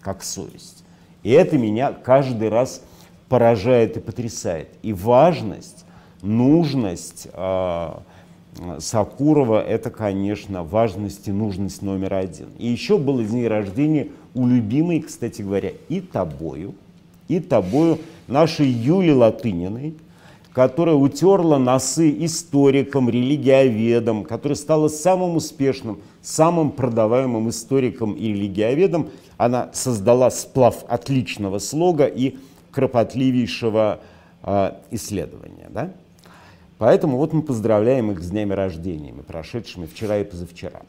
как 0.00 0.22
совесть. 0.22 0.84
И 1.24 1.30
это 1.30 1.58
меня 1.58 1.92
каждый 1.92 2.50
раз 2.50 2.82
поражает 3.34 3.96
и 3.96 4.00
потрясает. 4.00 4.68
И 4.82 4.92
важность, 4.92 5.84
нужность 6.22 7.26
э, 7.32 7.88
Сакурова– 8.78 9.60
это, 9.66 9.90
конечно, 9.90 10.62
важность 10.62 11.26
и 11.26 11.32
нужность 11.32 11.82
номер 11.82 12.14
один. 12.14 12.46
И 12.58 12.68
еще 12.68 12.96
был 12.96 13.20
день 13.24 13.48
рождения 13.48 14.06
у 14.34 14.46
любимой, 14.46 15.00
кстати 15.00 15.42
говоря, 15.42 15.72
и 15.88 16.00
тобою, 16.00 16.76
и 17.26 17.40
тобою, 17.40 17.98
нашей 18.28 18.68
Юли 18.68 19.12
Латыниной, 19.12 19.94
которая 20.52 20.94
утерла 20.94 21.58
носы 21.58 22.14
историкам, 22.24 23.10
религиоведам, 23.10 24.22
которая 24.22 24.54
стала 24.54 24.86
самым 24.86 25.34
успешным, 25.34 25.98
самым 26.22 26.70
продаваемым 26.70 27.48
историком 27.48 28.12
и 28.12 28.28
религиоведом. 28.28 29.08
Она 29.38 29.70
создала 29.72 30.30
сплав 30.30 30.84
отличного 30.86 31.58
слога 31.58 32.04
и 32.04 32.36
кропотливейшего 32.74 34.00
э, 34.42 34.72
исследования. 34.90 35.68
Да? 35.70 35.90
Поэтому 36.78 37.16
вот 37.16 37.32
мы 37.32 37.42
поздравляем 37.42 38.10
их 38.10 38.20
с 38.20 38.30
днями 38.30 38.52
рождения, 38.52 39.12
прошедшими 39.12 39.86
вчера 39.86 40.18
и 40.18 40.24
позавчера. 40.24 40.82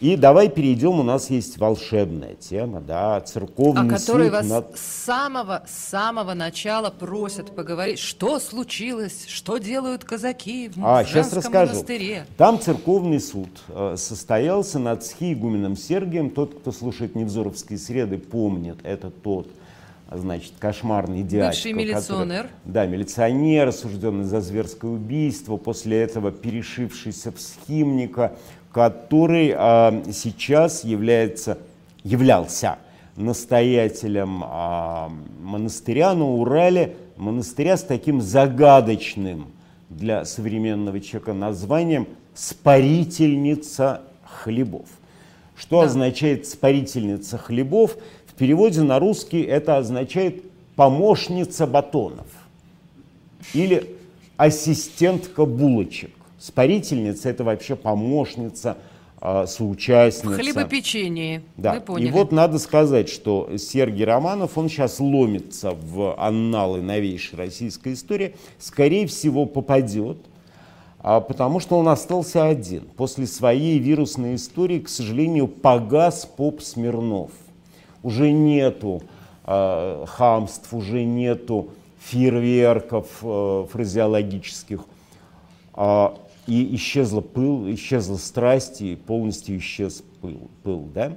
И 0.00 0.16
давай 0.16 0.48
перейдем, 0.48 0.98
у 0.98 1.02
нас 1.02 1.28
есть 1.28 1.58
волшебная 1.58 2.34
тема, 2.34 2.80
да, 2.80 3.20
церковный 3.20 3.86
О 3.86 3.98
которой 3.98 4.28
суд 4.28 4.32
вас 4.32 4.48
над- 4.48 4.78
с 4.78 4.80
самого, 4.80 5.62
с 5.68 5.88
самого 5.90 6.32
начала 6.32 6.88
просят 6.88 7.54
поговорить, 7.54 7.98
что 7.98 8.40
случилось, 8.40 9.26
что 9.28 9.58
делают 9.58 10.04
казаки 10.04 10.70
в 10.74 10.82
А, 10.82 11.04
сейчас 11.04 11.34
расскажу. 11.34 11.74
монастыре. 11.74 12.24
Там 12.38 12.58
церковный 12.58 13.20
суд 13.20 13.50
э, 13.68 13.96
состоялся 13.98 14.78
над 14.78 15.04
схиигуменом 15.04 15.76
Сергием. 15.76 16.30
Тот, 16.30 16.60
кто 16.60 16.72
слушает 16.72 17.14
Невзоровские 17.14 17.78
среды, 17.78 18.16
помнит, 18.16 18.78
это 18.84 19.10
тот, 19.10 19.48
а, 19.48 19.50
значит, 20.12 20.52
кошмарный 20.58 21.22
дядька. 21.22 21.48
Бывший 21.48 21.72
милиционер. 21.72 22.42
который- 22.44 22.50
да, 22.64 22.86
милиционер, 22.86 23.68
осужденный 23.68 24.24
за 24.24 24.40
зверское 24.40 24.90
убийство, 24.90 25.56
после 25.56 26.00
этого 26.02 26.32
перешившийся 26.32 27.30
в 27.32 27.40
схимника, 27.40 28.36
который 28.72 29.52
а, 29.56 30.02
сейчас 30.12 30.84
является, 30.84 31.58
являлся 32.04 32.78
настоятелем 33.16 34.42
а, 34.44 35.10
монастыря 35.42 36.14
на 36.14 36.26
Урале, 36.26 36.96
монастыря 37.16 37.76
с 37.76 37.82
таким 37.82 38.20
загадочным 38.20 39.46
для 39.88 40.24
современного 40.24 41.00
человека 41.00 41.32
названием 41.32 42.06
«Спарительница 42.34 44.02
хлебов». 44.24 44.86
Что 45.56 45.80
Да. 45.80 45.86
означает 45.86 46.46
«спарительница 46.46 47.36
хлебов»? 47.36 47.96
В 48.40 48.42
переводе 48.42 48.80
на 48.80 48.98
русский 48.98 49.42
это 49.42 49.76
означает 49.76 50.42
«помощница 50.74 51.66
батонов» 51.66 52.26
или 53.52 53.96
«ассистентка 54.38 55.44
булочек». 55.44 56.10
Спарительница– 56.38 57.28
это 57.28 57.44
вообще 57.44 57.76
помощница, 57.76 58.78
а, 59.20 59.44
В 59.44 59.50
соучастница. 59.50 60.38
хлебопечении. 60.38 61.42
Да. 61.58 61.74
Вы 61.74 61.80
поняли. 61.82 62.08
И 62.08 62.10
вот 62.10 62.32
надо 62.32 62.58
сказать, 62.58 63.10
что 63.10 63.50
Сергей 63.58 64.06
Романов, 64.06 64.56
он 64.56 64.70
сейчас 64.70 65.00
ломится 65.00 65.72
в 65.72 66.18
анналы 66.18 66.80
новейшей 66.80 67.36
российской 67.36 67.92
истории, 67.92 68.36
скорее 68.58 69.06
всего 69.06 69.44
попадет, 69.44 70.16
а, 71.00 71.20
потому 71.20 71.60
что 71.60 71.76
он 71.76 71.88
остался 71.88 72.46
один. 72.46 72.84
После 72.96 73.26
своей 73.26 73.78
вирусной 73.78 74.36
истории, 74.36 74.78
к 74.78 74.88
сожалению, 74.88 75.46
погас 75.46 76.24
поп 76.24 76.62
Смирнов. 76.62 77.32
Уже 78.02 78.30
нету 78.32 79.02
э, 79.46 80.04
хамств, 80.06 80.72
уже 80.72 81.04
нету 81.04 81.70
фейерверков 81.98 83.06
э, 83.22 83.66
фразеологических. 83.70 84.84
А, 85.74 86.16
и 86.46 86.74
исчезла 86.74 87.20
пыл, 87.20 87.72
исчезла 87.72 88.16
страсть, 88.16 88.80
и 88.80 88.96
полностью 88.96 89.58
исчез 89.58 90.02
пыл, 90.20 90.50
пыл 90.62 90.88
да? 90.92 91.16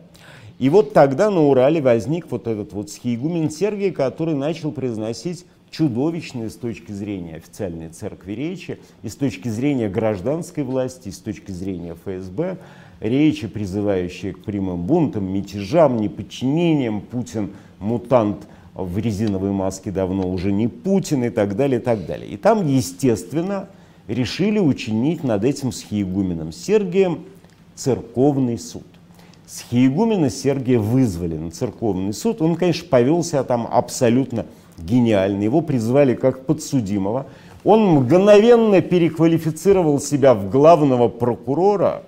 И 0.59 0.69
вот 0.69 0.93
тогда 0.93 1.29
на 1.31 1.41
Урале 1.41 1.81
возник 1.81 2.29
вот 2.31 2.47
этот 2.47 2.73
вот 2.73 2.89
схиегумен 2.91 3.49
Сергий, 3.49 3.91
который 3.91 4.35
начал 4.35 4.71
произносить 4.71 5.45
чудовищные 5.71 6.49
с 6.49 6.55
точки 6.55 6.91
зрения 6.91 7.37
официальной 7.37 7.89
церкви 7.89 8.33
речи, 8.33 8.79
и 9.01 9.09
с 9.09 9.15
точки 9.15 9.49
зрения 9.49 9.89
гражданской 9.89 10.63
власти, 10.63 11.09
и 11.09 11.11
с 11.11 11.17
точки 11.17 11.51
зрения 11.51 11.95
ФСБ, 11.95 12.57
речи, 13.03 13.47
призывающие 13.47 14.33
к 14.33 14.39
прямым 14.39 14.81
бунтам, 14.83 15.31
мятежам, 15.31 15.97
неподчинениям, 15.97 17.01
Путин 17.01 17.51
мутант 17.79 18.47
в 18.73 18.97
резиновой 18.97 19.51
маске 19.51 19.91
давно 19.91 20.27
уже 20.27 20.51
не 20.51 20.67
Путин 20.67 21.23
и 21.25 21.29
так 21.29 21.55
далее, 21.55 21.79
и 21.79 21.83
так 21.83 22.05
далее. 22.05 22.29
И 22.29 22.37
там, 22.37 22.65
естественно, 22.65 23.67
решили 24.07 24.57
учинить 24.57 25.23
над 25.23 25.43
этим 25.43 25.71
схиегуменом 25.71 26.51
Сергием 26.51 27.25
церковный 27.75 28.57
суд. 28.57 28.83
Схиегумена 29.45 30.29
Сергия 30.29 30.79
вызвали 30.79 31.37
на 31.37 31.51
церковный 31.51 32.13
суд. 32.13 32.41
Он, 32.41 32.55
конечно, 32.55 32.87
повел 32.87 33.23
себя 33.23 33.43
там 33.43 33.67
абсолютно 33.69 34.45
гениально. 34.79 35.43
Его 35.43 35.61
призвали 35.61 36.15
как 36.15 36.45
подсудимого. 36.45 37.27
Он 37.63 37.85
мгновенно 37.85 38.81
переквалифицировал 38.81 39.99
себя 39.99 40.33
в 40.33 40.49
главного 40.49 41.07
прокурора, 41.07 42.03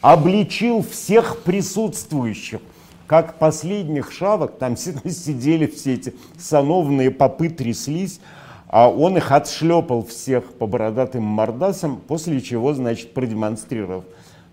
обличил 0.00 0.82
всех 0.82 1.42
присутствующих, 1.42 2.60
как 3.06 3.38
последних 3.38 4.12
шавок, 4.12 4.58
там 4.58 4.76
сидели 4.76 5.66
все 5.66 5.94
эти 5.94 6.14
сановные 6.38 7.10
попы, 7.10 7.48
тряслись, 7.48 8.20
а 8.68 8.88
он 8.88 9.16
их 9.16 9.32
отшлепал 9.32 10.04
всех 10.04 10.44
по 10.54 10.66
бородатым 10.66 11.24
мордасам, 11.24 11.96
после 11.96 12.40
чего, 12.40 12.72
значит, 12.72 13.12
продемонстрировав 13.14 14.04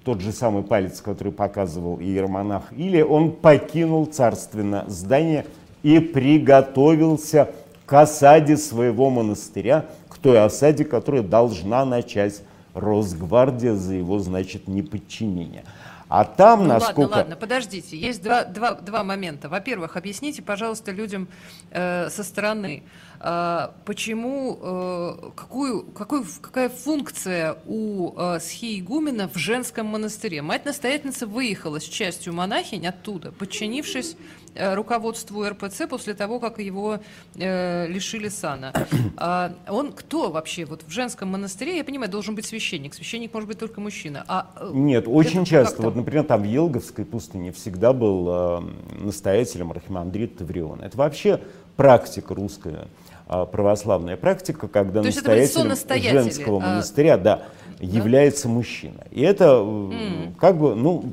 тот 0.03 0.21
же 0.21 0.31
самый 0.31 0.63
палец, 0.63 1.01
который 1.01 1.33
показывал 1.33 1.99
иеромонах, 1.99 2.71
или 2.71 3.01
он 3.01 3.31
покинул 3.31 4.05
царственно 4.05 4.85
здание 4.87 5.45
и 5.83 5.99
приготовился 5.99 7.51
к 7.85 7.93
осаде 7.93 8.57
своего 8.57 9.09
монастыря, 9.09 9.85
к 10.09 10.17
той 10.17 10.43
осаде, 10.43 10.83
которая 10.83 11.21
должна 11.21 11.85
начать 11.85 12.41
Росгвардия 12.79 13.75
за 13.75 13.95
его, 13.95 14.19
значит, 14.19 14.67
неподчинение. 14.67 15.63
А 16.09 16.23
там, 16.23 16.63
ну, 16.63 16.69
насколько... 16.69 17.01
Ладно, 17.01 17.17
ладно, 17.17 17.35
подождите. 17.35 17.97
Есть 17.97 18.23
два, 18.23 18.45
два, 18.45 18.75
два 18.75 19.03
момента. 19.03 19.49
Во-первых, 19.49 19.97
объясните, 19.97 20.41
пожалуйста, 20.41 20.91
людям 20.91 21.27
э, 21.71 22.09
со 22.09 22.23
стороны, 22.23 22.83
э, 23.19 23.67
почему, 23.83 24.57
э, 24.61 25.31
какую, 25.35 25.83
какую, 25.87 26.25
какая 26.41 26.69
функция 26.69 27.57
у 27.65 28.13
э, 28.17 28.39
схиигумена 28.39 29.27
в 29.27 29.35
женском 29.37 29.87
монастыре? 29.87 30.41
Мать-настоятельница 30.41 31.27
выехала 31.27 31.81
с 31.81 31.83
частью 31.83 32.33
монахинь 32.33 32.87
оттуда, 32.87 33.33
подчинившись 33.33 34.15
руководству 34.59 35.47
РПЦ 35.47 35.87
после 35.89 36.13
того, 36.13 36.39
как 36.39 36.59
его 36.59 36.99
э, 37.35 37.87
лишили 37.87 38.29
сана. 38.29 38.73
А, 39.19 39.53
он 39.67 39.93
кто 39.93 40.29
вообще? 40.29 40.65
Вот 40.65 40.83
в 40.83 40.91
женском 40.91 41.29
монастыре, 41.29 41.77
я 41.77 41.83
понимаю, 41.83 42.11
должен 42.11 42.35
быть 42.35 42.45
священник. 42.45 42.93
Священник 42.93 43.33
может 43.33 43.47
быть 43.47 43.57
только 43.57 43.81
мужчина. 43.81 44.23
А, 44.27 44.51
э, 44.59 44.69
Нет, 44.73 45.05
очень 45.07 45.43
часто. 45.45 45.81
Вот, 45.81 45.95
например, 45.95 46.23
там 46.23 46.43
в 46.43 46.45
Елговской 46.45 47.03
пустыне 47.03 47.51
всегда 47.51 47.93
был 47.93 48.27
э, 48.29 48.61
настоятелем 48.99 49.71
архимандрит 49.71 50.37
Таврион. 50.37 50.81
Это 50.81 50.97
вообще 50.97 51.41
практика 51.75 52.35
русская 52.35 52.87
а, 53.27 53.45
православная 53.45 54.15
практика, 54.17 54.67
когда 54.67 55.01
То 55.01 55.07
настоятелем 55.07 56.23
женского 56.23 56.57
а... 56.57 56.67
монастыря 56.67 57.17
да, 57.17 57.43
да? 57.79 57.85
является 57.85 58.47
мужчина. 58.47 59.03
И 59.11 59.21
это 59.21 59.45
mm. 59.45 60.35
как 60.39 60.57
бы, 60.57 60.75
ну, 60.75 61.11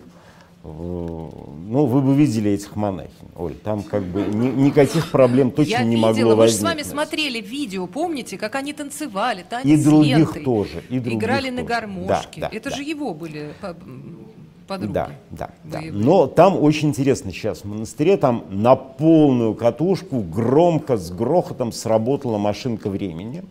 ну, 0.65 1.85
вы 1.85 2.01
бы 2.01 2.15
видели 2.15 2.53
этих 2.53 2.75
монахинь, 2.75 3.29
Оль, 3.37 3.55
там 3.55 3.83
как 3.83 4.03
бы 4.03 4.23
ни, 4.23 4.49
никаких 4.49 5.11
проблем 5.11 5.51
точно 5.51 5.71
Я 5.71 5.83
не 5.85 5.97
видела, 5.97 6.07
могло 6.09 6.37
возникнуть. 6.37 6.41
Мы 6.41 6.49
же 6.49 6.55
с 6.55 6.63
вами 6.63 6.83
смотрели 6.83 7.41
видео, 7.41 7.87
помните, 7.87 8.39
как 8.39 8.55
они 8.55 8.73
танцевали, 8.73 9.45
танец 9.49 9.67
И 9.67 9.85
других 9.85 10.17
лентой, 10.17 10.43
тоже, 10.43 10.83
и 10.89 10.99
других 11.01 11.19
Играли 11.19 11.51
тоже. 11.51 11.53
на 11.53 11.63
гармошке. 11.65 12.41
Да, 12.41 12.49
да, 12.49 12.57
Это 12.57 12.71
да. 12.71 12.77
же 12.77 12.83
его 12.83 13.13
были 13.13 13.53
подруги. 14.67 14.93
Да, 14.93 15.11
да, 15.31 15.51
да. 15.65 15.81
Но 15.93 16.27
там 16.27 16.57
очень 16.59 16.89
интересно 16.89 17.31
сейчас 17.31 17.61
в 17.61 17.65
монастыре, 17.67 18.17
там 18.17 18.45
на 18.49 18.75
полную 18.75 19.55
катушку 19.55 20.21
громко, 20.21 20.97
с 20.97 21.11
грохотом 21.11 21.73
сработала 21.73 22.39
машинка 22.39 22.89
времени. 22.89 23.45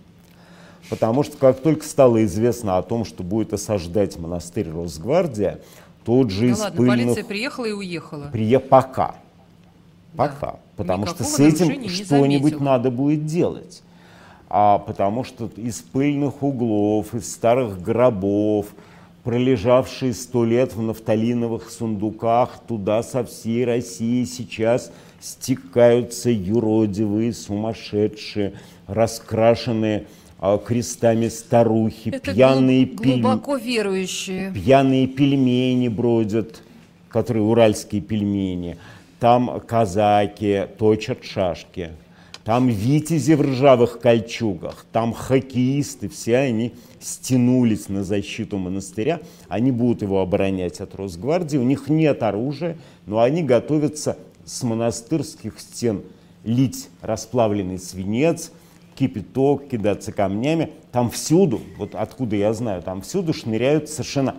Потому 0.90 1.24
что 1.24 1.38
как 1.38 1.60
только 1.60 1.86
стало 1.86 2.24
известно 2.26 2.78
о 2.78 2.82
том, 2.82 3.06
что 3.06 3.24
будет 3.24 3.54
осаждать 3.54 4.18
монастырь 4.18 4.70
Росгвардия, 4.70 5.60
Тут 6.06 6.32
же 6.32 6.48
да 6.48 6.52
из 6.54 6.60
ладно, 6.60 6.78
пыльных... 6.78 6.98
полиция 6.98 7.24
приехала 7.24 7.66
и 7.66 7.72
уехала. 7.72 8.30
Прие... 8.32 8.60
Пока. 8.60 9.16
Пока. 10.16 10.52
Да. 10.54 10.60
Потому 10.76 11.04
Никакого 11.04 11.26
что 11.26 11.36
с 11.36 11.40
этим 11.40 11.90
что-нибудь 11.90 12.60
надо 12.60 12.92
будет 12.92 13.26
делать. 13.26 13.82
А 14.50 14.80
потому 14.80 15.24
что 15.24 15.50
из 15.56 15.82
пыльных 15.82 16.44
углов, 16.44 17.14
из 17.16 17.32
старых 17.32 17.82
гробов, 17.82 18.68
пролежавшие 19.24 20.14
сто 20.14 20.46
лет 20.46 20.76
в 20.76 20.82
нафталиновых 20.82 21.70
сундуках, 21.70 22.60
туда 22.68 23.02
со 23.02 23.24
всей 23.24 23.66
России 23.66 24.26
сейчас 24.26 24.92
стекаются 25.20 26.30
юродивые, 26.30 27.34
сумасшедшие, 27.34 28.54
раскрашенные 28.88 30.06
крестами 30.66 31.30
старухи, 31.30 32.10
Это 32.10 32.34
пьяные 32.34 32.86
глубоко 32.86 33.56
верующие. 33.56 34.52
Пьяные 34.54 35.08
пельмени 35.08 35.88
бродят, 35.88 36.62
которые 37.10 37.44
уральские 37.44 38.02
пельмени. 38.02 38.78
Там 39.20 39.62
казаки 39.66 40.68
точат 40.78 41.24
шашки. 41.24 41.92
Там 42.44 42.68
витязи 42.68 43.34
в 43.34 43.42
ржавых 43.42 44.00
кольчугах. 44.00 44.86
Там 44.92 45.14
хоккеисты. 45.14 46.10
Все 46.10 46.38
они 46.38 46.74
стянулись 47.00 47.88
на 47.88 48.04
защиту 48.04 48.58
монастыря. 48.58 49.22
Они 49.48 49.72
будут 49.72 50.02
его 50.02 50.20
оборонять 50.20 50.82
от 50.82 50.94
Росгвардии. 50.96 51.58
У 51.58 51.64
них 51.64 51.88
нет 51.88 52.22
оружия, 52.22 52.78
но 53.06 53.22
они 53.22 53.44
готовятся 53.44 54.18
с 54.44 54.62
монастырских 54.64 55.58
стен 55.58 56.02
лить 56.44 56.90
расплавленный 57.02 57.80
свинец, 57.80 58.52
кипяток, 58.96 59.68
кидаться 59.68 60.12
камнями. 60.12 60.72
Там 60.92 61.10
всюду, 61.10 61.62
вот 61.78 61.96
откуда 61.96 62.36
я 62.36 62.54
знаю, 62.54 62.82
там 62.82 63.02
всюду 63.02 63.34
шныряют 63.34 63.90
совершенно 63.90 64.36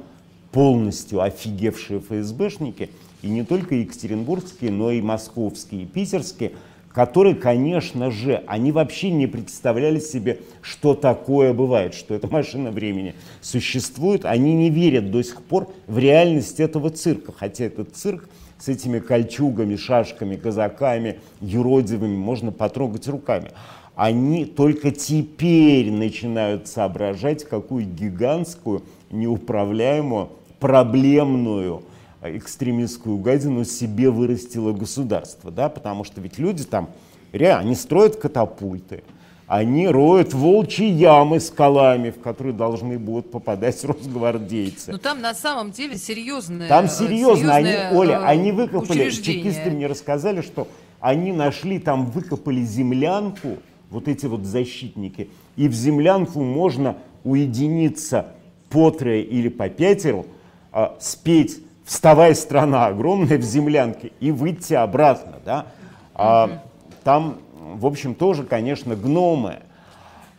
полностью 0.52 1.20
офигевшие 1.20 2.00
ФСБшники, 2.00 2.90
и 3.22 3.28
не 3.28 3.42
только 3.42 3.74
екатеринбургские, 3.74 4.70
но 4.70 4.90
и 4.92 5.00
московские, 5.00 5.82
и 5.82 5.86
питерские, 5.86 6.52
которые, 6.92 7.34
конечно 7.34 8.12
же, 8.12 8.44
они 8.46 8.70
вообще 8.70 9.10
не 9.10 9.26
представляли 9.26 9.98
себе, 9.98 10.40
что 10.62 10.94
такое 10.94 11.52
бывает, 11.52 11.92
что 11.92 12.14
эта 12.14 12.28
машина 12.28 12.70
времени 12.70 13.14
существует. 13.40 14.24
Они 14.24 14.54
не 14.54 14.70
верят 14.70 15.10
до 15.10 15.22
сих 15.24 15.42
пор 15.42 15.68
в 15.88 15.98
реальность 15.98 16.60
этого 16.60 16.90
цирка, 16.90 17.32
хотя 17.36 17.64
этот 17.64 17.96
цирк 17.96 18.28
с 18.58 18.68
этими 18.68 19.00
кольчугами, 19.00 19.74
шашками, 19.74 20.36
казаками, 20.36 21.18
юродивыми 21.40 22.16
можно 22.16 22.52
потрогать 22.52 23.08
руками 23.08 23.50
они 23.96 24.44
только 24.44 24.90
теперь 24.90 25.90
начинают 25.90 26.66
соображать, 26.66 27.44
какую 27.44 27.86
гигантскую, 27.86 28.82
неуправляемую, 29.10 30.30
проблемную 30.58 31.82
экстремистскую 32.22 33.18
гадину 33.18 33.64
себе 33.64 34.10
вырастило 34.10 34.72
государство, 34.72 35.50
да, 35.50 35.68
потому 35.68 36.04
что 36.04 36.20
ведь 36.20 36.38
люди 36.38 36.64
там, 36.64 36.88
реально, 37.32 37.60
они 37.60 37.74
строят 37.74 38.16
катапульты, 38.16 39.04
они 39.46 39.86
роют 39.88 40.32
волчьи 40.32 40.86
ямы 40.86 41.38
скалами, 41.38 42.10
в 42.10 42.20
которые 42.20 42.54
должны 42.54 42.98
будут 42.98 43.30
попадать 43.30 43.84
росгвардейцы. 43.84 44.92
Но 44.92 44.98
там 44.98 45.20
на 45.20 45.34
самом 45.34 45.70
деле 45.70 45.98
серьезное 45.98 46.66
Там 46.68 46.88
серьезно, 46.88 47.54
они, 47.54 47.68
серьезное, 47.68 47.92
Оля, 47.92 48.20
э, 48.20 48.24
они 48.24 48.52
выкопали, 48.52 49.10
чекисты 49.10 49.70
мне 49.70 49.86
рассказали, 49.86 50.40
что 50.40 50.66
они 51.00 51.32
нашли, 51.32 51.78
там 51.78 52.06
выкопали 52.06 52.62
землянку, 52.62 53.58
вот 53.90 54.08
эти 54.08 54.26
вот 54.26 54.44
защитники, 54.44 55.28
и 55.56 55.68
в 55.68 55.74
землянку 55.74 56.42
можно 56.42 56.96
уединиться 57.22 58.28
по 58.70 58.90
трое 58.90 59.22
или 59.22 59.48
по 59.48 59.68
пятеру, 59.68 60.26
а, 60.72 60.96
спеть 61.00 61.60
«Вставай, 61.84 62.34
страна 62.34 62.86
огромная» 62.86 63.38
в 63.38 63.42
землянке 63.42 64.12
и 64.20 64.30
выйти 64.30 64.74
обратно. 64.74 65.34
Да? 65.44 65.66
А, 66.14 66.62
там, 67.04 67.38
в 67.74 67.86
общем, 67.86 68.14
тоже, 68.14 68.44
конечно, 68.44 68.96
гномы, 68.96 69.60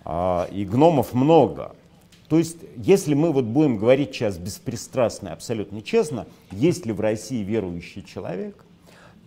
а, 0.04 0.48
и 0.52 0.66
гномов 0.66 1.14
много. 1.14 1.76
То 2.28 2.38
есть, 2.38 2.58
если 2.76 3.14
мы 3.14 3.32
вот 3.32 3.46
будем 3.46 3.78
говорить 3.78 4.14
сейчас 4.14 4.38
беспристрастно 4.38 5.30
и 5.30 5.32
абсолютно 5.32 5.82
честно, 5.82 6.26
есть 6.52 6.86
ли 6.86 6.91
в 6.91 7.00
России 7.00 7.43
верующий 7.43 8.04
человек, 8.04 8.66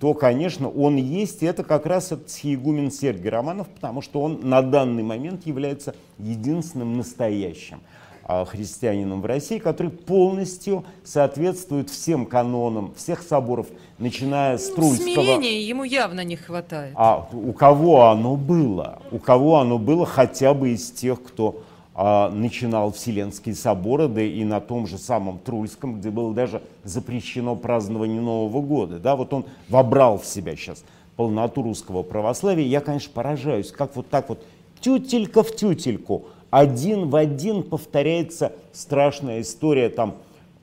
то, 0.01 0.15
конечно, 0.15 0.69
он 0.69 0.97
есть, 0.97 1.43
и 1.43 1.47
это 1.47 1.65
как 1.65 1.85
раз 1.87 2.13
этот 2.13 2.31
схиегумен 2.31 2.91
Сергий 2.91 3.29
Романов, 3.29 3.69
потому 3.69 4.01
что 4.01 4.21
он 4.23 4.41
на 4.43 4.63
данный 4.63 5.03
момент 5.03 5.45
является 5.47 5.95
единственным 6.19 6.97
настоящим 6.97 7.81
а, 8.23 8.45
христианином 8.45 9.23
в 9.23 9.27
России, 9.27 9.59
который 9.59 9.91
полностью 9.91 10.85
соответствует 11.03 11.91
всем 11.91 12.27
канонам 12.27 12.95
всех 12.95 13.23
соборов, 13.23 13.67
начиная 13.99 14.59
с 14.59 14.69
Ну, 14.69 14.75
Трульского. 14.77 15.03
Смирения 15.15 15.63
ему 15.63 15.83
явно 15.83 16.23
не 16.23 16.37
хватает. 16.37 16.93
А 16.95 17.27
у 17.33 17.53
кого 17.53 18.05
оно 18.09 18.37
было? 18.37 19.01
У 19.11 19.19
кого 19.19 19.59
оно 19.59 19.79
было 19.79 20.07
хотя 20.07 20.55
бы 20.55 20.71
из 20.71 20.91
тех, 20.93 21.21
кто 21.23 21.63
начинал 21.99 22.93
Вселенские 22.93 23.57
соборы, 23.57 24.07
да 24.07 24.23
и 24.23 24.45
на 24.45 24.61
том 24.61 24.87
же 24.87 24.99
самом 24.99 25.39
Трульском, 25.39 25.99
где 25.99 26.11
было 26.11 26.33
даже 26.33 26.63
запрещено 26.85 27.57
празднование 27.57 28.21
Нового 28.21 28.63
года. 28.63 29.01
Да, 29.01 29.17
вот 29.17 29.33
он 29.33 29.47
вобрал 29.69 30.19
в 30.19 30.25
себя 30.25 30.55
сейчас 30.55 30.85
полноту 31.17 31.63
русского 31.63 32.05
православия. 32.05 32.65
Я, 32.65 32.81
конечно, 32.81 33.11
поражаюсь, 33.13 33.73
как 33.73 33.97
вот 33.97 34.09
так 34.09 34.29
вот 34.29 34.45
тютелька 34.81 35.43
в 35.43 35.55
тютельку, 35.57 36.27
один 36.51 37.11
в 37.11 37.17
один 37.17 37.65
повторяется 37.65 38.53
страшная 38.73 39.41
история 39.41 39.89
там 39.89 40.15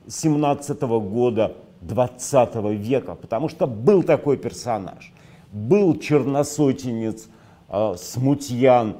17 0.08 0.80
года 0.80 1.54
20 1.82 2.54
века, 2.78 3.14
потому 3.14 3.48
что 3.48 3.66
был 3.66 4.02
такой 4.02 4.36
персонаж, 4.36 5.12
был 5.52 5.98
черносотенец, 5.98 7.28
э, 7.68 7.94
смутьян, 7.98 8.96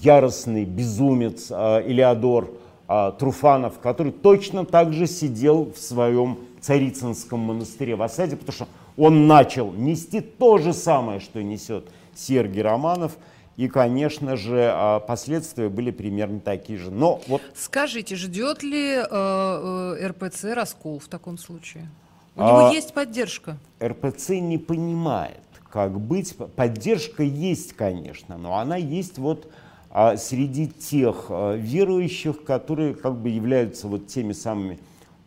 яростный 0.00 0.64
безумец 0.64 1.48
э, 1.50 1.82
Илеодор 1.86 2.50
а, 2.88 3.12
Труфанов, 3.12 3.78
который 3.78 4.10
точно 4.12 4.64
так 4.64 4.92
же 4.92 5.06
сидел 5.06 5.72
в 5.72 5.78
своем 5.78 6.38
Царицынском 6.60 7.38
монастыре 7.38 7.94
в 7.96 8.02
осаде, 8.02 8.36
потому 8.36 8.52
что 8.52 8.68
он 8.96 9.26
начал 9.26 9.72
нести 9.72 10.20
то 10.20 10.58
же 10.58 10.72
самое, 10.72 11.20
что 11.20 11.42
несет 11.42 11.86
Сергей 12.14 12.62
Романов. 12.62 13.16
И, 13.56 13.68
конечно 13.68 14.36
же, 14.36 14.70
а, 14.72 15.00
последствия 15.00 15.68
были 15.68 15.90
примерно 15.90 16.40
такие 16.40 16.78
же. 16.78 16.90
Но 16.90 17.20
вот 17.28 17.42
Скажите, 17.54 18.16
ждет 18.16 18.62
ли 18.62 18.94
э, 18.94 19.04
э, 19.10 20.06
РПЦ 20.08 20.44
раскол 20.54 20.98
в 20.98 21.08
таком 21.08 21.38
случае? 21.38 21.88
У 22.36 22.42
А- 22.42 22.46
него 22.48 22.70
есть 22.72 22.92
поддержка. 22.94 23.56
РПЦ 23.82 24.30
не 24.40 24.56
понимает, 24.58 25.42
как 25.70 26.00
быть. 26.00 26.34
Поддержка 26.56 27.22
есть, 27.22 27.74
конечно, 27.74 28.38
но 28.38 28.56
она 28.58 28.76
есть 28.76 29.18
вот 29.18 29.50
а, 29.90 30.16
среди 30.16 30.68
тех 30.68 31.26
а, 31.28 31.54
верующих, 31.56 32.44
которые 32.44 32.94
как 32.94 33.16
бы 33.16 33.28
являются 33.28 33.88
вот 33.88 34.06
теми 34.06 34.32
самыми 34.32 34.78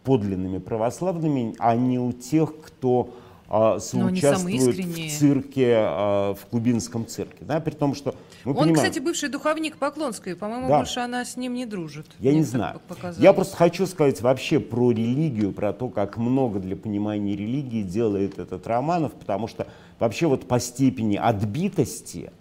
подлинными 0.03 0.57
православными, 0.57 1.55
а 1.59 1.75
не 1.75 1.99
у 1.99 2.11
тех, 2.11 2.53
кто 2.61 3.13
а, 3.49 3.79
соучаствует 3.79 4.61
в 4.61 5.17
цирке, 5.17 5.75
а, 5.77 6.33
в 6.33 6.45
кубинском 6.47 7.05
цирке. 7.05 7.37
Да, 7.41 7.59
при 7.59 7.71
том, 7.71 7.93
что 7.93 8.15
Он, 8.45 8.53
понимаем, 8.55 8.75
кстати, 8.75 8.99
бывший 8.99 9.29
духовник 9.29 9.77
Поклонской. 9.77 10.35
По-моему, 10.35 10.67
Да. 10.67 10.77
больше 10.79 10.99
она 11.01 11.23
с 11.23 11.37
ним 11.37 11.53
не 11.53 11.65
дружит. 11.65 12.07
Я 12.19 12.31
Мне 12.31 12.39
не 12.39 12.45
знаю. 12.45 12.81
показалось. 12.87 13.23
Я 13.23 13.31
просто 13.33 13.55
хочу 13.55 13.85
сказать 13.85 14.21
вообще 14.21 14.59
про 14.59 14.91
религию, 14.91 15.51
про 15.51 15.71
то, 15.71 15.87
как 15.89 16.17
много 16.17 16.59
для 16.59 16.75
понимания 16.75 17.35
религии 17.35 17.83
делает 17.83 18.39
этот 18.39 18.65
Романов, 18.65 19.13
потому 19.13 19.47
что 19.47 19.67
вообще 19.99 20.27
вот 20.27 20.47
по 20.47 20.59
степени 20.59 21.15
отбитости 21.15 22.31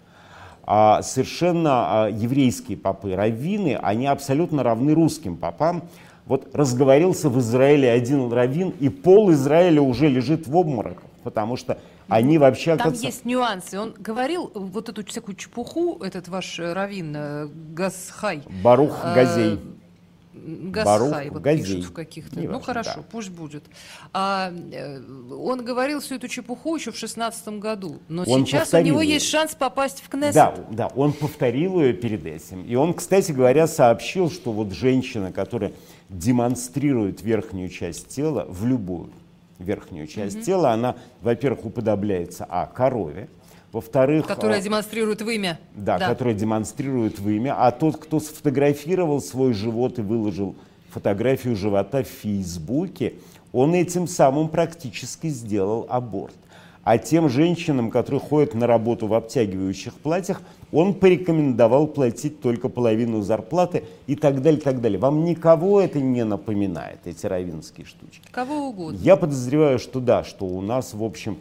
совершенно 0.65 2.05
а, 2.05 2.09
еврейские 2.09 2.77
попы, 2.77 3.15
раввины, 3.15 3.77
они 3.81 4.07
абсолютно 4.07 4.63
равны 4.63 4.93
русским 4.93 5.35
попам. 5.37 5.83
Вот 6.25 6.55
разговорился 6.55 7.29
в 7.29 7.37
Израиле 7.39 7.91
один 7.91 8.31
раввин, 8.31 8.73
и 8.79 8.87
пол 8.87 9.31
Израиля 9.33 9.81
уже 9.81 10.07
лежит 10.07 10.47
в 10.47 10.55
обмороках, 10.55 11.03
потому 11.23 11.57
что 11.57 11.77
они 12.07 12.37
вообще, 12.37 12.71
Там 12.71 12.87
оказывается, 12.87 13.05
есть 13.05 13.25
нюансы. 13.25 13.79
Он 13.79 13.93
говорил 13.97 14.51
вот 14.53 14.89
эту 14.89 15.05
всякую 15.05 15.35
чепуху, 15.35 16.01
этот 16.03 16.27
ваш 16.27 16.59
э, 16.59 16.73
раввин 16.73 17.13
э, 17.15 17.47
Гасхай. 17.73 18.43
Барух 18.63 18.99
э, 19.03 19.15
Газей. 19.15 19.49
Гасхай, 19.51 19.82
Барух 20.43 21.15
вот 21.31 21.41
Газей. 21.41 21.77
пишут 21.77 21.85
в 21.85 21.93
каких-то. 21.93 22.39
Ну 22.39 22.45
важно, 22.47 22.61
хорошо, 22.61 22.93
да. 22.97 23.03
пусть 23.11 23.29
будет. 23.29 23.63
А, 24.11 24.51
э, 24.71 25.01
он 25.31 25.63
говорил 25.63 25.99
всю 25.99 26.15
эту 26.15 26.27
чепуху 26.27 26.75
еще 26.75 26.91
в 26.91 26.97
шестнадцатом 26.97 27.59
году, 27.59 27.99
но 28.07 28.23
Он 28.23 28.45
сейчас 28.45 28.73
у 28.73 28.79
него 28.79 29.01
есть 29.01 29.27
шанс 29.27 29.55
попасть 29.55 30.01
в 30.01 30.09
Кнессет. 30.09 30.33
Да, 30.33 30.55
да, 30.71 30.87
он 30.87 31.13
повторил 31.13 31.81
ее 31.81 31.93
перед 31.93 32.25
этим. 32.25 32.65
И 32.65 32.75
он, 32.75 32.93
кстати 32.93 33.31
говоря, 33.31 33.67
сообщил, 33.67 34.29
что 34.29 34.51
вот 34.51 34.71
женщина, 34.73 35.31
которая 35.31 35.73
демонстрирует 36.09 37.21
верхнюю 37.21 37.69
часть 37.69 38.09
тела, 38.09 38.45
в 38.47 38.65
любую 38.65 39.09
верхнюю 39.59 40.07
часть 40.07 40.43
тела, 40.43 40.71
она, 40.71 40.95
во-первых, 41.21 41.65
уподобляется, 41.65 42.45
а, 42.49 42.65
корове, 42.65 43.29
во-вторых, 43.73 44.27
Которая 44.27 44.59
а, 44.59 44.61
демонстрирует 44.61 45.21
вымя. 45.23 45.59
да, 45.75 45.97
которая 45.97 46.35
демонстрирует 46.35 47.19
вымя, 47.19 47.55
а 47.57 47.71
тот, 47.71 47.97
кто 47.97 48.19
сфотографировал 48.19 49.19
свой 49.19 49.53
живот 49.53 49.99
и 49.99 50.01
выложил 50.01 50.55
фотографию 50.91 51.55
живота 51.55 52.03
в 52.03 52.07
Фейсбуке, 52.07 53.15
он 53.51 53.73
этим 53.73 54.07
самым 54.07 54.47
практически 54.47 55.27
сделал 55.27 55.87
аборт. 55.89 56.35
А 56.83 56.97
тем 56.97 57.29
женщинам, 57.29 57.89
которые 57.89 58.19
ходят 58.19 58.53
на 58.53 58.67
работу 58.67 59.07
в 59.07 59.13
обтягивающих 59.13 59.93
платьях, 59.93 60.41
он 60.71 60.93
порекомендовал 60.93 61.87
платить 61.87 62.41
только 62.41 62.67
половину 62.67 63.21
зарплаты 63.21 63.85
и 64.05 64.15
так 64.15 64.41
далее, 64.41 64.59
так 64.59 64.81
далее. 64.81 64.99
Вам 64.99 65.23
никого 65.23 65.79
это 65.79 65.99
не 66.01 66.25
напоминает, 66.25 66.99
эти 67.05 67.25
равинские 67.25 67.85
штучки? 67.85 68.27
Кого 68.31 68.67
угодно. 68.67 68.97
Я 68.97 69.15
подозреваю, 69.15 69.79
что 69.79 69.99
да, 70.01 70.25
что 70.25 70.45
у 70.45 70.59
нас, 70.61 70.93
в 70.93 71.03
общем, 71.03 71.37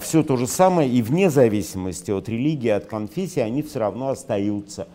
все 0.00 0.22
то 0.22 0.36
же 0.36 0.46
самое, 0.46 0.90
и 0.90 1.02
вне 1.02 1.30
зависимости 1.30 2.10
от 2.10 2.28
религии, 2.28 2.70
от 2.70 2.86
конфессии, 2.86 3.40
они 3.40 3.62
все 3.62 3.80
равно 3.80 4.08
остаются 4.08 4.88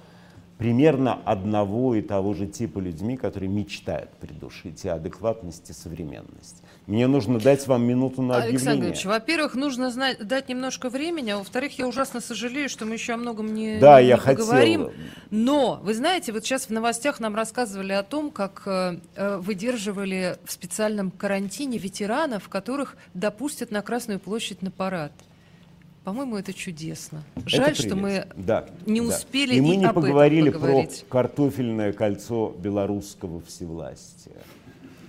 примерно 0.57 1.19
одного 1.25 1.95
и 1.95 2.01
того 2.01 2.33
же 2.33 2.47
типа 2.47 2.79
людьми, 2.79 3.17
которые 3.17 3.49
мечтают 3.49 4.11
придушить 4.11 4.85
и 4.85 4.89
адекватность, 4.89 5.69
и 5.69 5.73
современность. 5.73 6.61
Мне 6.85 7.07
нужно 7.07 7.39
дать 7.39 7.65
вам 7.67 7.85
минуту 7.85 8.21
на 8.21 8.35
Александр 8.35 8.59
объявление. 8.59 8.91
Ильич, 8.91 9.05
во-первых, 9.05 9.55
нужно 9.55 9.89
знать, 9.89 10.25
дать 10.25 10.49
немножко 10.49 10.89
времени, 10.89 11.31
а 11.31 11.37
во-вторых, 11.37 11.77
я 11.79 11.87
ужасно 11.87 12.19
сожалею, 12.19 12.67
что 12.67 12.85
мы 12.85 12.95
еще 12.95 13.13
о 13.13 13.17
многом 13.17 13.53
не, 13.53 13.79
Да, 13.79 14.01
не 14.01 14.09
я 14.09 14.17
хотел. 14.17 14.45
поговорим. 14.45 14.89
Но, 15.31 15.79
вы 15.81 15.93
знаете, 15.93 16.33
вот 16.33 16.43
сейчас 16.43 16.65
в 16.65 16.69
новостях 16.71 17.19
нам 17.19 17.35
рассказывали 17.35 17.93
о 17.93 18.03
том, 18.03 18.31
как 18.31 18.63
э, 18.65 18.99
э, 19.15 19.37
выдерживали 19.37 20.37
в 20.43 20.51
специальном 20.51 21.09
карантине 21.11 21.77
ветеранов, 21.77 22.49
которых 22.49 22.97
допустят 23.13 23.71
на 23.71 23.81
Красную 23.81 24.19
площадь 24.19 24.61
на 24.61 24.71
парад. 24.71 25.13
По-моему, 26.03 26.35
это 26.37 26.53
чудесно. 26.53 27.23
Жаль, 27.45 27.71
Это 27.71 27.81
что 27.81 27.95
мы. 27.95 28.27
Да, 28.35 28.65
не 28.85 28.99
да. 28.99 29.07
успели 29.07 29.55
и 29.55 29.61
мы 29.61 29.75
и 29.75 29.77
не 29.77 29.87
поговорили 29.87 30.49
про 30.49 30.85
картофельное 31.07 31.93
кольцо 31.93 32.53
белорусского 32.59 33.41
всевластия. 33.41 34.35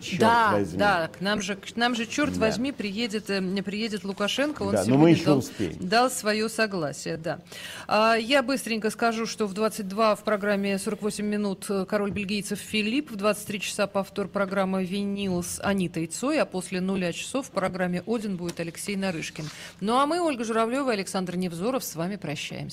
Черт 0.05 0.21
да, 0.21 0.53
возьми. 0.53 0.79
да, 0.79 1.09
к 1.09 1.21
нам 1.21 1.41
же, 1.41 1.57
к 1.57 1.77
нам 1.77 1.95
же 1.95 2.07
черт 2.07 2.35
Да. 2.35 2.41
возьми 2.41 2.73
приедет, 2.73 3.31
э, 3.31 3.41
приедет 3.63 4.05
Лукашенко, 4.05 4.63
он 4.63 4.73
Да, 4.75 4.85
но 4.87 4.99
мы 4.99 5.11
еще 5.11 5.25
дал, 5.25 5.39
успеем. 5.39 5.77
дал 5.81 6.11
свое 6.11 6.49
согласие, 6.49 7.17
да. 7.17 7.41
А, 7.89 8.15
я 8.17 8.43
быстренько 8.43 8.91
скажу, 8.91 9.27
что 9.27 9.47
в 9.47 9.55
22 9.55 10.15
в 10.17 10.25
программе 10.25 10.79
48 10.79 11.25
минут 11.25 11.67
король 11.89 12.11
бельгийцев 12.11 12.59
Филипп, 12.59 13.11
в 13.11 13.17
23 13.17 13.61
часа 13.61 13.87
повтор 13.87 14.29
программы 14.29 14.85
«Винил» 14.85 15.43
с 15.43 15.61
Анитой 15.63 16.07
Цой, 16.07 16.41
а 16.41 16.45
после 16.45 16.81
нуля 16.81 17.13
часов 17.13 17.47
в 17.47 17.51
программе 17.51 18.03
«Один» 18.07 18.37
будет 18.37 18.61
Алексей 18.61 18.97
Нарышкин. 18.97 19.49
Ну 19.81 19.97
а 19.99 20.07
мы, 20.07 20.21
Ольга 20.21 20.45
Журавлева 20.45 20.91
и 20.91 20.95
Александр 20.95 21.37
Невзоров, 21.37 21.85
с 21.85 21.95
вами 21.95 22.17
прощаемся. 22.17 22.65